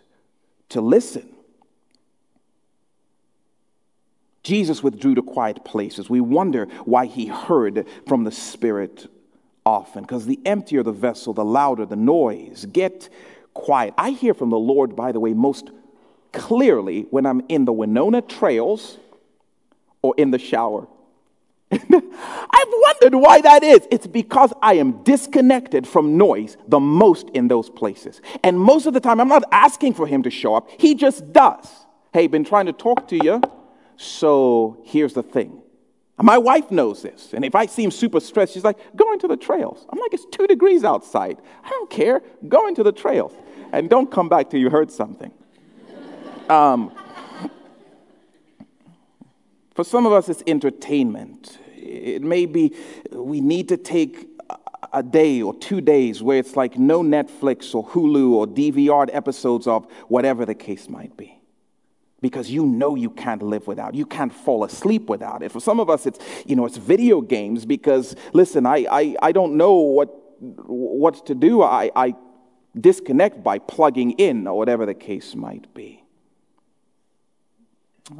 to 0.70 0.80
listen. 0.80 1.28
Jesus 4.42 4.82
withdrew 4.82 5.14
to 5.14 5.22
quiet 5.22 5.64
places. 5.64 6.10
We 6.10 6.20
wonder 6.20 6.66
why 6.84 7.06
he 7.06 7.26
heard 7.26 7.86
from 8.06 8.24
the 8.24 8.32
Spirit 8.32 9.06
often, 9.64 10.02
because 10.02 10.26
the 10.26 10.40
emptier 10.44 10.82
the 10.82 10.92
vessel, 10.92 11.32
the 11.32 11.44
louder 11.44 11.86
the 11.86 11.96
noise. 11.96 12.66
Get 12.72 13.08
quiet. 13.54 13.94
I 13.96 14.10
hear 14.10 14.34
from 14.34 14.50
the 14.50 14.58
Lord, 14.58 14.96
by 14.96 15.12
the 15.12 15.20
way, 15.20 15.32
most 15.32 15.70
clearly 16.32 17.02
when 17.10 17.26
I'm 17.26 17.42
in 17.48 17.64
the 17.64 17.72
Winona 17.72 18.22
Trails 18.22 18.98
or 20.00 20.14
in 20.16 20.30
the 20.32 20.38
shower. 20.38 20.88
I've 22.14 22.68
wondered 22.68 23.14
why 23.16 23.40
that 23.40 23.62
is. 23.62 23.86
It's 23.90 24.06
because 24.06 24.52
I 24.62 24.74
am 24.74 25.02
disconnected 25.02 25.86
from 25.86 26.16
noise 26.16 26.56
the 26.68 26.80
most 26.80 27.28
in 27.30 27.48
those 27.48 27.70
places. 27.70 28.20
And 28.42 28.58
most 28.58 28.86
of 28.86 28.94
the 28.94 29.00
time, 29.00 29.20
I'm 29.20 29.28
not 29.28 29.44
asking 29.52 29.94
for 29.94 30.06
him 30.06 30.22
to 30.24 30.30
show 30.30 30.54
up, 30.54 30.68
he 30.78 30.94
just 30.94 31.32
does. 31.32 31.68
Hey, 32.12 32.26
been 32.26 32.44
trying 32.44 32.66
to 32.66 32.72
talk 32.72 33.08
to 33.08 33.16
you. 33.16 33.40
So 33.96 34.82
here's 34.84 35.14
the 35.14 35.22
thing. 35.22 35.62
My 36.20 36.38
wife 36.38 36.70
knows 36.70 37.02
this. 37.02 37.32
And 37.32 37.44
if 37.44 37.54
I 37.54 37.66
seem 37.66 37.90
super 37.90 38.20
stressed, 38.20 38.52
she's 38.52 38.64
like, 38.64 38.78
go 38.94 39.12
into 39.12 39.26
the 39.26 39.36
trails. 39.36 39.86
I'm 39.90 39.98
like, 39.98 40.12
it's 40.12 40.26
two 40.30 40.46
degrees 40.46 40.84
outside. 40.84 41.38
I 41.64 41.70
don't 41.70 41.90
care. 41.90 42.22
Go 42.48 42.68
into 42.68 42.82
the 42.82 42.92
trails. 42.92 43.32
And 43.72 43.88
don't 43.88 44.10
come 44.10 44.28
back 44.28 44.50
till 44.50 44.60
you 44.60 44.70
heard 44.70 44.90
something. 44.90 45.32
Um, 46.48 46.92
for 49.74 49.84
some 49.84 50.04
of 50.04 50.12
us, 50.12 50.28
it's 50.28 50.42
entertainment. 50.46 51.58
It 51.92 52.22
may 52.22 52.46
be 52.46 52.74
we 53.10 53.40
need 53.40 53.68
to 53.68 53.76
take 53.76 54.28
a 54.92 55.02
day 55.02 55.40
or 55.40 55.54
two 55.54 55.80
days 55.80 56.22
where 56.22 56.38
it's 56.38 56.56
like 56.56 56.78
no 56.78 57.02
Netflix 57.02 57.74
or 57.74 57.86
Hulu 57.88 58.32
or 58.32 58.46
DVR 58.46 59.08
episodes 59.12 59.66
of 59.66 59.86
whatever 60.08 60.44
the 60.44 60.54
case 60.54 60.88
might 60.88 61.16
be. 61.16 61.38
Because 62.20 62.50
you 62.50 62.66
know 62.66 62.94
you 62.94 63.10
can't 63.10 63.42
live 63.42 63.66
without. 63.66 63.94
You 63.94 64.06
can't 64.06 64.32
fall 64.32 64.62
asleep 64.64 65.08
without 65.08 65.42
it. 65.42 65.50
For 65.50 65.60
some 65.60 65.80
of 65.80 65.90
us, 65.90 66.06
it's 66.06 66.20
you 66.46 66.54
know 66.54 66.66
it's 66.66 66.76
video 66.76 67.20
games 67.20 67.66
because 67.66 68.14
listen, 68.32 68.64
I 68.64 68.86
I, 68.90 69.16
I 69.22 69.32
don't 69.32 69.56
know 69.56 69.74
what 69.74 70.08
what 70.40 71.26
to 71.26 71.34
do. 71.34 71.62
I, 71.62 71.90
I 71.96 72.14
disconnect 72.78 73.42
by 73.42 73.58
plugging 73.58 74.12
in 74.12 74.46
or 74.46 74.56
whatever 74.56 74.86
the 74.86 74.94
case 74.94 75.34
might 75.34 75.72
be. 75.74 76.04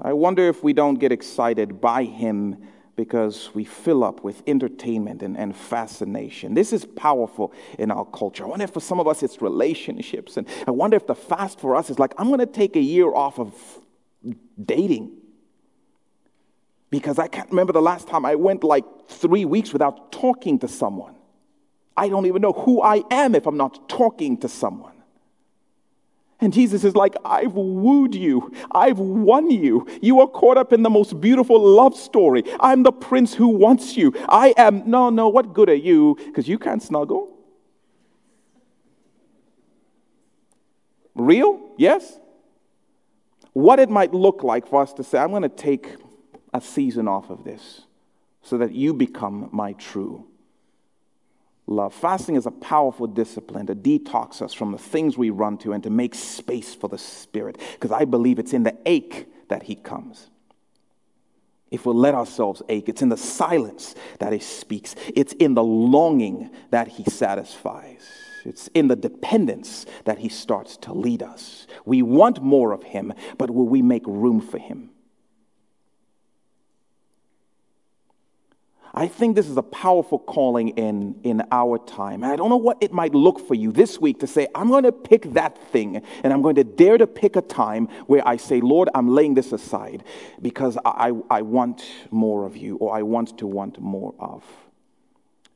I 0.00 0.12
wonder 0.12 0.48
if 0.48 0.62
we 0.62 0.72
don't 0.72 0.96
get 0.96 1.12
excited 1.12 1.80
by 1.80 2.04
him 2.04 2.56
because 2.94 3.50
we 3.54 3.64
fill 3.64 4.04
up 4.04 4.22
with 4.22 4.42
entertainment 4.46 5.22
and, 5.22 5.36
and 5.36 5.56
fascination. 5.56 6.54
This 6.54 6.72
is 6.72 6.84
powerful 6.84 7.52
in 7.78 7.90
our 7.90 8.04
culture. 8.04 8.44
I 8.44 8.48
wonder 8.48 8.64
if 8.64 8.72
for 8.72 8.80
some 8.80 9.00
of 9.00 9.08
us 9.08 9.22
it's 9.22 9.40
relationships. 9.40 10.36
And 10.36 10.46
I 10.66 10.70
wonder 10.70 10.96
if 10.96 11.06
the 11.06 11.14
fast 11.14 11.58
for 11.58 11.74
us 11.74 11.88
is 11.88 11.98
like, 11.98 12.12
I'm 12.18 12.28
going 12.28 12.40
to 12.40 12.46
take 12.46 12.76
a 12.76 12.80
year 12.80 13.12
off 13.14 13.38
of 13.38 13.54
dating. 14.62 15.16
Because 16.90 17.18
I 17.18 17.28
can't 17.28 17.48
remember 17.48 17.72
the 17.72 17.80
last 17.80 18.06
time 18.06 18.26
I 18.26 18.34
went 18.34 18.62
like 18.62 18.84
three 19.08 19.46
weeks 19.46 19.72
without 19.72 20.12
talking 20.12 20.58
to 20.58 20.68
someone. 20.68 21.14
I 21.96 22.08
don't 22.08 22.26
even 22.26 22.42
know 22.42 22.52
who 22.52 22.82
I 22.82 23.02
am 23.10 23.34
if 23.34 23.46
I'm 23.46 23.56
not 23.56 23.88
talking 23.88 24.36
to 24.38 24.48
someone. 24.48 25.01
And 26.42 26.52
Jesus 26.52 26.82
is 26.82 26.96
like, 26.96 27.14
I've 27.24 27.52
wooed 27.52 28.16
you. 28.16 28.52
I've 28.72 28.98
won 28.98 29.48
you. 29.48 29.86
You 30.02 30.20
are 30.20 30.26
caught 30.26 30.58
up 30.58 30.72
in 30.72 30.82
the 30.82 30.90
most 30.90 31.20
beautiful 31.20 31.60
love 31.60 31.96
story. 31.96 32.42
I'm 32.58 32.82
the 32.82 32.90
prince 32.90 33.32
who 33.32 33.46
wants 33.46 33.96
you. 33.96 34.12
I 34.28 34.52
am, 34.56 34.90
no, 34.90 35.08
no, 35.08 35.28
what 35.28 35.54
good 35.54 35.70
are 35.70 35.74
you? 35.74 36.16
Because 36.18 36.48
you 36.48 36.58
can't 36.58 36.82
snuggle. 36.82 37.30
Real? 41.14 41.60
Yes? 41.76 42.18
What 43.52 43.78
it 43.78 43.88
might 43.88 44.12
look 44.12 44.42
like 44.42 44.66
for 44.66 44.82
us 44.82 44.92
to 44.94 45.04
say, 45.04 45.18
I'm 45.18 45.30
going 45.30 45.42
to 45.42 45.48
take 45.48 45.94
a 46.52 46.60
season 46.60 47.06
off 47.06 47.30
of 47.30 47.44
this 47.44 47.82
so 48.42 48.58
that 48.58 48.72
you 48.72 48.92
become 48.92 49.48
my 49.52 49.74
true 49.74 50.26
love. 51.66 51.94
Fasting 51.94 52.36
is 52.36 52.46
a 52.46 52.50
powerful 52.50 53.06
discipline 53.06 53.66
to 53.66 53.74
detox 53.74 54.42
us 54.42 54.52
from 54.52 54.72
the 54.72 54.78
things 54.78 55.16
we 55.16 55.30
run 55.30 55.58
to 55.58 55.72
and 55.72 55.82
to 55.82 55.90
make 55.90 56.14
space 56.14 56.74
for 56.74 56.88
the 56.88 56.98
Spirit, 56.98 57.58
because 57.72 57.92
I 57.92 58.04
believe 58.04 58.38
it's 58.38 58.52
in 58.52 58.62
the 58.62 58.76
ache 58.86 59.26
that 59.48 59.64
He 59.64 59.74
comes. 59.74 60.28
If 61.70 61.86
we 61.86 61.94
let 61.94 62.14
ourselves 62.14 62.62
ache, 62.68 62.88
it's 62.88 63.02
in 63.02 63.08
the 63.08 63.16
silence 63.16 63.94
that 64.18 64.32
He 64.32 64.38
speaks, 64.38 64.94
it's 65.14 65.32
in 65.34 65.54
the 65.54 65.64
longing 65.64 66.50
that 66.70 66.88
He 66.88 67.04
satisfies. 67.04 68.06
It's 68.44 68.68
in 68.74 68.88
the 68.88 68.96
dependence 68.96 69.86
that 70.04 70.18
He 70.18 70.28
starts 70.28 70.76
to 70.78 70.92
lead 70.92 71.22
us. 71.22 71.66
We 71.84 72.02
want 72.02 72.42
more 72.42 72.72
of 72.72 72.82
Him, 72.82 73.14
but 73.38 73.50
will 73.50 73.68
we 73.68 73.82
make 73.82 74.06
room 74.06 74.40
for 74.40 74.58
Him? 74.58 74.90
I 78.94 79.08
think 79.08 79.36
this 79.36 79.48
is 79.48 79.56
a 79.56 79.62
powerful 79.62 80.18
calling 80.18 80.70
in, 80.70 81.18
in 81.22 81.42
our 81.50 81.78
time. 81.78 82.22
And 82.22 82.30
I 82.30 82.36
don't 82.36 82.50
know 82.50 82.58
what 82.58 82.76
it 82.82 82.92
might 82.92 83.14
look 83.14 83.40
for 83.40 83.54
you 83.54 83.72
this 83.72 83.98
week 83.98 84.20
to 84.20 84.26
say, 84.26 84.46
I'm 84.54 84.68
going 84.68 84.84
to 84.84 84.92
pick 84.92 85.32
that 85.32 85.56
thing 85.70 86.02
and 86.22 86.32
I'm 86.32 86.42
going 86.42 86.56
to 86.56 86.64
dare 86.64 86.98
to 86.98 87.06
pick 87.06 87.36
a 87.36 87.40
time 87.40 87.86
where 88.06 88.26
I 88.28 88.36
say, 88.36 88.60
Lord, 88.60 88.90
I'm 88.94 89.08
laying 89.08 89.32
this 89.34 89.52
aside 89.52 90.04
because 90.42 90.76
I, 90.84 91.12
I 91.30 91.40
want 91.40 91.84
more 92.10 92.44
of 92.44 92.56
you 92.56 92.76
or 92.76 92.94
I 92.94 93.02
want 93.02 93.38
to 93.38 93.46
want 93.46 93.80
more 93.80 94.14
of 94.18 94.44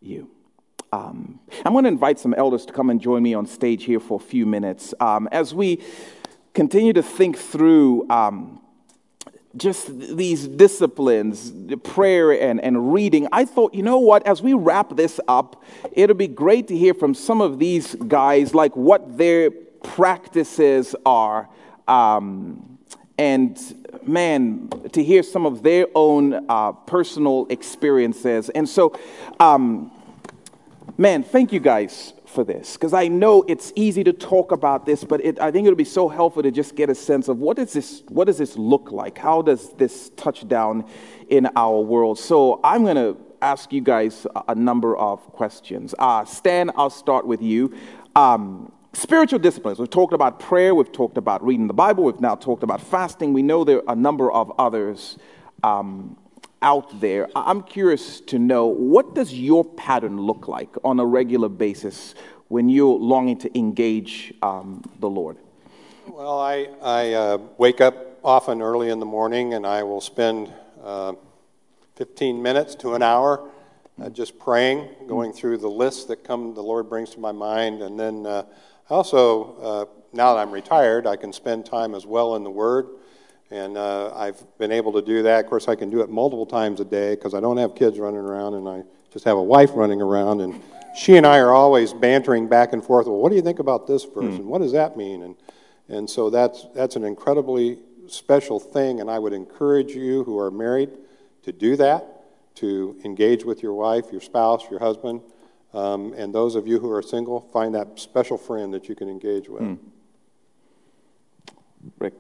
you. 0.01 0.31
Um, 0.93 1.41
I'm 1.65 1.73
going 1.73 1.85
to 1.85 1.89
invite 1.89 2.19
some 2.19 2.33
elders 2.33 2.65
to 2.67 2.73
come 2.73 2.89
and 2.89 3.01
join 3.01 3.23
me 3.23 3.35
on 3.35 3.47
stage 3.47 3.85
here 3.85 4.01
for 4.01 4.17
a 4.17 4.23
few 4.23 4.47
minutes 4.47 4.95
um, 4.99 5.29
as 5.31 5.53
we 5.53 5.83
continue 6.55 6.95
to 6.95 7.03
think 7.03 7.37
through. 7.37 8.09
Um, 8.09 8.61
just 9.57 9.99
these 10.17 10.47
disciplines, 10.47 11.53
prayer 11.83 12.33
and, 12.33 12.61
and 12.61 12.93
reading, 12.93 13.29
I 13.33 13.45
thought, 13.45 13.75
you 13.75 13.83
know 13.83 13.99
what, 13.99 14.27
as 14.27 14.43
we 14.43 14.53
wrap 14.55 14.97
this 14.97 15.21
up, 15.29 15.63
it'll 15.93 16.17
be 16.17 16.29
great 16.29 16.69
to 16.69 16.77
hear 16.77 16.95
from 16.95 17.15
some 17.15 17.41
of 17.41 17.59
these 17.59 17.95
guys, 17.95 18.55
like 18.55 18.77
what 18.77 19.17
their 19.17 19.51
practices 19.51 20.95
are. 21.05 21.49
Um, 21.89 22.79
and 23.19 23.59
man, 24.07 24.69
to 24.93 25.03
hear 25.03 25.23
some 25.23 25.47
of 25.47 25.63
their 25.63 25.87
own 25.95 26.45
uh, 26.49 26.73
personal 26.73 27.47
experiences. 27.49 28.51
And 28.51 28.69
so, 28.69 28.99
um, 29.41 29.91
man, 30.99 31.23
thank 31.23 31.53
you 31.53 31.61
guys 31.61 32.13
for 32.37 32.45
this 32.45 32.75
because 32.75 32.93
I 32.93 33.09
know 33.09 33.45
it's 33.49 33.73
easy 33.75 34.05
to 34.05 34.13
talk 34.13 34.53
about 34.53 34.85
this, 34.85 35.03
but 35.03 35.25
it, 35.25 35.41
I 35.41 35.51
think 35.51 35.67
it'll 35.67 35.75
be 35.75 35.85
so 35.85 36.09
helpful 36.09 36.43
to 36.43 36.51
just 36.53 36.77
get 36.77 36.91
a 36.91 36.95
sense 36.95 37.29
of 37.29 37.39
what, 37.39 37.59
is 37.59 37.73
this, 37.73 38.03
what 38.09 38.27
does 38.27 38.39
this 38.39 38.57
look 38.57 38.93
like? 38.93 39.17
How 39.19 39.41
does 39.43 39.73
this 39.73 40.11
touch 40.17 40.47
down 40.47 40.85
in 41.29 41.49
our 41.57 41.81
world? 41.81 42.19
So 42.19 42.61
I'm 42.63 42.85
going 42.85 42.97
to 42.97 43.17
ask 43.41 43.73
you 43.73 43.81
guys 43.81 44.27
a, 44.49 44.55
number 44.55 44.97
of 44.97 45.21
questions. 45.33 45.95
Uh, 45.99 46.25
Stan, 46.27 46.71
I'll 46.77 46.91
start 46.91 47.27
with 47.27 47.41
you. 47.41 47.75
Um, 48.15 48.71
spiritual 48.93 49.39
disciplines. 49.39 49.79
We've 49.79 49.91
talked 49.91 50.13
about 50.13 50.39
prayer, 50.39 50.75
we've 50.75 50.93
talked 50.93 51.17
about 51.17 51.43
reading 51.43 51.69
the 51.69 51.75
Bible, 51.75 52.05
we've 52.05 52.21
now 52.21 52.35
talked 52.35 52.63
about 52.63 52.83
fasting. 52.83 53.33
We 53.33 53.43
know 53.43 53.65
there 53.65 53.79
are 53.79 53.95
a 53.95 53.97
number 53.97 54.31
of 54.31 54.53
others. 54.59 55.17
Um, 55.63 56.19
out 56.67 57.01
there, 57.01 57.29
I'm 57.37 57.63
curious 57.63 58.21
to 58.23 58.41
know 58.41 58.67
what 58.67 59.15
does 59.15 59.33
your 59.33 59.65
pattern 59.65 60.21
look 60.21 60.49
like 60.49 60.75
on 60.83 60.99
a 60.99 61.07
regular 61.07 61.49
basis 61.49 62.17
when 62.49 62.69
you're 62.69 62.99
longing 62.99 63.39
to 63.39 63.57
engage 63.57 64.35
um, 64.43 64.83
the 64.99 65.09
Lord? 65.09 65.37
Well, 66.09 66.41
I, 66.41 66.67
I 66.83 67.13
uh, 67.13 67.39
wake 67.57 67.81
up 67.81 68.19
often 68.25 68.63
early 68.63 68.91
in 68.91 68.99
the 68.99 69.07
morning 69.07 69.55
and 69.55 69.65
I 69.65 69.85
will 69.85 70.01
spend 70.01 70.53
uh, 70.83 71.13
15 71.95 72.43
minutes 72.43 72.75
to 72.77 72.95
an 72.95 73.03
hour 73.03 73.49
uh, 74.03 74.11
just 74.11 74.37
praying, 74.37 74.89
going 75.07 75.33
through 75.33 75.59
the 75.59 75.71
lists 75.71 76.07
that 76.07 76.25
come 76.25 76.53
the 76.53 76.63
Lord 76.63 76.89
brings 76.89 77.11
to 77.11 77.21
my 77.21 77.33
mind. 77.33 77.81
And 77.81 77.99
then 77.99 78.27
uh, 78.27 78.43
also, 78.91 79.55
uh, 79.59 79.85
now 80.13 80.35
that 80.35 80.41
I'm 80.41 80.51
retired, 80.51 81.07
I 81.07 81.15
can 81.15 81.33
spend 81.33 81.65
time 81.65 81.95
as 81.95 82.05
well 82.05 82.35
in 82.35 82.43
the 82.43 82.51
Word. 82.51 82.89
And 83.51 83.77
uh, 83.77 84.13
I've 84.15 84.43
been 84.59 84.73
able 84.73 84.93
to 84.95 85.03
do 85.03 85.23
that. 85.23 85.45
Of 85.45 85.51
course, 85.51 85.69
I 85.69 85.77
can 85.77 85.89
do 85.89 86.01
it 86.01 86.11
multiple 86.11 86.47
times 86.47 86.81
a 86.81 86.85
day 86.85 87.15
because 87.15 87.33
I 87.33 87.41
don't 87.41 87.59
have 87.59 87.75
kids 87.75 87.99
running 87.99 88.21
around 88.21 88.55
and 88.55 88.69
I 88.69 88.83
just 89.13 89.25
have 89.25 89.37
a 89.37 89.43
wife 89.43 89.71
running 89.75 90.03
around. 90.03 90.41
And 90.41 90.61
she 90.97 91.17
and 91.17 91.27
I 91.27 91.39
are 91.39 91.53
always 91.53 91.93
bantering 91.93 92.49
back 92.49 92.73
and 92.73 92.85
forth. 92.85 93.07
Well, 93.07 93.19
what 93.19 93.29
do 93.29 93.37
you 93.37 93.43
think 93.43 93.61
about 93.61 93.87
this 93.87 94.05
verse? 94.05 94.35
Mm. 94.35 94.37
And 94.37 94.47
what 94.47 94.63
does 94.63 94.73
that 94.73 94.97
mean? 94.97 95.23
And, 95.23 95.37
and 95.89 96.11
so 96.11 96.29
that's, 96.29 96.67
that's 96.75 96.97
an 96.97 97.05
incredibly 97.05 97.79
special 98.09 98.59
thing. 98.59 99.01
And 99.01 99.09
I 99.09 99.19
would 99.19 99.33
encourage 99.33 99.93
you 99.93 100.25
who 100.25 100.39
are 100.39 100.51
married 100.51 100.91
to 101.45 101.53
do 101.53 101.77
that, 101.77 102.05
to 102.57 102.97
engage 103.05 103.45
with 103.45 103.63
your 103.63 103.75
wife, 103.75 104.07
your 104.11 104.21
spouse, 104.21 104.69
your 104.71 104.81
husband. 104.81 105.21
Um, 105.73 106.15
and 106.15 106.35
those 106.35 106.57
of 106.57 106.67
you 106.67 106.81
who 106.81 106.91
are 106.91 107.03
single, 107.03 107.41
find 107.53 107.75
that 107.77 108.01
special 108.01 108.39
friend 108.39 108.75
that 108.75 108.89
you 108.89 108.97
can 108.97 109.09
engage 109.09 109.49
with. 109.49 109.63
Mm. 109.63 109.79
Rick. 112.01 112.15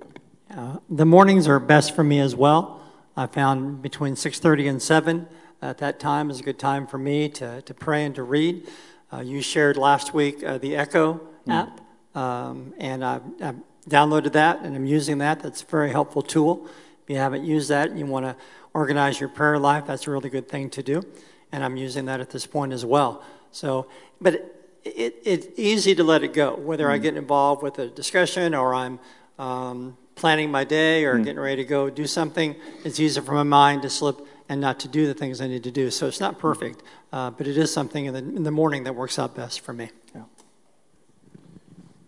Uh, 0.49 0.79
the 0.89 1.05
mornings 1.05 1.49
are 1.49 1.59
best 1.59 1.95
for 1.95 2.05
me 2.05 2.21
as 2.21 2.37
well. 2.37 2.81
I 3.17 3.27
found 3.27 3.83
between 3.83 4.15
6:30 4.15 4.69
and 4.69 4.83
7 4.83 5.27
at 5.61 5.79
that 5.79 5.99
time 5.99 6.31
is 6.31 6.41
a 6.41 6.43
good 6.43 6.59
time 6.59 6.87
for 6.87 6.99
me 6.99 7.29
to, 7.31 7.63
to 7.63 7.75
pray 7.75 8.05
and 8.05 8.15
to 8.15 8.23
read. 8.23 8.69
Uh, 9.13 9.21
you 9.21 9.41
shared 9.41 9.77
last 9.77 10.15
week 10.15 10.45
uh, 10.45 10.59
the 10.59 10.77
Echo 10.77 11.21
mm. 11.47 11.53
app, 11.53 11.81
um, 12.15 12.75
and 12.79 13.05
I've, 13.05 13.23
I've, 13.41 13.57
downloaded 13.89 14.33
that 14.33 14.63
and 14.63 14.75
I'm 14.75 14.85
using 14.85 15.19
that. 15.19 15.39
That's 15.39 15.63
a 15.63 15.67
very 15.67 15.93
helpful 15.93 16.21
tool. 16.21 16.67
If 17.05 17.11
you 17.11 17.19
haven't 17.19 17.45
used 17.45 17.69
that 17.69 17.89
and 17.89 17.97
you 17.97 18.05
want 18.05 18.27
to 18.27 18.35
organize 18.75 19.21
your 19.21 19.29
prayer 19.29 19.61
life, 19.61 19.87
that's 19.87 20.09
a 20.09 20.11
really 20.11 20.29
good 20.29 20.49
thing 20.49 20.71
to 20.71 20.83
do. 20.83 21.05
And 21.53 21.63
I'm 21.63 21.77
using 21.77 22.07
that 22.07 22.21
at 22.21 22.31
this 22.31 22.47
point 22.47 22.73
as 22.73 22.85
well. 22.85 23.23
So, 23.53 23.87
but 24.21 24.35
it, 24.35 24.57
it, 24.83 25.23
it's 25.25 25.47
easy 25.57 25.95
to 25.95 26.03
let 26.03 26.25
it 26.25 26.35
go, 26.35 26.57
whether 26.57 26.87
mm. 26.87 26.95
I 26.95 26.99
get 26.99 27.17
involved 27.17 27.63
with 27.63 27.79
a 27.79 27.87
discussion 27.87 28.57
or 28.57 28.75
I'm 28.75 28.99
um, 29.39 29.97
planning 30.17 30.51
my 30.51 30.64
day 30.64 31.05
or 31.05 31.17
mm. 31.17 31.25
getting 31.25 31.39
ready 31.39 31.62
to 31.62 31.69
go 31.69 31.89
do 31.89 32.07
something. 32.07 32.57
It's 32.85 32.99
easier 32.99 33.23
for 33.23 33.35
my 33.35 33.45
mind 33.45 33.83
to 33.83 33.91
slip 33.91 34.27
and 34.49 34.61
not 34.61 34.81
to 34.81 34.89
do 34.89 35.07
the 35.07 35.14
things 35.14 35.41
I 35.41 35.47
need 35.47 35.62
to 35.64 35.71
do. 35.71 35.91
So 35.91 36.07
it's 36.07 36.21
not 36.21 36.39
perfect, 36.39 36.83
uh, 37.12 37.31
but 37.31 37.47
it 37.47 37.57
is 37.57 37.73
something 37.73 38.07
in 38.07 38.14
the, 38.14 38.21
in 38.21 38.43
the 38.43 38.51
morning 38.51 38.85
that 38.85 38.95
works 38.95 39.19
out 39.19 39.37
best 39.37 39.61
for 39.61 39.73
me. 39.73 39.91
Yeah. 40.14 40.23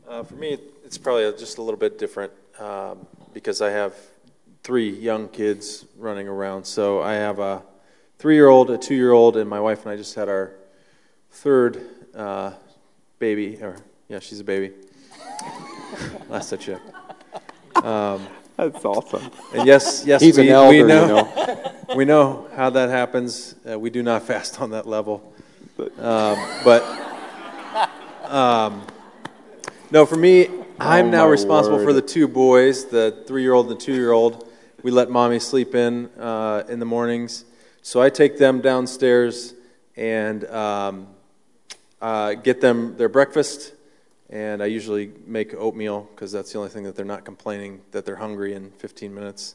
Uh, 0.09 0.23
for 0.23 0.35
me, 0.35 0.59
it's 0.85 0.97
probably 0.99 1.31
just 1.33 1.59
a 1.59 1.63
little 1.63 1.79
bit 1.79 1.99
different 1.99 2.33
um, 2.59 3.07
because 3.35 3.61
I 3.61 3.71
have 3.71 3.95
three 4.63 4.89
young 4.89 5.29
kids 5.29 5.85
running 5.99 6.29
around. 6.29 6.65
So 6.65 7.03
I 7.03 7.15
have 7.15 7.39
a 7.39 7.63
three 8.19 8.35
year 8.35 8.49
old, 8.49 8.71
a 8.71 8.79
two 8.79 8.95
year 8.95 9.13
old, 9.13 9.37
and 9.37 9.49
my 9.49 9.61
wife 9.61 9.83
and 9.83 9.93
I 9.93 9.97
just 9.97 10.15
had 10.15 10.31
our 10.31 10.53
third 11.31 11.83
uh, 12.15 12.53
baby. 13.19 13.59
Or, 13.61 13.77
yeah, 14.09 14.19
she's 14.19 14.41
a 14.41 14.45
baby. 14.45 14.73
Last 16.31 16.53
I 16.55 16.57
checked. 16.57 16.91
Um, 17.85 18.27
That's 18.57 18.85
awesome. 18.85 19.31
And 19.55 19.67
yes, 19.67 20.05
yes, 20.05 20.21
He's 20.21 20.37
we, 20.37 20.49
an 20.49 20.55
elder, 20.55 20.71
we 20.71 20.83
know, 20.83 21.03
you 21.03 21.47
know. 21.47 21.75
we 21.95 22.05
know 22.05 22.49
how 22.57 22.71
that 22.71 22.91
happens. 22.91 23.55
Uh, 23.69 23.79
we 23.79 23.89
do 23.89 24.03
not 24.03 24.25
fast 24.25 24.61
on 24.61 24.71
that 24.71 24.87
level. 24.87 25.33
Um, 25.99 26.37
but 26.65 26.83
um, 28.25 28.85
no, 29.93 30.05
for 30.05 30.17
me, 30.17 30.49
I'm 30.81 31.07
oh, 31.07 31.11
now 31.11 31.29
responsible 31.29 31.79
word. 31.79 31.85
for 31.85 31.93
the 31.93 32.03
two 32.03 32.27
boys, 32.27 32.87
the 32.87 33.23
three-year-old 33.27 33.71
and 33.71 33.77
the 33.77 33.81
two-year-old. 33.81 34.49
We 34.83 34.91
let 34.91 35.09
mommy 35.09 35.39
sleep 35.39 35.75
in 35.75 36.07
uh, 36.19 36.65
in 36.69 36.81
the 36.81 36.85
mornings, 36.85 37.45
so 37.83 38.03
I 38.03 38.11
take 38.11 38.39
them 38.39 38.61
downstairs 38.61 39.55
and 39.97 40.45
um, 40.47 41.07
uh, 42.01 42.35
get 42.35 42.61
them 42.61 42.97
their 42.97 43.09
breakfast 43.09 43.73
and 44.31 44.63
I 44.63 44.67
usually 44.67 45.11
make 45.27 45.55
oatmeal 45.55 46.09
because 46.15 46.33
that's 46.33 46.53
the 46.53 46.59
only 46.59 46.71
thing 46.71 46.85
that 46.85 46.95
they're 46.95 47.05
not 47.05 47.25
complaining 47.25 47.81
that 47.93 48.05
they're 48.05 48.17
hungry 48.17 48.55
in 48.55 48.71
15 48.73 49.15
minutes 49.15 49.55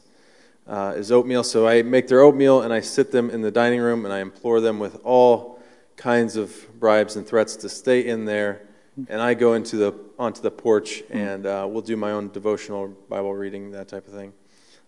uh, 0.66 0.94
is 0.96 1.12
oatmeal. 1.12 1.44
So 1.44 1.68
I 1.68 1.82
make 1.82 2.08
their 2.08 2.20
oatmeal 2.20 2.62
and 2.62 2.72
I 2.72 2.80
sit 2.80 3.12
them 3.12 3.30
in 3.30 3.40
the 3.40 3.50
dining 3.50 3.80
room 3.80 4.04
and 4.04 4.12
I 4.12 4.18
implore 4.18 4.60
them 4.60 4.78
with 4.78 5.00
all 5.04 5.60
kinds 5.96 6.36
of 6.36 6.80
bribes 6.80 7.14
and 7.14 7.26
threats 7.26 7.54
to 7.56 7.68
stay 7.68 8.06
in 8.06 8.24
there. 8.24 8.62
And 9.08 9.20
I 9.20 9.34
go 9.34 9.54
into 9.54 9.76
the 9.76 9.94
onto 10.18 10.40
the 10.40 10.50
porch 10.50 11.02
and 11.10 11.46
uh, 11.46 11.66
we'll 11.68 11.82
do 11.82 11.96
my 11.96 12.12
own 12.12 12.30
devotional 12.30 12.88
Bible 13.08 13.34
reading, 13.34 13.72
that 13.72 13.88
type 13.88 14.06
of 14.06 14.14
thing. 14.14 14.32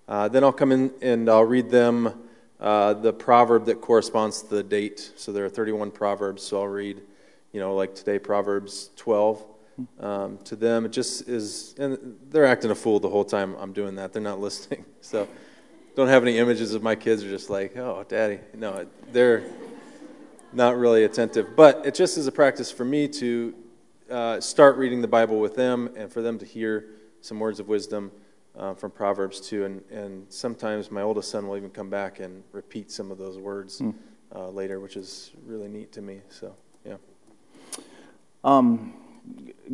Uh, 0.08 0.28
then 0.28 0.44
I'll 0.44 0.52
come 0.52 0.70
in 0.70 0.92
and 1.02 1.28
I'll 1.28 1.44
read 1.44 1.70
them 1.70 2.22
uh, 2.60 2.94
the 2.94 3.12
proverb 3.12 3.66
that 3.66 3.80
corresponds 3.80 4.42
to 4.42 4.48
the 4.48 4.62
date. 4.62 5.12
So 5.16 5.32
there 5.32 5.44
are 5.44 5.48
31 5.48 5.90
proverbs. 5.90 6.42
So 6.42 6.60
I'll 6.60 6.68
read, 6.68 7.02
you 7.52 7.60
know, 7.60 7.74
like 7.74 7.94
today 7.94 8.18
Proverbs 8.18 8.90
12 8.96 9.44
um, 10.00 10.38
to 10.44 10.56
them. 10.56 10.84
It 10.84 10.92
just 10.92 11.28
is, 11.28 11.74
and 11.78 12.16
they're 12.30 12.46
acting 12.46 12.70
a 12.70 12.74
fool 12.74 13.00
the 13.00 13.08
whole 13.08 13.24
time 13.24 13.56
I'm 13.58 13.72
doing 13.72 13.94
that. 13.96 14.12
They're 14.12 14.22
not 14.22 14.40
listening. 14.48 14.84
So 15.00 15.28
don't 15.94 16.08
have 16.08 16.22
any 16.22 16.38
images 16.38 16.74
of 16.74 16.82
my 16.82 16.94
kids 16.94 17.24
are 17.24 17.30
just 17.30 17.50
like, 17.50 17.76
oh, 17.76 18.04
daddy. 18.08 18.40
No, 18.54 18.86
they're 19.12 19.44
not 20.52 20.76
really 20.76 21.04
attentive. 21.04 21.56
But 21.56 21.86
it 21.86 21.94
just 21.94 22.18
is 22.18 22.26
a 22.26 22.32
practice 22.32 22.70
for 22.70 22.84
me 22.84 23.08
to 23.08 23.54
uh, 24.10 24.40
start 24.40 24.76
reading 24.76 25.00
the 25.00 25.08
Bible 25.08 25.40
with 25.40 25.56
them 25.56 25.90
and 25.96 26.12
for 26.12 26.22
them 26.22 26.38
to 26.38 26.44
hear 26.44 26.90
some 27.20 27.40
words 27.40 27.60
of 27.60 27.68
wisdom 27.68 28.12
uh, 28.56 28.74
from 28.74 28.90
Proverbs 28.90 29.40
too. 29.40 29.64
And, 29.64 29.82
and 29.90 30.26
sometimes 30.32 30.90
my 30.90 31.02
oldest 31.02 31.30
son 31.30 31.46
will 31.48 31.56
even 31.56 31.70
come 31.70 31.90
back 31.90 32.20
and 32.20 32.42
repeat 32.52 32.90
some 32.90 33.10
of 33.10 33.18
those 33.18 33.38
words 33.38 33.80
mm. 33.80 33.94
uh, 34.34 34.48
later, 34.48 34.80
which 34.80 34.96
is 34.96 35.32
really 35.44 35.68
neat 35.68 35.92
to 35.92 36.02
me. 36.02 36.20
So, 36.28 36.54
yeah. 36.84 36.96
Um, 38.44 38.94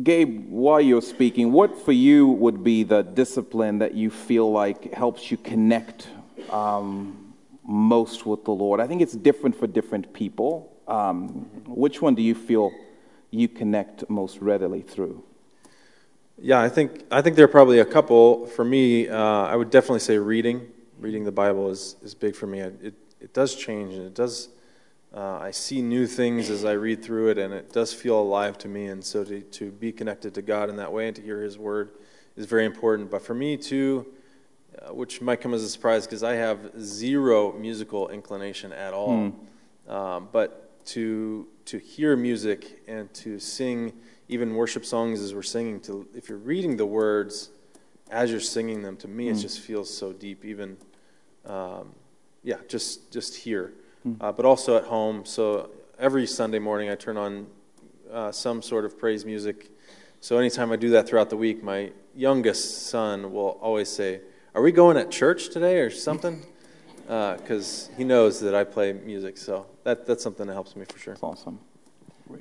Gabe, 0.01 0.49
while 0.49 0.81
you're 0.81 1.01
speaking, 1.01 1.51
what 1.51 1.77
for 1.77 1.91
you 1.91 2.27
would 2.27 2.63
be 2.63 2.83
the 2.83 3.03
discipline 3.03 3.77
that 3.79 3.93
you 3.93 4.09
feel 4.09 4.51
like 4.51 4.93
helps 4.93 5.29
you 5.29 5.37
connect 5.37 6.07
um, 6.49 7.33
most 7.63 8.25
with 8.25 8.43
the 8.43 8.51
Lord? 8.51 8.79
I 8.79 8.87
think 8.87 9.01
it's 9.01 9.13
different 9.13 9.55
for 9.55 9.67
different 9.67 10.11
people. 10.13 10.71
Um, 10.87 11.27
which 11.67 12.01
one 12.01 12.15
do 12.15 12.23
you 12.23 12.33
feel 12.33 12.71
you 13.29 13.47
connect 13.47 14.09
most 14.09 14.39
readily 14.39 14.81
through? 14.81 15.23
Yeah, 16.39 16.59
I 16.59 16.69
think 16.69 17.03
I 17.11 17.21
think 17.21 17.35
there 17.35 17.45
are 17.45 17.55
probably 17.59 17.79
a 17.79 17.85
couple. 17.85 18.47
For 18.47 18.65
me, 18.65 19.07
uh, 19.07 19.17
I 19.17 19.55
would 19.55 19.69
definitely 19.69 19.99
say 19.99 20.17
reading. 20.17 20.67
Reading 20.99 21.23
the 21.23 21.31
Bible 21.31 21.69
is, 21.69 21.95
is 22.01 22.15
big 22.15 22.35
for 22.35 22.47
me. 22.47 22.59
It, 22.59 22.95
it 23.21 23.33
does 23.33 23.55
change 23.55 23.93
and 23.93 24.07
it 24.07 24.15
does 24.15 24.49
uh, 25.15 25.37
I 25.39 25.51
see 25.51 25.81
new 25.81 26.07
things 26.07 26.49
as 26.49 26.65
I 26.65 26.71
read 26.71 27.03
through 27.03 27.29
it, 27.29 27.37
and 27.37 27.53
it 27.53 27.71
does 27.71 27.93
feel 27.93 28.19
alive 28.19 28.57
to 28.59 28.67
me. 28.67 28.87
And 28.87 29.03
so 29.03 29.23
to, 29.23 29.41
to 29.41 29.71
be 29.71 29.91
connected 29.91 30.33
to 30.35 30.41
God 30.41 30.69
in 30.69 30.77
that 30.77 30.91
way 30.91 31.07
and 31.07 31.15
to 31.15 31.21
hear 31.21 31.41
His 31.41 31.57
word 31.57 31.91
is 32.35 32.47
very 32.47 32.65
important. 32.65 33.11
But 33.11 33.21
for 33.21 33.35
me, 33.35 33.55
too, 33.55 34.07
uh, 34.81 34.93
which 34.93 35.21
might 35.21 35.39
come 35.39 35.53
as 35.53 35.61
a 35.61 35.69
surprise 35.69 36.07
because 36.07 36.23
I 36.23 36.33
have 36.33 36.71
zero 36.79 37.53
musical 37.53 38.09
inclination 38.09 38.73
at 38.73 38.93
all. 38.93 39.33
Mm. 39.87 39.91
Um, 39.91 40.29
but 40.31 40.83
to, 40.87 41.47
to 41.65 41.77
hear 41.77 42.15
music 42.15 42.81
and 42.87 43.13
to 43.13 43.37
sing 43.37 43.93
even 44.29 44.55
worship 44.55 44.83
songs 44.83 45.21
as 45.21 45.35
we're 45.35 45.43
singing, 45.43 45.79
to, 45.81 46.07
if 46.15 46.27
you're 46.27 46.39
reading 46.39 46.75
the 46.75 46.87
words 46.87 47.51
as 48.09 48.31
you're 48.31 48.39
singing 48.39 48.81
them, 48.81 48.97
to 48.97 49.07
me, 49.07 49.27
mm. 49.27 49.29
it 49.29 49.33
hmm. 49.33 49.41
just 49.41 49.59
feels 49.59 49.95
so 49.95 50.11
deep, 50.11 50.43
even, 50.43 50.77
um, 51.45 51.93
yeah, 52.43 52.57
just, 52.67 53.11
just 53.11 53.35
here 53.35 53.73
uh, 54.21 54.31
but 54.31 54.45
also 54.45 54.77
at 54.77 54.85
home. 54.85 55.25
So 55.25 55.69
every 55.99 56.27
Sunday 56.27 56.59
morning, 56.59 56.89
I 56.89 56.95
turn 56.95 57.17
on 57.17 57.47
uh, 58.11 58.31
some 58.31 58.61
sort 58.61 58.85
of 58.85 58.97
praise 58.97 59.25
music. 59.25 59.69
So 60.21 60.37
anytime 60.37 60.71
I 60.71 60.75
do 60.75 60.89
that 60.91 61.07
throughout 61.07 61.29
the 61.29 61.37
week, 61.37 61.63
my 61.63 61.91
youngest 62.15 62.87
son 62.87 63.33
will 63.33 63.57
always 63.61 63.89
say, 63.89 64.21
Are 64.55 64.61
we 64.61 64.71
going 64.71 64.97
at 64.97 65.11
church 65.11 65.49
today 65.49 65.79
or 65.79 65.89
something? 65.89 66.45
Because 67.01 67.89
uh, 67.93 67.97
he 67.97 68.03
knows 68.03 68.39
that 68.39 68.55
I 68.55 68.63
play 68.63 68.93
music. 68.93 69.37
So 69.37 69.65
that, 69.83 70.05
that's 70.05 70.23
something 70.23 70.47
that 70.47 70.53
helps 70.53 70.75
me 70.75 70.85
for 70.85 70.99
sure. 70.99 71.13
That's 71.13 71.23
awesome. 71.23 71.59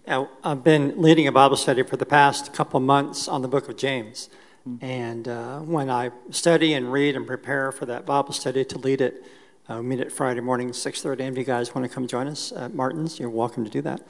Now, 0.06 0.30
I've 0.44 0.62
been 0.62 1.00
leading 1.00 1.26
a 1.26 1.32
Bible 1.32 1.56
study 1.56 1.82
for 1.82 1.96
the 1.96 2.06
past 2.06 2.52
couple 2.52 2.78
months 2.80 3.28
on 3.28 3.42
the 3.42 3.48
book 3.48 3.68
of 3.68 3.76
James. 3.76 4.28
Mm-hmm. 4.68 4.84
And 4.84 5.28
uh, 5.28 5.58
when 5.60 5.90
I 5.90 6.10
study 6.30 6.74
and 6.74 6.92
read 6.92 7.16
and 7.16 7.26
prepare 7.26 7.72
for 7.72 7.84
that 7.86 8.06
Bible 8.06 8.32
study 8.32 8.64
to 8.64 8.78
lead 8.78 9.00
it, 9.00 9.24
uh, 9.70 9.76
we 9.76 9.82
meet 9.82 10.00
at 10.00 10.10
Friday 10.10 10.40
morning, 10.40 10.70
6.30. 10.70 11.20
If 11.20 11.38
you 11.38 11.44
guys 11.44 11.72
want 11.72 11.88
to 11.88 11.94
come 11.94 12.08
join 12.08 12.26
us 12.26 12.50
at 12.52 12.74
Martin's, 12.74 13.20
you're 13.20 13.30
welcome 13.30 13.64
to 13.64 13.70
do 13.70 13.80
that. 13.82 14.02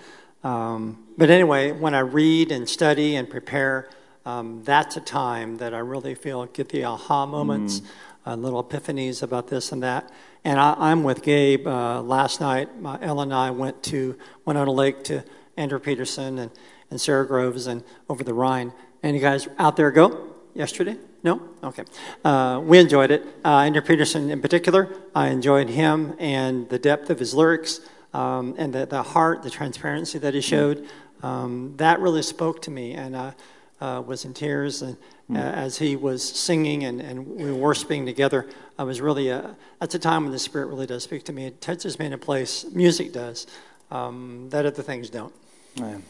Um, 0.42 1.07
but 1.18 1.28
anyway, 1.28 1.72
when 1.72 1.94
I 1.94 1.98
read 1.98 2.50
and 2.50 2.66
study 2.66 3.16
and 3.16 3.28
prepare, 3.28 3.90
um, 4.24 4.62
that's 4.64 4.96
a 4.96 5.00
time 5.00 5.59
that 5.59 5.74
I 5.74 5.78
really 5.78 6.14
feel 6.14 6.46
get 6.46 6.70
the 6.70 6.84
aha 6.84 7.26
moments, 7.26 7.80
mm. 7.80 7.86
uh, 8.24 8.34
little 8.34 8.64
epiphanies 8.64 9.22
about 9.22 9.48
this 9.48 9.72
and 9.72 9.82
that. 9.82 10.11
And 10.42 10.59
I, 10.59 10.90
am 10.90 11.05
with 11.05 11.22
Gabe. 11.22 11.66
Uh, 11.66 12.00
last 12.00 12.40
night, 12.40 12.80
my, 12.80 12.98
Ellen 13.03 13.28
and 13.28 13.34
I 13.34 13.50
went 13.50 13.82
to 13.84 14.16
Winona 14.46 14.72
Lake 14.72 15.05
to 15.05 15.22
Andrew 15.59 15.78
Peterson 15.78 16.38
and, 16.38 16.50
and 16.90 16.98
Sara 16.98 17.26
Groves 17.26 17.66
and 17.66 17.84
over 18.09 18.24
the 18.24 18.34
Rhine. 18.34 18.72
And 19.03 19.14
you 19.14 19.20
guys 19.20 19.48
out 19.59 19.76
there 19.76 19.90
go 19.90 20.32
yesterday? 20.55 20.96
No? 21.22 21.42
Okay. 21.62 21.84
Uh, 22.24 22.61
we 22.62 22.78
enjoyed 22.78 23.11
it. 23.11 23.24
Uh, 23.44 23.59
Andrew 23.59 23.82
Peterson, 23.82 24.30
in 24.30 24.40
particular, 24.40 24.88
I 25.14 25.28
enjoyed 25.28 25.68
him 25.68 26.14
and 26.18 26.68
the 26.68 26.78
depth 26.78 27.11
of 27.11 27.18
his 27.18 27.34
lyrics 27.34 27.80
um, 28.12 28.55
and 28.59 28.72
the, 28.72 28.86
the 28.86 29.03
heart, 29.03 29.42
the 29.42 29.50
transparency 29.50 30.18
that 30.18 30.34
he 30.34 30.40
mm. 30.40 30.44
showed. 30.44 30.88
Um, 31.22 31.74
that 31.76 32.00
really 32.00 32.22
spoke 32.22 32.62
to 32.62 32.70
me, 32.70 32.94
and 32.94 33.16
I 33.16 33.34
uh, 33.80 34.00
was 34.00 34.24
in 34.24 34.34
tears. 34.34 34.82
And 34.82 34.96
mm. 35.30 35.36
as 35.36 35.78
he 35.78 35.96
was 35.96 36.22
singing 36.22 36.84
and, 36.84 37.00
and 37.00 37.26
we 37.26 37.50
were 37.50 37.59
worshiping 37.59 38.07
together, 38.07 38.48
I 38.78 38.84
was 38.84 39.00
really, 39.00 39.28
a, 39.28 39.38
uh, 39.38 39.55
that's 39.80 39.94
a 39.94 39.98
time 39.98 40.24
when 40.24 40.32
the 40.32 40.38
Spirit 40.38 40.66
really 40.66 40.86
does 40.86 41.05
speak 41.05 41.24
to 41.24 41.32
me. 41.32 41.46
It 41.46 41.61
touches 41.61 41.98
me 41.98 42.07
in 42.07 42.12
a 42.12 42.18
place, 42.18 42.64
music 42.72 43.12
does, 43.12 43.46
um, 43.90 44.48
that 44.50 44.66
other 44.66 44.82
things 44.82 45.11
don't. 45.11 45.34
Man. 45.78 46.03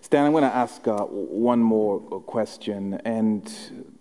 Stan, 0.00 0.24
I'm 0.24 0.32
going 0.32 0.42
to 0.42 0.54
ask 0.54 0.86
uh, 0.88 1.04
one 1.04 1.60
more 1.60 2.00
question. 2.22 2.94
And 3.04 3.52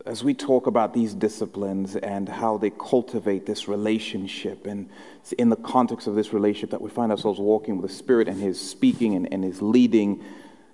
as 0.05 0.23
we 0.23 0.33
talk 0.33 0.67
about 0.67 0.93
these 0.93 1.13
disciplines 1.13 1.95
and 1.95 2.29
how 2.29 2.57
they 2.57 2.69
cultivate 2.69 3.45
this 3.45 3.67
relationship, 3.67 4.65
and 4.65 4.89
in 5.37 5.49
the 5.49 5.57
context 5.57 6.07
of 6.07 6.15
this 6.15 6.31
relationship 6.31 6.69
that 6.71 6.81
we 6.81 6.89
find 6.89 7.11
ourselves 7.11 7.39
walking 7.39 7.81
with 7.81 7.89
the 7.89 7.95
Spirit 7.95 8.27
and 8.27 8.39
His 8.39 8.59
speaking 8.59 9.15
and, 9.15 9.31
and 9.33 9.43
His 9.43 9.61
leading, 9.61 10.23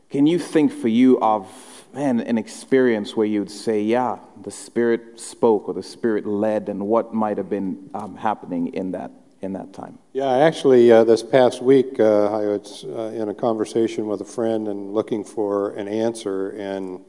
can 0.10 0.28
you 0.28 0.38
think 0.38 0.72
for 0.72 0.88
you 0.88 1.20
of 1.20 1.48
man, 1.94 2.20
an 2.22 2.38
experience 2.38 3.16
where 3.16 3.28
you'd 3.28 3.52
say, 3.52 3.82
yeah, 3.82 4.18
the 4.42 4.52
Spirit 4.52 5.20
spoke 5.20 5.68
or 5.68 5.74
the 5.74 5.84
Spirit 5.84 6.26
led, 6.26 6.68
and 6.70 6.88
what 6.88 7.14
might 7.14 7.38
have 7.38 7.50
been 7.50 7.90
um, 7.94 8.16
happening 8.16 8.74
in 8.74 8.92
that 8.92 9.12
in 9.44 9.54
that 9.54 9.74
time? 9.74 10.00
Yeah, 10.14 10.32
actually, 10.32 10.92
uh, 10.92 11.04
this 11.04 11.22
past 11.22 11.62
week, 11.62 12.00
uh, 12.00 12.26
I 12.34 12.46
was 12.48 12.86
uh, 12.86 13.12
in 13.14 13.30
a 13.30 13.34
conversation 13.34 14.08
with 14.08 14.22
a 14.22 14.26
friend 14.26 14.68
and 14.68 14.94
looking 14.94 15.24
for 15.24 15.76
an 15.76 15.88
answer, 15.88 16.52
and 16.52 17.02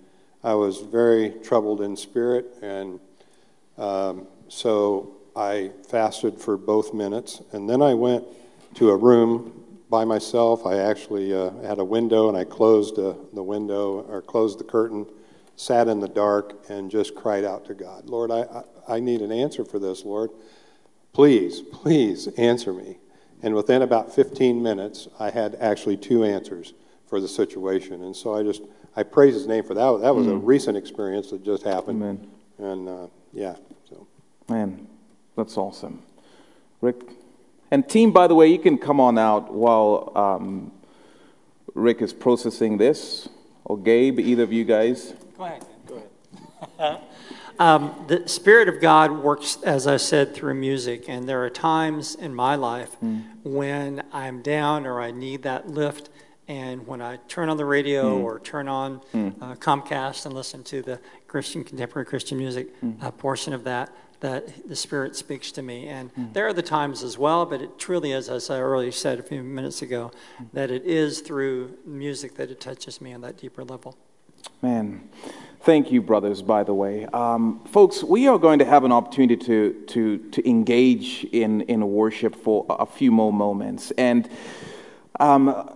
I 0.42 0.54
was 0.54 0.80
very 0.80 1.30
troubled 1.42 1.80
in 1.80 1.96
spirit, 1.96 2.46
and 2.60 3.00
um, 3.78 4.26
so 4.48 5.16
I 5.36 5.70
fasted 5.88 6.38
for 6.38 6.56
both 6.56 6.92
minutes, 6.92 7.42
and 7.52 7.68
then 7.68 7.80
I 7.80 7.94
went 7.94 8.24
to 8.74 8.90
a 8.90 8.96
room 8.96 9.78
by 9.88 10.04
myself. 10.04 10.66
I 10.66 10.78
actually 10.78 11.32
uh, 11.34 11.50
had 11.62 11.78
a 11.78 11.84
window, 11.84 12.28
and 12.28 12.36
I 12.36 12.44
closed 12.44 12.98
uh, 12.98 13.14
the 13.32 13.42
window 13.42 14.04
or 14.08 14.22
closed 14.22 14.58
the 14.58 14.64
curtain, 14.64 15.06
sat 15.56 15.88
in 15.88 16.00
the 16.00 16.08
dark, 16.08 16.64
and 16.68 16.90
just 16.90 17.14
cried 17.14 17.44
out 17.44 17.64
to 17.66 17.74
God, 17.74 18.06
Lord, 18.06 18.30
I, 18.30 18.40
I, 18.88 18.96
I 18.96 19.00
need 19.00 19.22
an 19.22 19.30
answer 19.30 19.64
for 19.64 19.78
this, 19.78 20.04
Lord. 20.04 20.30
Please, 21.14 21.60
please 21.60 22.26
answer 22.36 22.72
me. 22.72 22.98
And 23.40 23.54
within 23.54 23.82
about 23.82 24.12
15 24.12 24.62
minutes, 24.62 25.08
I 25.18 25.30
had 25.30 25.54
actually 25.60 25.96
two 25.96 26.24
answers 26.24 26.74
for 27.06 27.20
the 27.20 27.28
situation. 27.28 28.02
And 28.02 28.14
so 28.14 28.34
I 28.34 28.42
just, 28.42 28.62
I 28.96 29.04
praise 29.04 29.34
his 29.34 29.46
name 29.46 29.62
for 29.64 29.74
that. 29.74 30.00
That 30.00 30.14
was 30.14 30.26
mm. 30.26 30.32
a 30.32 30.36
recent 30.36 30.76
experience 30.76 31.30
that 31.30 31.44
just 31.44 31.62
happened. 31.62 32.02
Amen. 32.02 32.30
And 32.58 32.88
uh, 32.88 33.06
yeah, 33.32 33.54
so. 33.88 34.06
Man, 34.48 34.88
that's 35.36 35.56
awesome. 35.56 36.02
Rick? 36.80 36.96
And 37.70 37.88
team, 37.88 38.10
by 38.10 38.26
the 38.26 38.34
way, 38.34 38.48
you 38.48 38.58
can 38.58 38.76
come 38.76 38.98
on 38.98 39.16
out 39.16 39.52
while 39.52 40.12
um, 40.16 40.72
Rick 41.74 42.02
is 42.02 42.12
processing 42.12 42.76
this. 42.76 43.28
Or 43.64 43.78
Gabe, 43.78 44.18
either 44.18 44.42
of 44.42 44.52
you 44.52 44.64
guys. 44.64 45.14
Go 45.38 45.44
ahead. 45.44 45.64
Go 45.86 46.02
ahead. 46.78 47.00
Um, 47.58 48.04
the 48.08 48.28
Spirit 48.28 48.68
of 48.68 48.80
God 48.80 49.22
works, 49.22 49.58
as 49.62 49.86
I 49.86 49.96
said, 49.96 50.34
through 50.34 50.54
music. 50.54 51.08
And 51.08 51.28
there 51.28 51.44
are 51.44 51.50
times 51.50 52.14
in 52.14 52.34
my 52.34 52.56
life 52.56 52.96
mm. 53.02 53.24
when 53.44 54.02
I'm 54.12 54.42
down 54.42 54.86
or 54.86 55.00
I 55.00 55.10
need 55.10 55.42
that 55.42 55.68
lift. 55.68 56.10
And 56.46 56.86
when 56.86 57.00
I 57.00 57.16
turn 57.28 57.48
on 57.48 57.56
the 57.56 57.64
radio 57.64 58.18
mm. 58.18 58.22
or 58.22 58.38
turn 58.40 58.68
on 58.68 59.00
mm. 59.12 59.34
uh, 59.40 59.54
Comcast 59.54 60.26
and 60.26 60.34
listen 60.34 60.62
to 60.64 60.82
the 60.82 61.00
Christian 61.26 61.64
contemporary 61.64 62.06
Christian 62.06 62.38
music 62.38 62.68
uh, 63.00 63.10
portion 63.10 63.52
of 63.52 63.64
that, 63.64 63.90
that 64.20 64.68
the 64.68 64.76
Spirit 64.76 65.16
speaks 65.16 65.52
to 65.52 65.62
me. 65.62 65.86
And 65.86 66.14
mm. 66.14 66.32
there 66.32 66.46
are 66.46 66.52
the 66.52 66.62
times 66.62 67.02
as 67.02 67.16
well, 67.16 67.46
but 67.46 67.62
it 67.62 67.78
truly 67.78 68.12
is, 68.12 68.28
as 68.28 68.50
I 68.50 68.58
earlier 68.58 68.92
said 68.92 69.18
a 69.18 69.22
few 69.22 69.42
minutes 69.42 69.80
ago, 69.80 70.10
mm. 70.38 70.46
that 70.52 70.70
it 70.70 70.84
is 70.84 71.20
through 71.20 71.78
music 71.86 72.34
that 72.34 72.50
it 72.50 72.60
touches 72.60 73.00
me 73.00 73.14
on 73.14 73.20
that 73.22 73.38
deeper 73.38 73.64
level. 73.64 73.96
Man, 74.62 75.08
thank 75.60 75.92
you, 75.92 76.02
brothers, 76.02 76.42
by 76.42 76.64
the 76.64 76.74
way. 76.74 77.06
Um, 77.06 77.60
folks, 77.66 78.02
we 78.02 78.28
are 78.28 78.38
going 78.38 78.58
to 78.58 78.64
have 78.64 78.84
an 78.84 78.92
opportunity 78.92 79.36
to, 79.44 79.72
to, 79.88 80.18
to 80.30 80.48
engage 80.48 81.24
in, 81.32 81.62
in 81.62 81.92
worship 81.92 82.34
for 82.34 82.66
a 82.68 82.86
few 82.86 83.10
more 83.10 83.32
moments. 83.32 83.90
And 83.92 84.28
um, 85.20 85.68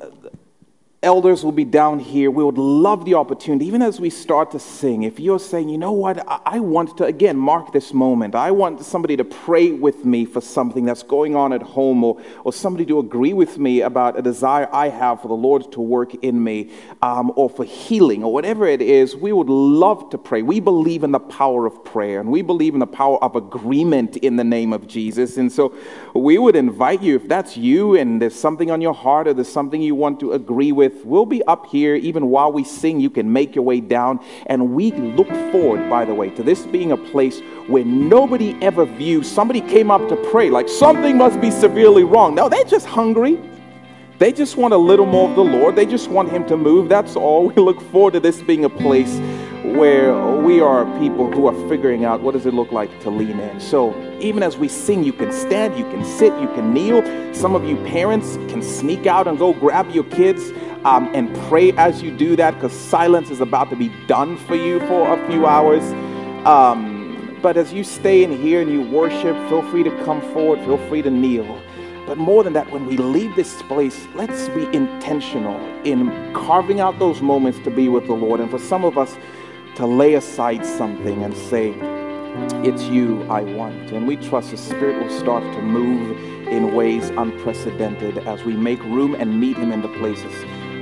elders 1.01 1.45
will 1.45 1.53
be 1.53 1.65
down 1.65 2.01
here. 2.01 2.29
We 2.29 2.43
would 2.43 2.59
love 2.59 3.05
the 3.05 3.15
opportunity, 3.15 3.67
even 3.67 3.83
as 3.83 4.01
we 4.01 4.11
start 4.11 4.51
to 4.51 4.59
sing. 4.59 5.05
If 5.05 5.21
you're 5.21 5.39
saying, 5.39 5.69
you 5.69 5.79
know 5.79 5.93
what, 5.93 6.27
I 6.45 6.59
want 6.59 6.97
to, 6.97 7.05
again, 7.05 7.37
mark 7.37 7.73
this 7.73 7.95
moment. 7.95 8.35
I 8.35 8.51
want 8.51 8.85
somebody 8.85 9.17
to 9.17 9.25
pray 9.25 9.71
with 9.71 10.05
me 10.05 10.25
for 10.25 10.41
something 10.41 10.85
that's 10.85 11.05
going 11.05 11.37
on 11.37 11.53
at 11.53 11.63
home, 11.63 12.03
or, 12.03 12.21
or 12.43 12.53
somebody 12.53 12.85
to 12.87 12.99
agree 12.99 13.33
with 13.33 13.59
me 13.59 13.83
about 13.83 14.19
a 14.19 14.23
desire 14.23 14.69
I 14.73 14.89
have 14.89 15.23
for 15.23 15.29
the 15.29 15.35
Lord 15.35 15.71
to 15.73 15.81
work 15.81 16.15
in 16.17 16.43
me, 16.43 16.73
um, 17.01 17.33
or 17.37 17.49
for 17.49 17.65
healing, 17.65 18.25
or 18.25 18.33
whatever 18.33 18.67
it 18.67 18.83
is, 18.83 19.15
we 19.15 19.33
would 19.33 19.49
love 19.49 20.11
to 20.11 20.19
pray. 20.19 20.43
We 20.43 20.59
believe 20.59 21.05
in 21.05 21.13
the 21.13 21.21
power 21.21 21.65
of 21.65 21.85
prayer, 21.85 22.19
and 22.19 22.29
we 22.29 22.43
believe 22.43 22.75
in 22.75 22.81
the 22.81 22.87
power 22.89 23.23
of 23.23 23.37
agreement 23.37 24.17
in 24.17 24.35
the 24.35 24.43
name 24.43 24.73
of 24.73 24.89
Jesus. 24.89 25.37
And 25.37 25.53
so 25.53 25.73
we 26.13 26.39
would 26.39 26.57
invite 26.57 27.03
you, 27.03 27.15
if 27.15 27.29
that's 27.29 27.57
you 27.57 27.95
and 27.95 28.21
there's 28.21 28.35
something 28.35 28.69
on 28.73 28.81
your 28.81 28.95
heart, 28.95 29.29
or 29.29 29.35
there's 29.35 29.49
something 29.49 29.81
you 29.81 29.95
want 29.95 30.19
to 30.19 30.33
agree 30.33 30.73
with, 30.73 30.88
with. 30.89 31.05
We'll 31.05 31.27
be 31.27 31.43
up 31.45 31.67
here 31.67 31.95
even 31.95 32.27
while 32.31 32.53
we 32.53 32.65
sing. 32.65 33.01
You 33.01 33.11
can 33.11 33.33
make 33.33 33.55
your 33.55 33.65
way 33.65 33.81
down. 33.81 34.21
And 34.47 34.75
we 34.75 34.93
look 34.93 35.29
forward, 35.53 35.89
by 35.89 36.05
the 36.05 36.15
way, 36.15 36.31
to 36.31 36.43
this 36.43 36.67
being 36.67 36.93
a 36.93 36.97
place 36.97 37.41
where 37.67 37.85
nobody 37.85 38.57
ever 38.63 38.85
views 38.85 39.31
somebody 39.31 39.61
came 39.61 39.91
up 39.91 40.07
to 40.09 40.17
pray 40.31 40.51
like 40.51 40.69
something 40.69 41.17
must 41.17 41.41
be 41.41 41.51
severely 41.51 42.05
wrong. 42.05 42.35
No, 42.35 42.49
they're 42.49 42.65
just 42.65 42.87
hungry. 42.87 43.39
They 44.19 44.33
just 44.33 44.57
want 44.57 44.75
a 44.75 44.77
little 44.77 45.07
more 45.07 45.31
of 45.31 45.37
the 45.37 45.45
Lord. 45.45 45.77
They 45.77 45.87
just 45.87 46.09
want 46.09 46.31
Him 46.31 46.45
to 46.49 46.57
move. 46.57 46.89
That's 46.89 47.15
all. 47.17 47.49
We 47.59 47.63
look 47.63 47.81
forward 47.93 48.15
to 48.15 48.21
this 48.21 48.43
being 48.43 48.65
a 48.65 48.69
place 48.69 49.19
where 49.77 50.15
we 50.37 50.61
are 50.61 50.85
people 50.99 51.31
who 51.33 51.47
are 51.47 51.69
figuring 51.69 52.05
out 52.05 52.21
what 52.21 52.33
does 52.33 52.47
it 52.47 52.55
look 52.55 52.73
like 52.73 53.01
to 53.01 53.11
lean 53.11 53.39
in. 53.41 53.61
So 53.61 53.95
even 54.21 54.43
as 54.43 54.57
we 54.57 54.69
sing, 54.69 55.05
you 55.05 55.13
can 55.13 55.33
stand, 55.33 55.79
you 55.79 55.85
can 55.91 56.05
sit, 56.05 56.33
you 56.41 56.49
can 56.49 56.73
kneel. 56.73 57.03
Some 57.35 57.55
of 57.55 57.65
you 57.65 57.77
parents 57.85 58.37
can 58.49 58.63
sneak 58.63 59.07
out 59.07 59.27
and 59.27 59.39
go 59.39 59.53
grab 59.53 59.91
your 59.91 60.05
kids 60.05 60.51
um, 60.85 61.11
and 61.15 61.35
pray 61.49 61.73
as 61.73 62.03
you 62.03 62.17
do 62.17 62.37
that 62.37 62.55
because 62.55 62.73
silence 62.73 63.31
is 63.31 63.41
about 63.41 63.71
to 63.71 63.77
be 63.77 63.89
done 64.07 64.37
for 64.37 64.55
you 64.55 64.81
for 64.81 65.13
a 65.13 65.31
few 65.31 65.47
hours. 65.47 65.83
Um, 66.47 67.39
but 67.43 67.57
as 67.57 67.73
you 67.73 67.85
stay 67.85 68.25
in 68.25 68.33
here 68.33 68.61
and 68.61 68.71
you 68.71 68.83
worship, 68.83 69.37
feel 69.49 69.63
free 69.71 69.83
to 69.85 70.05
come 70.05 70.21
forward, 70.33 70.59
feel 70.61 70.79
free 70.89 71.03
to 71.03 71.11
kneel. 71.11 71.61
But 72.07 72.17
more 72.17 72.43
than 72.43 72.55
that, 72.55 72.71
when 72.71 72.87
we 72.87 72.97
leave 72.97 73.37
this 73.37 73.61
place, 73.65 74.09
let's 74.15 74.49
be 74.49 74.65
intentional 74.75 75.61
in 75.85 76.33
carving 76.33 76.81
out 76.81 76.99
those 76.99 77.21
moments 77.21 77.59
to 77.65 77.71
be 77.71 77.89
with 77.91 78.07
the 78.07 78.15
Lord. 78.15 78.41
And 78.41 78.51
for 78.51 78.59
some 78.59 78.83
of 78.83 78.97
us, 78.97 79.19
to 79.79 79.87
lay 79.87 80.15
aside 80.15 80.67
something 80.67 81.25
and 81.25 81.35
say, 81.35 81.73
It's 82.69 82.83
you 82.85 83.23
I 83.31 83.43
want. 83.43 83.91
And 83.93 84.07
we 84.07 84.17
trust 84.17 84.51
the 84.51 84.57
Spirit 84.57 85.03
will 85.03 85.19
start 85.19 85.43
to 85.43 85.63
move 85.63 86.19
in 86.49 86.75
ways 86.75 87.11
unprecedented 87.11 88.19
as 88.27 88.45
we 88.45 88.55
make 88.55 88.83
room 88.85 89.15
and 89.15 89.41
meet 89.41 89.57
Him 89.57 89.73
in 89.73 89.81
the 89.81 89.89
places 89.99 90.35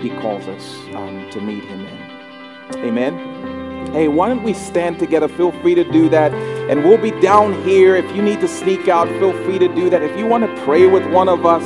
he 0.03 0.11
calls 0.20 0.47
us 0.47 0.76
um, 0.94 1.28
to 1.30 1.40
meet 1.40 1.64
Him 1.64 1.86
in. 1.86 2.84
Amen. 2.84 3.92
Hey, 3.92 4.09
why 4.09 4.28
don't 4.28 4.42
we 4.42 4.53
stand 4.53 4.99
together? 4.99 5.26
Feel 5.26 5.53
free 5.62 5.74
to 5.74 5.84
do 5.84 6.09
that. 6.11 6.32
And 6.70 6.84
we'll 6.84 6.99
be 6.99 7.12
down 7.20 7.62
here. 7.64 7.97
If 7.97 8.14
you 8.14 8.22
need 8.22 8.40
to 8.40 8.49
sneak 8.49 8.88
out, 8.88 9.09
feel 9.18 9.32
free 9.44 9.59
to 9.59 9.68
do 9.74 9.90
that. 9.90 10.03
If 10.03 10.16
you 10.18 10.26
want 10.26 10.44
to 10.44 10.64
pray 10.64 10.86
with 10.86 11.07
one 11.12 11.28
of 11.28 11.44
us, 11.44 11.64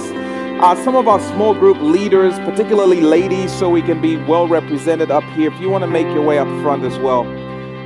uh, 0.62 0.76
some 0.84 0.94
of 0.94 1.08
our 1.08 1.18
small 1.20 1.54
group 1.54 1.78
leaders, 1.80 2.38
particularly 2.40 3.00
ladies, 3.00 3.50
so 3.50 3.70
we 3.70 3.80
can 3.80 3.98
be 4.00 4.16
well 4.16 4.46
represented 4.46 5.10
up 5.10 5.24
here. 5.30 5.50
If 5.50 5.58
you 5.58 5.70
want 5.70 5.82
to 5.82 5.88
make 5.88 6.06
your 6.08 6.22
way 6.22 6.38
up 6.38 6.48
front 6.62 6.84
as 6.84 6.98
well, 6.98 7.22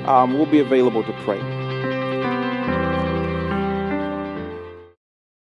um, 0.09 0.35
we'll 0.35 0.47
be 0.47 0.59
available 0.59 1.05
to 1.05 1.13
pray. 1.25 1.64